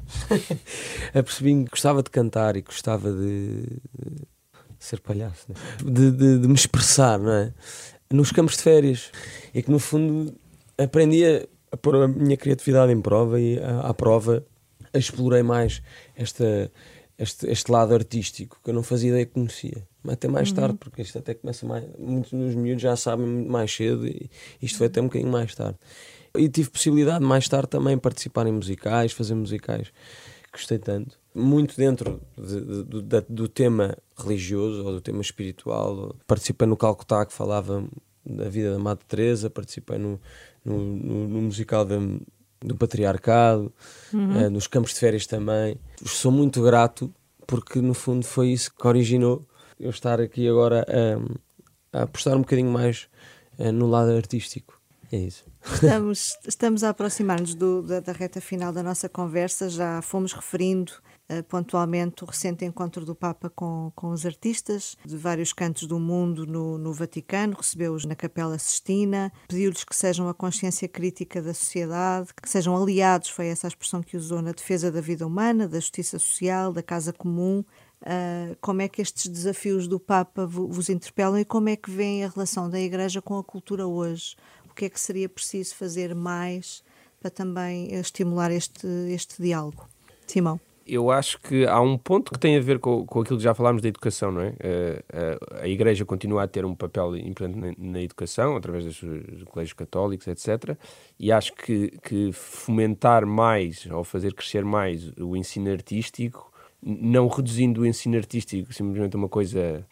apercebi-me 1.13 1.65
que 1.65 1.71
gostava 1.73 2.03
de 2.03 2.09
cantar 2.09 2.57
e 2.57 2.63
gostava 2.63 3.13
de, 3.13 3.65
de 3.65 4.27
ser 4.79 4.99
palhaço, 5.01 5.45
né? 5.47 5.55
de, 5.85 6.11
de, 6.11 6.39
de, 6.39 6.49
me 6.49 6.55
expressar, 6.55 7.19
não 7.19 7.31
é? 7.31 7.53
nos 8.11 8.33
campos 8.33 8.57
de 8.57 8.63
férias. 8.63 9.13
E 9.53 9.63
que 9.63 9.71
no 9.71 9.79
fundo 9.79 10.35
aprendi 10.79 11.23
a, 11.71 11.77
pôr 11.77 11.97
a 11.97 12.09
minha 12.09 12.37
criatividade 12.37 12.93
em 12.93 13.01
prova 13.01 13.39
e 13.39 13.59
à, 13.59 13.91
à 13.91 13.95
prova 13.95 14.43
explorei 14.95 15.43
mais 15.43 15.83
esta, 16.17 16.73
este, 17.19 17.47
este 17.47 17.71
lado 17.71 17.93
artístico 17.95 18.59
que 18.65 18.71
eu 18.71 18.75
não 18.75 18.83
fazia 18.83 19.11
ideia 19.11 19.27
que 19.27 19.33
conhecia. 19.33 19.87
Mas 20.03 20.15
até 20.15 20.29
mais 20.29 20.49
uhum. 20.49 20.57
tarde, 20.57 20.79
porque 20.79 21.03
isto 21.03 21.19
até 21.19 21.35
começa 21.35 21.67
mais. 21.67 21.85
Muitos 21.99 22.33
dos 22.33 22.55
miúdos 22.55 22.81
já 22.81 22.97
sabem 22.97 23.27
muito 23.27 23.53
mais 23.53 23.71
cedo 23.71 24.07
e 24.07 24.31
isto 24.63 24.79
foi 24.79 24.87
até 24.87 24.99
um 24.99 25.05
bocadinho 25.05 25.31
mais 25.31 25.55
tarde. 25.55 25.79
E 26.37 26.49
tive 26.49 26.71
possibilidade 26.71 27.25
mais 27.25 27.49
tarde 27.49 27.69
também 27.69 27.99
participar 27.99 28.47
em 28.47 28.53
musicais, 28.53 29.13
fazer 29.13 29.35
musicais. 29.35 29.93
Gostei 30.53 30.79
tanto. 30.79 31.19
Muito 31.35 31.77
dentro 31.77 32.21
de, 32.37 32.85
de, 32.85 33.03
de, 33.03 33.21
do 33.29 33.49
tema 33.49 33.97
religioso 34.17 34.85
ou 34.85 34.93
do 34.93 35.01
tema 35.01 35.21
espiritual. 35.21 36.15
Participei 36.27 36.67
no 36.67 36.77
Calcutá 36.77 37.25
que 37.25 37.33
falava 37.33 37.85
da 38.25 38.49
vida 38.49 38.73
da 38.73 38.79
Madre 38.79 39.05
Teresa, 39.07 39.49
participei 39.49 39.99
no, 39.99 40.21
no, 40.65 40.79
no, 40.79 41.29
no 41.29 41.43
musical 41.43 41.85
da, 41.85 41.97
do 42.61 42.77
Patriarcado, 42.77 43.73
uhum. 44.13 44.47
uh, 44.47 44.51
nos 44.51 44.67
campos 44.67 44.93
de 44.93 45.01
férias 45.01 45.27
também. 45.27 45.79
Sou 46.05 46.33
muito 46.33 46.63
grato 46.63 47.13
porque 47.47 47.81
no 47.81 47.95
fundo 47.95 48.25
foi 48.25 48.49
isso 48.49 48.73
que 48.75 48.87
originou 48.87 49.47
eu 49.79 49.91
estar 49.91 50.21
aqui 50.21 50.49
agora 50.49 50.85
a, 51.93 51.99
a 51.99 52.03
apostar 52.03 52.37
um 52.37 52.41
bocadinho 52.41 52.71
mais 52.71 53.09
uh, 53.59 53.73
no 53.73 53.87
lado 53.87 54.11
artístico. 54.13 54.80
É 55.13 55.17
isso. 55.17 55.45
Estamos, 55.65 56.39
estamos 56.47 56.85
a 56.85 56.91
aproximar-nos 56.91 57.55
da, 57.55 58.01
da 58.01 58.13
reta 58.13 58.41
final 58.41 58.73
da 58.73 58.83
nossa 58.83 59.09
conversa, 59.09 59.69
já 59.69 60.01
fomos 60.01 60.33
referindo 60.33 60.93
uh, 61.29 61.43
pontualmente 61.45 62.23
o 62.23 62.27
recente 62.27 62.65
encontro 62.65 63.05
do 63.05 63.15
Papa 63.15 63.51
com, 63.51 63.91
com 63.97 64.11
os 64.11 64.25
artistas 64.25 64.97
de 65.05 65.17
vários 65.17 65.53
cantos 65.53 65.89
do 65.89 65.99
mundo 65.99 66.47
no, 66.47 66.79
no 66.79 66.93
Vaticano, 66.93 67.57
recebeu-os 67.57 68.05
na 68.05 68.15
Capela 68.15 68.57
Sistina, 68.57 69.33
pediu-lhes 69.49 69.83
que 69.83 69.97
sejam 69.97 70.29
a 70.29 70.35
consciência 70.35 70.87
crítica 70.87 71.43
da 71.43 71.53
sociedade, 71.53 72.29
que 72.41 72.49
sejam 72.49 72.81
aliados, 72.81 73.31
foi 73.31 73.49
essa 73.49 73.67
a 73.67 73.69
expressão 73.69 74.03
que 74.03 74.17
usou, 74.17 74.41
na 74.41 74.53
defesa 74.53 74.93
da 74.93 75.01
vida 75.01 75.27
humana, 75.27 75.67
da 75.67 75.81
justiça 75.81 76.21
social, 76.21 76.73
da 76.73 76.85
casa 76.85 77.13
comum. 77.13 77.65
Uh, 78.03 78.57
como 78.63 78.81
é 78.81 78.89
que 78.89 79.03
estes 79.03 79.27
desafios 79.27 79.87
do 79.87 80.01
Papa 80.01 80.47
vos 80.47 80.89
interpelam 80.89 81.39
e 81.39 81.45
como 81.45 81.69
é 81.69 81.77
que 81.77 81.91
vem 81.91 82.25
a 82.25 82.29
relação 82.29 82.71
da 82.71 82.81
Igreja 82.81 83.21
com 83.21 83.37
a 83.37 83.45
cultura 83.45 83.87
hoje? 83.87 84.37
Que 84.81 84.87
é 84.87 84.89
que 84.89 84.99
seria 84.99 85.29
preciso 85.29 85.75
fazer 85.75 86.15
mais 86.15 86.83
para 87.21 87.31
também 87.31 87.93
estimular 87.93 88.51
este, 88.51 88.87
este 89.11 89.43
diálogo? 89.43 89.87
Simão. 90.27 90.59
Eu 90.87 91.11
acho 91.11 91.39
que 91.39 91.67
há 91.67 91.79
um 91.83 91.99
ponto 91.99 92.33
que 92.33 92.39
tem 92.39 92.57
a 92.57 92.61
ver 92.61 92.79
com, 92.79 93.05
com 93.05 93.21
aquilo 93.21 93.37
que 93.37 93.45
já 93.45 93.53
falámos 93.55 93.83
da 93.83 93.89
educação, 93.89 94.33
não 94.33 94.41
é? 94.41 94.49
A, 94.49 94.53
eh, 94.61 95.05
a, 95.13 95.19
eh, 95.19 95.39
a 95.65 95.69
Igreja 95.69 96.05
continua 96.07 96.45
a 96.45 96.49
ter 96.49 96.65
um 96.65 96.75
papel 96.75 97.15
importante 97.19 97.59
na, 97.59 97.75
na 97.77 98.01
educação, 98.01 98.57
através 98.57 98.87
dos, 98.87 99.01
dos, 99.01 99.45
colégios 99.45 99.75
católicos, 99.75 100.27
etc. 100.27 100.77
E 101.19 101.31
acho 101.31 101.53
que, 101.53 101.93
que 102.03 102.33
fomentar 102.33 103.27
mais, 103.27 103.87
ou 103.87 104.03
fazer 104.03 104.33
crescer 104.33 104.65
mais 104.65 105.13
o 105.19 105.37
ensino 105.37 105.71
artístico, 105.71 106.51
não 106.83 107.29
reduzindo 107.29 107.83
o 107.83 107.87
ensino 107.87 108.17
artístico 108.17 108.73
simplesmente 108.73 109.15
a 109.15 109.19
uma 109.19 109.29
coisa 109.29 109.87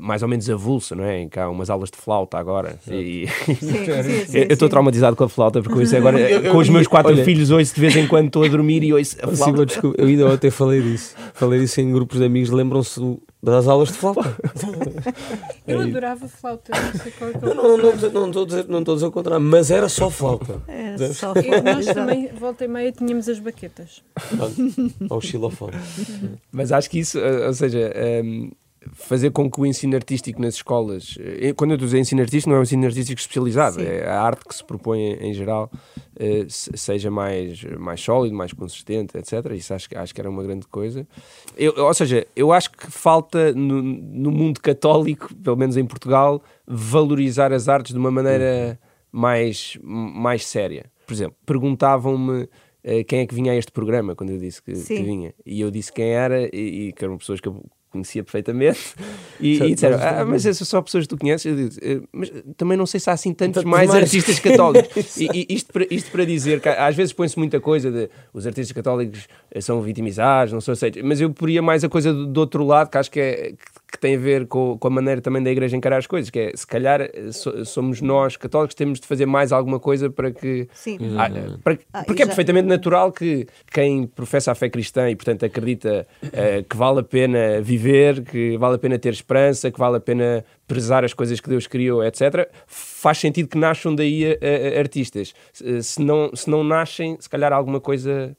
mais 0.00 0.22
ou 0.22 0.28
menos 0.28 0.48
avulsa, 0.50 0.94
não 0.94 1.04
é? 1.04 1.22
Em 1.22 1.28
que 1.28 1.40
há 1.40 1.48
umas 1.48 1.70
aulas 1.70 1.90
de 1.90 1.96
flauta 1.96 2.36
agora. 2.36 2.78
E... 2.86 3.26
Sim, 3.26 3.56
sim, 3.56 4.26
sim, 4.26 4.38
eu 4.38 4.52
estou 4.52 4.68
traumatizado 4.68 5.16
com 5.16 5.24
a 5.24 5.28
flauta, 5.28 5.62
porque 5.62 5.82
isso 5.82 5.96
agora, 5.96 6.20
eu, 6.28 6.42
eu, 6.42 6.52
com 6.52 6.58
os 6.58 6.68
meus 6.68 6.86
quatro 6.86 7.12
olha, 7.12 7.24
filhos, 7.24 7.50
hoje 7.50 7.72
de 7.72 7.80
vez 7.80 7.96
em 7.96 8.06
quando 8.06 8.26
estou 8.26 8.44
a 8.44 8.48
dormir 8.48 8.82
e 8.82 8.92
ouço 8.92 9.16
a 9.22 9.28
flauta. 9.28 9.66
desculpa, 9.66 10.00
eu 10.00 10.06
ainda 10.06 10.26
ontem 10.26 10.50
falei 10.50 10.82
disso. 10.82 11.14
Falei 11.32 11.60
disso 11.60 11.80
em 11.80 11.90
grupos 11.90 12.18
de 12.18 12.26
amigos, 12.26 12.50
lembram-se 12.50 13.00
das 13.42 13.66
aulas 13.66 13.88
de 13.88 13.94
flauta. 13.94 14.36
eu 15.66 15.80
adorava 15.80 16.28
flauta, 16.28 16.72
não 16.74 17.00
sei 17.00 17.12
qual 17.12 17.30
é 17.30 17.54
Não, 17.54 17.78
não, 17.78 17.78
não, 17.78 18.10
não 18.10 18.26
estou 18.26 18.42
a 18.42 18.46
dizer, 18.46 18.68
não 18.68 18.78
estou 18.80 18.92
a 18.92 18.96
dizer 18.96 19.06
o 19.06 19.12
contrário, 19.12 19.44
mas 19.44 19.70
era 19.70 19.88
só 19.88 20.10
flauta. 20.10 20.60
Era 20.68 21.14
só 21.14 21.32
flauta. 21.32 21.62
Nós 21.62 21.86
também, 21.86 22.28
volta 22.38 22.64
e 22.64 22.68
meia, 22.68 22.92
tínhamos 22.92 23.28
as 23.28 23.38
baquetas. 23.38 24.02
Ao 25.08 25.20
xilofone. 25.20 25.76
Mas 26.52 26.72
acho 26.72 26.90
que 26.90 26.98
isso, 26.98 27.18
ou 27.18 27.54
seja... 27.54 27.92
Um, 28.22 28.50
fazer 28.92 29.30
com 29.30 29.50
que 29.50 29.60
o 29.60 29.66
ensino 29.66 29.96
artístico 29.96 30.40
nas 30.40 30.54
escolas, 30.54 31.16
eh, 31.18 31.52
quando 31.52 31.72
eu 31.72 31.74
estou 31.74 31.86
a 31.86 31.88
dizer 31.88 31.98
ensino 31.98 32.20
artístico, 32.20 32.50
não 32.50 32.56
é 32.56 32.60
um 32.60 32.62
ensino 32.62 32.86
artístico 32.86 33.20
especializado, 33.20 33.76
Sim. 33.76 33.86
é 33.86 34.06
a 34.06 34.20
arte 34.20 34.44
que 34.44 34.54
se 34.54 34.64
propõe 34.64 35.14
em 35.20 35.32
geral, 35.32 35.70
eh, 36.18 36.46
seja 36.48 37.10
mais, 37.10 37.62
mais 37.78 38.00
sólido, 38.00 38.34
mais 38.34 38.52
consistente, 38.52 39.16
etc. 39.16 39.52
Isso 39.52 39.74
acho, 39.74 39.88
acho 39.94 40.14
que 40.14 40.20
era 40.20 40.28
uma 40.28 40.42
grande 40.42 40.66
coisa. 40.66 41.06
Eu, 41.56 41.74
ou 41.76 41.94
seja, 41.94 42.26
eu 42.34 42.52
acho 42.52 42.70
que 42.70 42.90
falta 42.90 43.52
no, 43.52 43.82
no 43.82 44.30
mundo 44.30 44.60
católico, 44.60 45.34
pelo 45.34 45.56
menos 45.56 45.76
em 45.76 45.84
Portugal, 45.84 46.42
valorizar 46.66 47.52
as 47.52 47.68
artes 47.68 47.92
de 47.92 47.98
uma 47.98 48.10
maneira 48.10 48.78
mais, 49.10 49.78
mais 49.82 50.46
séria. 50.46 50.90
Por 51.06 51.14
exemplo, 51.14 51.36
perguntavam-me 51.46 52.42
uh, 52.42 53.04
quem 53.06 53.20
é 53.20 53.26
que 53.26 53.34
vinha 53.34 53.52
a 53.52 53.56
este 53.56 53.72
programa 53.72 54.14
quando 54.14 54.30
eu 54.30 54.38
disse 54.38 54.62
que, 54.62 54.72
que 54.72 55.02
vinha. 55.02 55.34
E 55.44 55.60
eu 55.60 55.70
disse 55.70 55.92
quem 55.92 56.10
era, 56.10 56.54
e, 56.54 56.88
e 56.88 56.92
que 56.92 57.04
eram 57.04 57.16
pessoas 57.16 57.40
que 57.40 57.48
eu 57.48 57.64
conhecia 57.90 58.22
perfeitamente, 58.22 58.94
e, 59.40 59.62
e 59.62 59.74
disseram: 59.74 59.98
ah, 60.00 60.24
Mas 60.24 60.44
essas 60.46 60.66
são 60.68 60.82
pessoas 60.82 61.04
que 61.04 61.08
tu 61.08 61.18
conheces? 61.18 61.46
Eu 61.46 61.56
digo, 61.56 61.74
eh, 61.82 62.00
mas 62.12 62.32
também 62.56 62.76
não 62.76 62.86
sei 62.86 63.00
se 63.00 63.10
há 63.10 63.12
assim 63.12 63.32
tantos 63.32 63.64
mais, 63.64 63.88
mais, 63.88 64.02
artistas 64.02 64.38
católicos. 64.38 65.16
e, 65.18 65.28
e, 65.32 65.54
isto, 65.54 65.72
para, 65.72 65.86
isto 65.90 66.10
para 66.10 66.24
dizer 66.24 66.60
que 66.60 66.68
às 66.68 66.94
vezes 66.94 67.12
põe-se 67.12 67.38
muita 67.38 67.60
coisa 67.60 67.90
de 67.90 68.08
os 68.32 68.46
artistas 68.46 68.72
católicos 68.72 69.26
eh, 69.50 69.60
são 69.60 69.80
vitimizados, 69.80 70.52
não 70.52 70.60
são 70.60 70.72
aceitos, 70.72 71.02
mas 71.02 71.20
eu 71.20 71.30
poria 71.30 71.62
mais 71.62 71.84
a 71.84 71.88
coisa 71.88 72.12
do, 72.12 72.26
do 72.26 72.40
outro 72.40 72.64
lado, 72.64 72.90
que 72.90 72.98
acho 72.98 73.10
que 73.10 73.20
é 73.20 73.54
que 73.90 73.98
tem 73.98 74.16
a 74.16 74.18
ver 74.18 74.46
com, 74.46 74.76
com, 74.78 74.88
a 74.88 74.90
maneira 74.90 75.20
também 75.20 75.42
da 75.42 75.50
igreja 75.50 75.76
encarar 75.76 75.96
as 75.96 76.06
coisas, 76.06 76.28
que 76.28 76.38
é 76.38 76.52
se 76.54 76.66
calhar 76.66 77.00
eh, 77.00 77.32
so, 77.32 77.64
somos 77.64 78.00
nós 78.00 78.36
católicos 78.36 78.74
temos 78.74 79.00
de 79.00 79.06
fazer 79.06 79.24
mais 79.24 79.50
alguma 79.50 79.80
coisa 79.80 80.10
para 80.10 80.30
que 80.30 80.68
Sim. 80.74 80.98
Ah, 81.16 81.30
para, 81.64 81.78
ah, 81.92 82.04
porque 82.04 82.22
é 82.22 82.26
perfeitamente 82.26 82.68
natural 82.68 83.10
que 83.10 83.46
quem 83.72 84.06
professa 84.06 84.52
a 84.52 84.54
fé 84.54 84.68
cristã 84.68 85.10
e 85.10 85.16
portanto 85.16 85.44
acredita 85.44 86.06
uh, 86.22 86.64
que 86.68 86.76
vale 86.76 87.00
a 87.00 87.02
pena 87.02 87.60
viver, 87.62 88.22
que 88.22 88.58
vale 88.58 88.76
a 88.76 88.78
pena 88.78 88.98
ter 88.98 89.12
esperança, 89.12 89.70
que 89.70 89.78
vale 89.78 89.96
a 89.96 90.00
pena 90.00 90.44
prezar 90.66 91.02
as 91.04 91.14
coisas 91.14 91.40
que 91.40 91.48
Deus 91.48 91.66
criou, 91.66 92.04
etc., 92.04 92.50
faz 92.66 93.18
sentido 93.18 93.48
que 93.48 93.56
nasçam 93.56 93.94
daí 93.94 94.38
artistas. 94.78 95.32
Se 95.80 96.02
não, 96.02 96.30
se 96.34 96.50
não 96.50 96.62
nascem, 96.62 97.16
se 97.18 97.28
calhar 97.28 97.54
alguma 97.54 97.80
coisa 97.80 98.36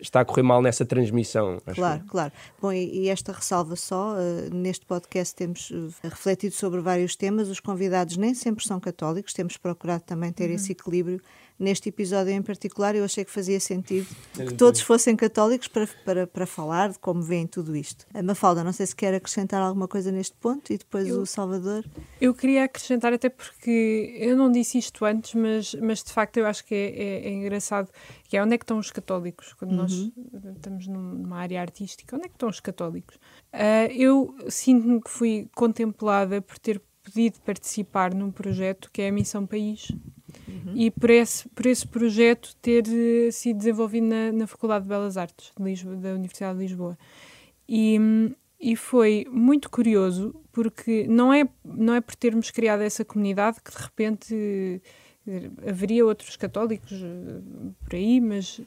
está 0.00 0.20
a 0.20 0.24
correr 0.24 0.42
mal 0.42 0.62
nessa 0.62 0.84
transmissão. 0.84 1.60
Claro, 1.74 2.02
que... 2.02 2.08
claro. 2.08 2.32
Bom, 2.60 2.72
e, 2.72 3.04
e, 3.04 3.08
esta 3.08 3.32
ressalva 3.32 3.76
só, 3.76 4.14
uh, 4.14 4.54
neste 4.54 4.86
podcast 4.86 5.34
temos 5.34 5.70
uh, 5.70 5.92
refletido 6.02 6.54
sobre 6.54 6.80
vários 6.80 7.16
temas, 7.16 7.48
os 7.48 7.60
convidados 7.60 8.16
nem 8.16 8.34
sempre 8.34 8.64
são 8.64 8.78
católicos, 8.80 9.32
temos 9.32 9.56
procurado 9.56 10.04
também 10.04 10.32
ter 10.32 10.48
uhum. 10.48 10.54
esse 10.54 10.72
equilíbrio 10.72 11.20
neste 11.58 11.88
episódio 11.88 12.32
em 12.32 12.42
particular, 12.42 12.94
eu 12.94 13.04
achei 13.04 13.24
que 13.24 13.30
fazia 13.30 13.58
sentido 13.58 14.06
que 14.34 14.54
todos 14.54 14.80
fossem 14.80 15.16
católicos 15.16 15.66
para, 15.68 15.88
para, 16.04 16.26
para 16.26 16.46
falar 16.46 16.90
de 16.90 16.98
como 16.98 17.20
veem 17.22 17.46
tudo 17.46 17.74
isto. 17.76 18.06
A 18.14 18.22
Mafalda, 18.22 18.62
não 18.62 18.72
sei 18.72 18.86
se 18.86 18.94
quer 18.94 19.14
acrescentar 19.14 19.60
alguma 19.60 19.88
coisa 19.88 20.12
neste 20.12 20.36
ponto 20.36 20.72
e 20.72 20.78
depois 20.78 21.08
eu, 21.08 21.20
o 21.20 21.26
Salvador. 21.26 21.84
Eu 22.20 22.32
queria 22.34 22.64
acrescentar, 22.64 23.12
até 23.12 23.28
porque 23.28 24.14
eu 24.18 24.36
não 24.36 24.50
disse 24.50 24.78
isto 24.78 25.04
antes, 25.04 25.34
mas, 25.34 25.74
mas 25.74 26.02
de 26.02 26.12
facto 26.12 26.36
eu 26.36 26.46
acho 26.46 26.64
que 26.64 26.74
é, 26.74 26.88
é, 26.90 27.28
é 27.28 27.32
engraçado, 27.32 27.90
que 28.28 28.36
é 28.36 28.42
onde 28.42 28.54
é 28.54 28.58
que 28.58 28.64
estão 28.64 28.78
os 28.78 28.90
católicos, 28.90 29.52
quando 29.54 29.72
uhum. 29.72 29.78
nós 29.78 29.92
estamos 30.56 30.86
numa 30.86 31.38
área 31.38 31.60
artística, 31.60 32.14
onde 32.14 32.26
é 32.26 32.28
que 32.28 32.34
estão 32.34 32.48
os 32.48 32.60
católicos? 32.60 33.16
Uh, 33.52 33.90
eu 33.92 34.34
sinto-me 34.48 35.00
que 35.00 35.10
fui 35.10 35.48
contemplada 35.54 36.40
por 36.40 36.58
ter 36.58 36.80
podido 37.02 37.40
participar 37.40 38.14
num 38.14 38.30
projeto 38.30 38.90
que 38.92 39.02
é 39.02 39.08
a 39.08 39.12
Missão 39.12 39.46
País, 39.46 39.88
Uhum. 40.46 40.72
E 40.74 40.90
por 40.90 41.10
esse, 41.10 41.48
por 41.48 41.66
esse 41.66 41.86
projeto 41.86 42.54
ter 42.56 42.84
uh, 42.86 43.32
sido 43.32 43.58
desenvolvido 43.58 44.06
na, 44.06 44.32
na 44.32 44.46
Faculdade 44.46 44.84
de 44.84 44.88
Belas 44.88 45.16
Artes 45.16 45.52
de 45.56 45.62
Lisboa, 45.62 45.96
da 45.96 46.10
Universidade 46.10 46.58
de 46.58 46.64
Lisboa. 46.64 46.98
E, 47.68 47.98
e 48.60 48.76
foi 48.76 49.26
muito 49.30 49.70
curioso 49.70 50.34
porque 50.52 51.06
não 51.08 51.32
é, 51.32 51.48
não 51.64 51.94
é 51.94 52.00
por 52.00 52.14
termos 52.14 52.50
criado 52.50 52.82
essa 52.82 53.04
comunidade 53.04 53.60
que 53.62 53.70
de 53.70 53.82
repente 53.82 54.82
uh, 55.26 55.68
haveria 55.68 56.04
outros 56.04 56.36
católicos 56.36 56.92
uh, 56.92 57.74
por 57.84 57.94
aí, 57.94 58.20
mas 58.20 58.60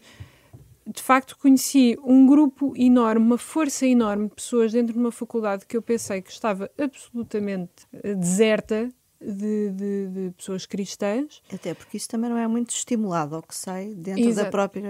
de 0.86 1.02
facto 1.02 1.38
conheci 1.38 1.98
um 2.04 2.26
grupo 2.26 2.74
enorme, 2.76 3.26
uma 3.26 3.38
força 3.38 3.86
enorme 3.86 4.28
de 4.28 4.36
pessoas 4.36 4.72
dentro 4.72 4.94
de 4.94 5.00
uma 5.00 5.12
faculdade 5.12 5.66
que 5.66 5.78
eu 5.78 5.82
pensei 5.82 6.22
que 6.22 6.32
estava 6.32 6.70
absolutamente 6.78 7.88
deserta 8.18 8.90
de, 9.22 9.72
de, 9.72 10.08
de, 10.08 10.32
pessoas 10.36 10.66
cristãs. 10.66 11.42
Até 11.54 11.74
porque 11.74 11.98
isso 11.98 12.10
também 12.10 12.30
não 12.30 12.38
é 12.38 12.48
muito 12.48 12.72
estimulado, 12.72 13.36
ao 13.36 13.44
que 13.44 13.56
sei, 13.56 13.94
dentro 13.94 14.24
Exato. 14.24 14.46
da 14.46 14.52
própria 14.52 14.88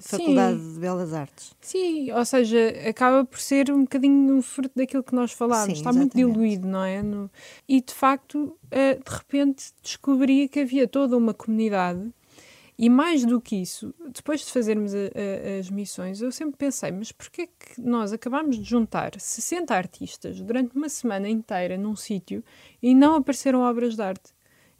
Faculdade 0.00 0.58
Sim. 0.58 0.72
de 0.74 0.80
Belas 0.80 1.12
Artes. 1.14 1.54
Sim, 1.60 2.12
ou 2.12 2.24
seja, 2.24 2.58
acaba 2.88 3.24
por 3.24 3.40
ser 3.40 3.70
um 3.70 3.82
bocadinho 3.82 4.42
fruto 4.42 4.72
daquilo 4.74 5.02
que 5.02 5.14
nós 5.14 5.32
falámos, 5.32 5.66
Sim, 5.66 5.72
está 5.72 5.92
muito 5.92 6.16
diluído, 6.16 6.66
não 6.66 6.84
é? 6.84 7.02
No... 7.02 7.30
E 7.68 7.80
de 7.80 7.92
facto, 7.92 8.56
eh, 8.70 8.94
de 8.94 9.10
repente 9.10 9.72
descobri 9.82 10.48
que 10.48 10.60
havia 10.60 10.88
toda 10.88 11.16
uma 11.16 11.32
comunidade 11.32 12.12
e 12.78 12.88
mais 12.88 13.24
do 13.24 13.40
que 13.40 13.56
isso, 13.56 13.94
depois 14.12 14.40
de 14.40 14.50
fazermos 14.50 14.94
a, 14.94 14.98
a, 14.98 15.58
as 15.60 15.70
missões, 15.70 16.20
eu 16.22 16.32
sempre 16.32 16.56
pensei, 16.56 16.90
mas 16.90 17.12
porquê 17.12 17.46
que 17.46 17.80
nós 17.80 18.12
acabámos 18.12 18.58
de 18.58 18.64
juntar 18.64 19.12
60 19.18 19.74
artistas 19.74 20.40
durante 20.40 20.74
uma 20.76 20.88
semana 20.88 21.28
inteira 21.28 21.76
num 21.76 21.94
sítio 21.94 22.42
e 22.82 22.94
não 22.94 23.16
apareceram 23.16 23.60
obras 23.60 23.94
de 23.94 24.02
arte? 24.02 24.32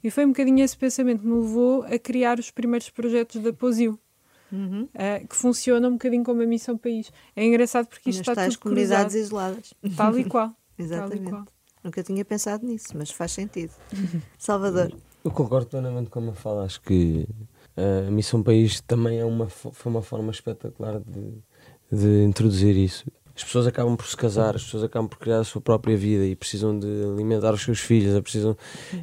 E 0.02 0.10
foi 0.10 0.24
um 0.24 0.28
bocadinho 0.28 0.64
esse 0.64 0.76
pensamento 0.76 1.20
que 1.20 1.26
me 1.26 1.40
levou 1.40 1.84
a 1.84 1.98
criar 1.98 2.38
os 2.38 2.50
primeiros 2.50 2.90
projetos 2.90 3.40
da 3.40 3.52
Posio. 3.52 3.98
Uhum. 4.50 4.82
Uh, 4.82 5.26
que 5.26 5.34
funciona 5.34 5.88
um 5.88 5.92
bocadinho 5.92 6.22
como 6.24 6.42
a 6.42 6.46
Missão 6.46 6.76
País. 6.76 7.10
É 7.34 7.42
engraçado 7.42 7.86
porque 7.86 8.10
isto 8.10 8.20
está 8.20 8.34
tais 8.34 8.52
tudo 8.52 8.64
comunidades 8.64 9.14
cruzado, 9.14 9.24
isoladas. 9.24 9.74
tal 9.96 10.18
e 10.18 10.24
qual. 10.24 10.48
Tal 10.52 10.56
e 10.78 10.82
Exatamente. 10.82 11.30
qual. 11.30 11.44
Nunca 11.82 12.02
tinha 12.02 12.24
pensado 12.24 12.66
nisso, 12.66 12.88
mas 12.94 13.10
faz 13.10 13.32
sentido. 13.32 13.72
Salvador, 14.36 14.92
Eu 15.24 15.30
concordo 15.30 15.68
plenamente 15.68 16.10
com 16.10 16.28
a 16.28 16.34
fala. 16.34 16.64
Acho 16.64 16.82
que 16.82 17.26
a 17.76 18.10
Missão 18.10 18.42
País 18.42 18.80
também 18.80 19.18
é 19.18 19.24
uma, 19.24 19.48
fo- 19.48 19.72
foi 19.72 19.90
uma 19.90 20.02
forma 20.02 20.30
espetacular 20.30 21.00
de, 21.00 21.32
de 21.90 22.24
introduzir 22.24 22.76
isso. 22.76 23.04
As 23.34 23.42
pessoas 23.44 23.66
acabam 23.66 23.96
por 23.96 24.06
se 24.06 24.16
casar, 24.16 24.54
as 24.56 24.62
pessoas 24.62 24.84
acabam 24.84 25.08
por 25.08 25.18
criar 25.18 25.38
a 25.38 25.44
sua 25.44 25.60
própria 25.60 25.96
vida 25.96 26.24
e 26.26 26.36
precisam 26.36 26.78
de 26.78 26.86
alimentar 26.86 27.54
os 27.54 27.62
seus 27.62 27.80
filhos, 27.80 28.18
precisam, 28.20 28.54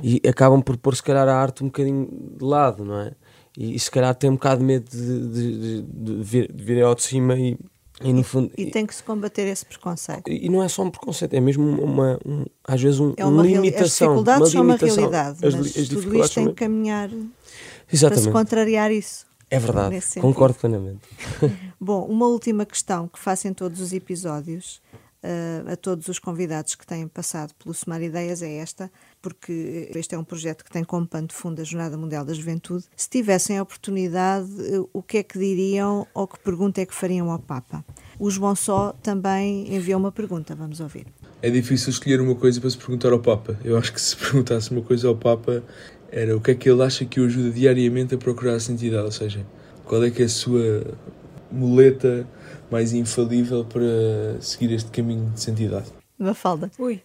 e 0.04 0.22
acabam 0.28 0.62
por 0.62 0.78
pôr 0.78 0.96
se 0.96 1.02
calhar 1.02 1.28
a 1.28 1.36
arte 1.36 1.64
um 1.64 1.68
bocadinho 1.68 2.08
de 2.38 2.46
lado, 2.46 2.86
não 2.86 3.00
é? 3.00 3.12
E, 3.58 3.74
e 3.74 3.80
se 3.80 3.90
calhar 3.90 4.14
têm 4.14 4.30
um 4.30 4.36
bocado 4.36 4.60
de 4.60 4.66
medo 4.66 4.88
de, 4.88 5.28
de, 5.30 5.58
de, 5.58 5.82
de 5.82 6.24
vir, 6.24 6.54
de 6.54 6.64
vir 6.64 6.84
ao 6.84 6.94
de 6.94 7.02
cima 7.02 7.36
e, 7.40 7.58
e 8.02 8.14
no 8.14 8.24
fundo. 8.24 8.52
e 8.58 8.66
tem 8.72 8.86
que 8.86 8.96
se 8.96 9.04
combater 9.04 9.44
esse 9.48 9.66
preconceito. 9.66 10.30
E 10.30 10.48
não 10.50 10.64
é 10.64 10.68
só 10.68 10.84
um 10.84 10.90
preconceito, 10.92 11.34
é 11.34 11.40
mesmo 11.40 11.64
uma, 11.84 12.20
um- 12.26 12.46
às 12.64 12.82
vezes 12.82 13.00
um, 13.00 13.14
É 13.18 13.26
uma 13.26 13.44
limitação. 13.44 13.84
As 13.84 14.16
dificuldades 14.16 14.52
são 14.52 14.62
uma 14.64 14.76
realidade, 14.76 15.46
As, 15.46 15.56
mas 15.56 15.78
as 15.78 15.88
tudo 15.88 16.20
isto 16.20 16.36
tem 16.36 16.48
que 16.48 16.54
caminhar 16.54 17.10
para 17.10 17.18
se 17.18 17.96
Exatamente. 17.96 18.32
contrariar 18.32 18.92
isso. 18.92 19.26
É 19.52 19.58
verdade, 19.58 20.00
concordo 20.22 20.56
plenamente. 20.60 21.02
Bom, 21.82 22.06
uma 22.06 22.28
última 22.28 22.66
questão 22.66 23.08
que 23.08 23.18
faço 23.18 23.48
em 23.48 23.54
todos 23.54 23.82
os 23.82 23.92
episódios 23.94 24.80
eh, 25.24 25.64
a 25.68 25.76
todos 25.76 26.08
os 26.08 26.20
convidados 26.20 26.76
que 26.76 26.86
têm 26.86 27.08
passado 27.08 27.52
pelo 27.56 27.74
Somar 27.74 28.02
Ideias 28.02 28.44
é 28.44 28.54
esta, 28.58 28.92
porque 29.22 29.90
este 29.96 30.16
é 30.16 30.18
um 30.18 30.24
projeto 30.24 30.64
que 30.64 30.72
tem 30.72 30.84
como 30.84 31.06
pano 31.06 31.28
de 31.28 31.34
fundo 31.34 31.62
a 31.62 31.64
Jornada 31.64 31.98
Mundial 31.98 32.24
da 32.24 32.34
Juventude. 32.34 32.86
Se 32.96 33.10
tivessem 33.10 33.58
a 33.58 33.64
oportunidade, 33.64 34.50
eh, 34.60 34.80
o 34.94 35.02
que 35.02 35.18
é 35.18 35.24
que 35.24 35.38
diriam 35.38 36.08
ou 36.14 36.28
que 36.28 36.40
pergunta 36.40 36.82
é 36.82 36.86
que 36.86 36.94
fariam 36.94 37.32
ao 37.32 37.40
Papa? 37.40 37.84
O 38.18 38.30
João 38.30 38.56
Só 38.56 38.94
também 39.04 39.74
enviou 39.74 40.00
uma 40.00 40.12
pergunta, 40.12 40.56
vamos 40.56 40.80
ouvir. 40.80 41.08
É 41.42 41.50
difícil 41.50 41.90
escolher 41.90 42.22
uma 42.22 42.36
coisa 42.36 42.60
para 42.60 42.70
se 42.70 42.78
perguntar 42.78 43.12
ao 43.12 43.20
Papa. 43.20 43.58
Eu 43.64 43.78
acho 43.78 43.94
que 43.94 44.02
se 44.02 44.16
perguntasse 44.18 44.72
uma 44.72 44.82
coisa 44.82 45.08
ao 45.08 45.16
Papa 45.16 45.64
era 46.12 46.36
o 46.36 46.42
que 46.42 46.52
é 46.52 46.56
que 46.56 46.70
ele 46.70 46.82
acha 46.82 47.06
que 47.06 47.20
o 47.20 47.26
ajuda 47.26 47.52
diariamente 47.52 48.16
a 48.16 48.18
procurar 48.18 48.56
a 48.56 48.60
santidade, 48.60 49.04
ou 49.04 49.12
seja, 49.12 49.46
qual 49.86 50.04
é 50.04 50.10
que 50.10 50.24
é 50.24 50.26
a 50.26 50.30
sua 50.30 50.84
muleta 51.52 52.28
mais 52.72 52.94
infalível 52.94 53.66
para 53.66 54.40
seguir 54.42 54.72
este 54.72 54.90
caminho 54.92 55.30
de 55.32 55.42
santidade. 55.42 55.88
Mafalda, 56.18 56.70
Ui, 56.78 57.02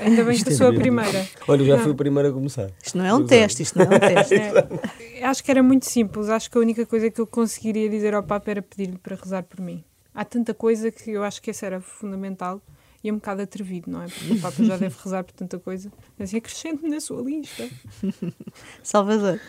ainda 0.00 0.24
bem 0.24 0.42
que 0.42 0.48
é 0.48 0.54
sou 0.54 0.68
a 0.68 0.72
primeira. 0.74 1.26
Olha, 1.48 1.62
eu 1.62 1.66
já 1.66 1.76
Não. 1.76 1.82
fui 1.82 1.92
o 1.92 1.94
primeiro 1.94 2.28
a 2.28 2.32
começar. 2.32 2.70
isto 2.82 2.98
não 2.98 3.04
é 3.04 3.14
um 3.14 3.26
teste, 3.26 3.62
isto 3.62 3.78
não 3.78 3.86
é 3.86 3.96
um 3.96 3.98
teste. 4.00 4.34
É, 4.34 5.24
acho 5.24 5.42
que 5.44 5.50
era 5.50 5.62
muito 5.62 5.86
simples. 5.86 6.28
Acho 6.28 6.50
que 6.50 6.58
a 6.58 6.60
única 6.60 6.84
coisa 6.86 7.10
que 7.10 7.20
eu 7.20 7.26
conseguiria 7.26 7.88
dizer 7.88 8.14
ao 8.14 8.22
Papa 8.22 8.50
era 8.50 8.62
pedir-lhe 8.62 8.98
para 8.98 9.16
rezar 9.16 9.42
por 9.44 9.60
mim. 9.60 9.82
Há 10.14 10.24
tanta 10.24 10.52
coisa 10.52 10.90
que 10.90 11.10
eu 11.10 11.22
acho 11.24 11.40
que 11.40 11.50
esse 11.50 11.64
era 11.64 11.80
fundamental 11.80 12.60
e 13.02 13.08
é 13.08 13.12
um 13.12 13.16
bocado 13.16 13.42
atrevido, 13.42 13.90
não 13.90 14.02
é? 14.02 14.06
Porque 14.06 14.32
o 14.34 14.40
Papa 14.40 14.62
já 14.62 14.76
deve 14.76 14.94
rezar 15.02 15.24
por 15.24 15.32
tanta 15.32 15.58
coisa. 15.58 15.90
Mas 16.18 16.28
assim, 16.28 16.36
acrescente-me 16.36 16.90
na 16.90 17.00
sua 17.00 17.22
lista. 17.22 17.68
Salvador, 18.82 19.40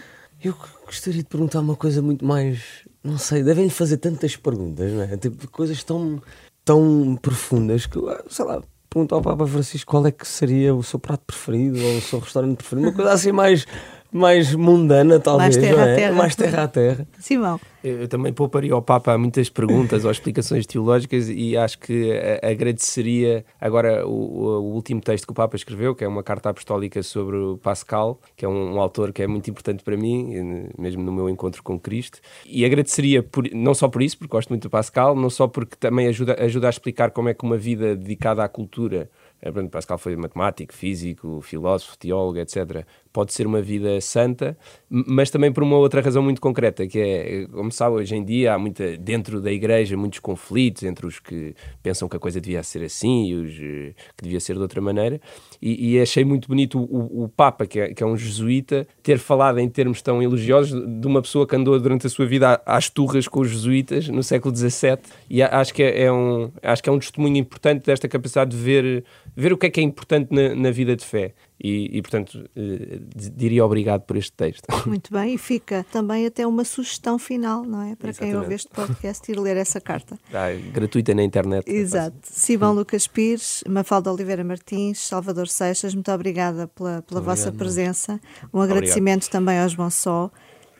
Eu 0.44 0.56
gostaria 0.86 1.22
de 1.22 1.30
perguntar 1.30 1.60
uma 1.60 1.76
coisa 1.76 2.02
muito 2.02 2.26
mais. 2.26 2.88
Não 3.04 3.18
sei, 3.18 3.44
devem-lhe 3.44 3.70
fazer 3.70 3.98
tantas 3.98 4.36
perguntas, 4.36 4.92
não 4.92 5.04
é? 5.04 5.18
Tipo, 5.18 5.48
coisas 5.50 5.84
tão, 5.84 6.22
tão 6.64 7.18
profundas 7.22 7.86
que, 7.86 7.98
eu, 7.98 8.10
sei 8.30 8.46
lá, 8.46 8.62
pergunto 8.94 9.16
ao 9.16 9.22
Papa 9.24 9.48
Francisco 9.48 9.89
qual 9.89 10.06
é 10.06 10.12
que 10.12 10.28
seria 10.28 10.76
o 10.76 10.84
seu 10.84 11.00
prato 11.00 11.24
preferido 11.26 11.84
ou 11.84 11.98
o 11.98 12.02
seu 12.02 12.20
restaurante 12.20 12.58
preferido. 12.58 12.89
Uma 12.89 12.96
coisa 12.96 13.12
assim 13.12 13.32
mais, 13.32 13.66
mais 14.14 14.53
mundana, 14.55 15.20
talvez. 15.20 15.57
terra 15.57 15.78
não 15.78 15.84
a 15.84 15.88
é? 15.88 15.95
terra. 15.95 16.16
Mais 16.16 16.36
terra 16.36 16.64
a 16.64 16.68
terra. 16.68 17.07
Simão, 17.20 17.59
Eu 17.84 18.01
eu 18.01 18.07
também 18.07 18.32
pouparia 18.32 18.74
ao 18.74 18.82
Papa 18.82 19.18
muitas 19.18 19.49
perguntas 19.49 20.05
ou 20.05 20.11
explicações 20.11 20.66
teológicas 20.66 21.28
e 21.30 21.57
acho 21.57 21.80
que 21.80 22.11
agradeceria 22.41 23.45
agora 23.59 24.07
o, 24.07 24.11
o 24.11 24.74
último 24.74 25.01
texto 25.01 25.26
que 25.26 25.32
o 25.32 25.36
Papa 25.36 25.55
escreveu, 25.55 25.93
que 25.95 26.03
é 26.03 26.07
uma 26.07 26.24
carta 26.24 26.49
apostólica 26.49 27.01
sobre 27.03 27.36
o 27.38 27.57
Pascal, 27.57 28.20
que 28.36 28.45
é 28.45 28.47
um, 28.47 28.76
um 28.76 28.80
autor 28.80 29.11
que 29.11 29.22
é 29.22 29.28
muito 29.28 29.49
importante 29.49 29.84
para 29.84 29.97
mim, 29.97 30.68
mesmo 30.78 31.03
no 31.03 31.11
meu 31.11 31.30
encontro 31.30 31.61
com 31.64 31.80
Cristo. 31.80 32.20
E 32.45 32.64
agradeceria 32.66 33.22
por- 33.24 33.49
não 33.53 33.74
só 33.74 33.88
por 33.88 34.01
isso, 34.01 34.18
porque 34.18 34.32
gosto 34.32 34.49
muito 34.49 34.64
do 34.64 34.70
Pascal, 34.70 35.16
não 35.16 35.30
só 35.30 35.47
porque 35.47 35.76
também 35.76 36.07
ajuda, 36.07 36.36
ajuda 36.43 36.68
a 36.68 36.70
explicar 36.70 37.11
como 37.11 37.30
é 37.30 37.34
que 37.34 37.43
uma 37.43 37.57
vida 37.57 37.95
dedicada 37.95 38.43
à 38.43 38.47
cultura 38.47 39.09
eh, 39.41 39.51
Pascal 39.70 39.97
foi 39.97 40.16
matemático, 40.16 40.74
físico, 40.74 41.41
filósofo, 41.41 41.97
teólogo, 41.97 42.39
etc. 42.39 42.86
Pode 43.14 43.32
ser 43.32 43.45
uma 43.45 43.61
vida 43.61 44.01
santa, 44.01 44.57
mas 44.89 45.30
também 45.30 45.53
por 45.53 45.61
uma 45.61 45.78
outra 45.78 46.01
razão 46.01 46.24
muito 46.24 46.41
concreta, 46.41 46.88
que 46.88 46.99
é, 46.99 47.47
como 47.47 47.72
sabe, 47.72 47.97
hoje 47.97 48.16
em 48.16 48.26
dia 48.26 48.55
há 48.55 48.57
muita, 48.57 48.97
dentro 48.97 49.39
da 49.39 49.51
igreja 49.51 49.95
muitos 49.95 50.18
conflitos 50.18 50.82
entre 50.82 51.05
os 51.05 51.20
que 51.20 51.53
pensam 51.82 52.09
que 52.09 52.18
a 52.18 52.20
coisa 52.20 52.41
devia 52.41 52.64
ser 52.64 52.84
assim 52.84 53.28
e 53.28 53.36
os 53.36 53.51
eh, 53.51 53.93
que 54.18 54.24
devia 54.24 54.39
ser 54.39 54.55
de 54.55 54.61
outra 54.61 54.82
maneira. 54.82 55.22
E, 55.61 55.93
e 55.93 56.01
achei 56.01 56.26
muito 56.26 56.47
bonito 56.47 56.80
o, 56.80 57.24
o 57.24 57.30
Papa, 57.30 57.66
que 57.68 57.80
é, 57.80 57.93
que 57.93 58.01
é 58.01 58.05
um 58.05 58.18
jesuíta, 58.18 58.88
ter 59.01 59.20
falado 59.20 59.59
em 59.59 59.70
termos 59.70 60.01
tão 60.01 60.22
elogiosos 60.22 60.72
de 60.72 61.07
uma 61.07 61.22
pessoa 61.22 61.47
que 61.47 61.55
andou 61.55 61.80
durante 61.80 62.07
a 62.07 62.09
sua 62.09 62.26
vida 62.26 62.61
às 62.66 62.89
turras 62.89 63.28
com 63.28 63.41
os 63.41 63.49
jesuítas 63.49 64.07
no 64.07 64.24
século 64.24 64.55
XVII. 64.55 64.97
E 65.30 65.41
acho 65.41 65.74
que 65.74 65.84
é, 65.84 66.05
é 66.05 66.11
um, 66.11 66.51
acho 66.61 66.82
que 66.82 66.89
é 66.89 66.91
um 66.91 66.99
testemunho 66.99 67.38
importante 67.38 67.86
desta 67.86 68.07
capacidade 68.07 68.51
de 68.51 68.57
ver, 68.57 69.03
ver 69.36 69.53
o 69.53 69.57
que 69.57 69.68
é 69.68 69.70
que 69.70 69.80
é 69.80 69.84
importante 69.84 70.34
na, 70.34 70.55
na 70.55 70.72
vida 70.72 70.95
de 70.95 71.05
fé. 71.05 71.34
E, 71.62 71.97
e, 71.97 72.01
portanto, 72.01 72.49
eh, 72.56 72.99
diria 73.36 73.66
obrigado 73.66 74.01
por 74.01 74.18
este 74.18 74.34
texto. 74.34 74.66
muito 74.86 75.12
bem, 75.12 75.36
e 75.36 75.38
fica 75.38 75.86
também 75.91 76.26
até 76.26 76.45
uma 76.45 76.64
sugestão 76.64 77.18
final, 77.18 77.64
não 77.64 77.82
é? 77.82 77.95
Para 77.95 78.12
quem 78.12 78.30
Exatamente. 78.30 78.36
ouve 78.38 78.56
este 78.56 78.70
podcast 78.70 79.32
ir 79.32 79.39
ler 79.39 79.58
essa 79.58 79.80
carta. 79.80 80.18
Ah, 80.34 80.51
gratuita 80.74 81.14
na 81.14 81.24
internet. 81.24 81.70
Exato. 81.70 82.18
Simão 82.24 82.74
Lucas 82.74 83.08
Pires, 83.08 83.64
Mafalda 83.70 84.12
Oliveira 84.12 84.43
Martins, 84.43 84.99
Salvador 84.99 85.47
Seixas, 85.47 85.93
muito 85.93 86.12
obrigada 86.12 86.68
pela, 86.68 87.04
pela 87.04 87.22
vossa 87.22 87.51
presença. 87.51 88.20
Um 88.51 88.60
agradecimento 88.60 89.30
também 89.30 89.60
aos 89.60 89.76
Bom 89.76 89.89
Só. 89.91 90.32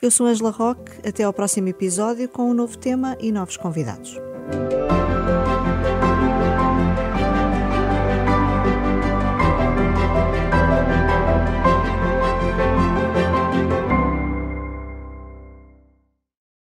Eu 0.02 0.10
sou 0.12 0.26
Angela 0.26 0.50
Roque, 0.50 0.92
até 1.08 1.24
ao 1.24 1.32
próximo 1.32 1.70
episódio 1.70 2.28
com 2.28 2.50
um 2.50 2.54
novo 2.54 2.78
tema 2.78 3.16
e 3.22 3.32
novos 3.32 3.58
convidados. 3.58 4.20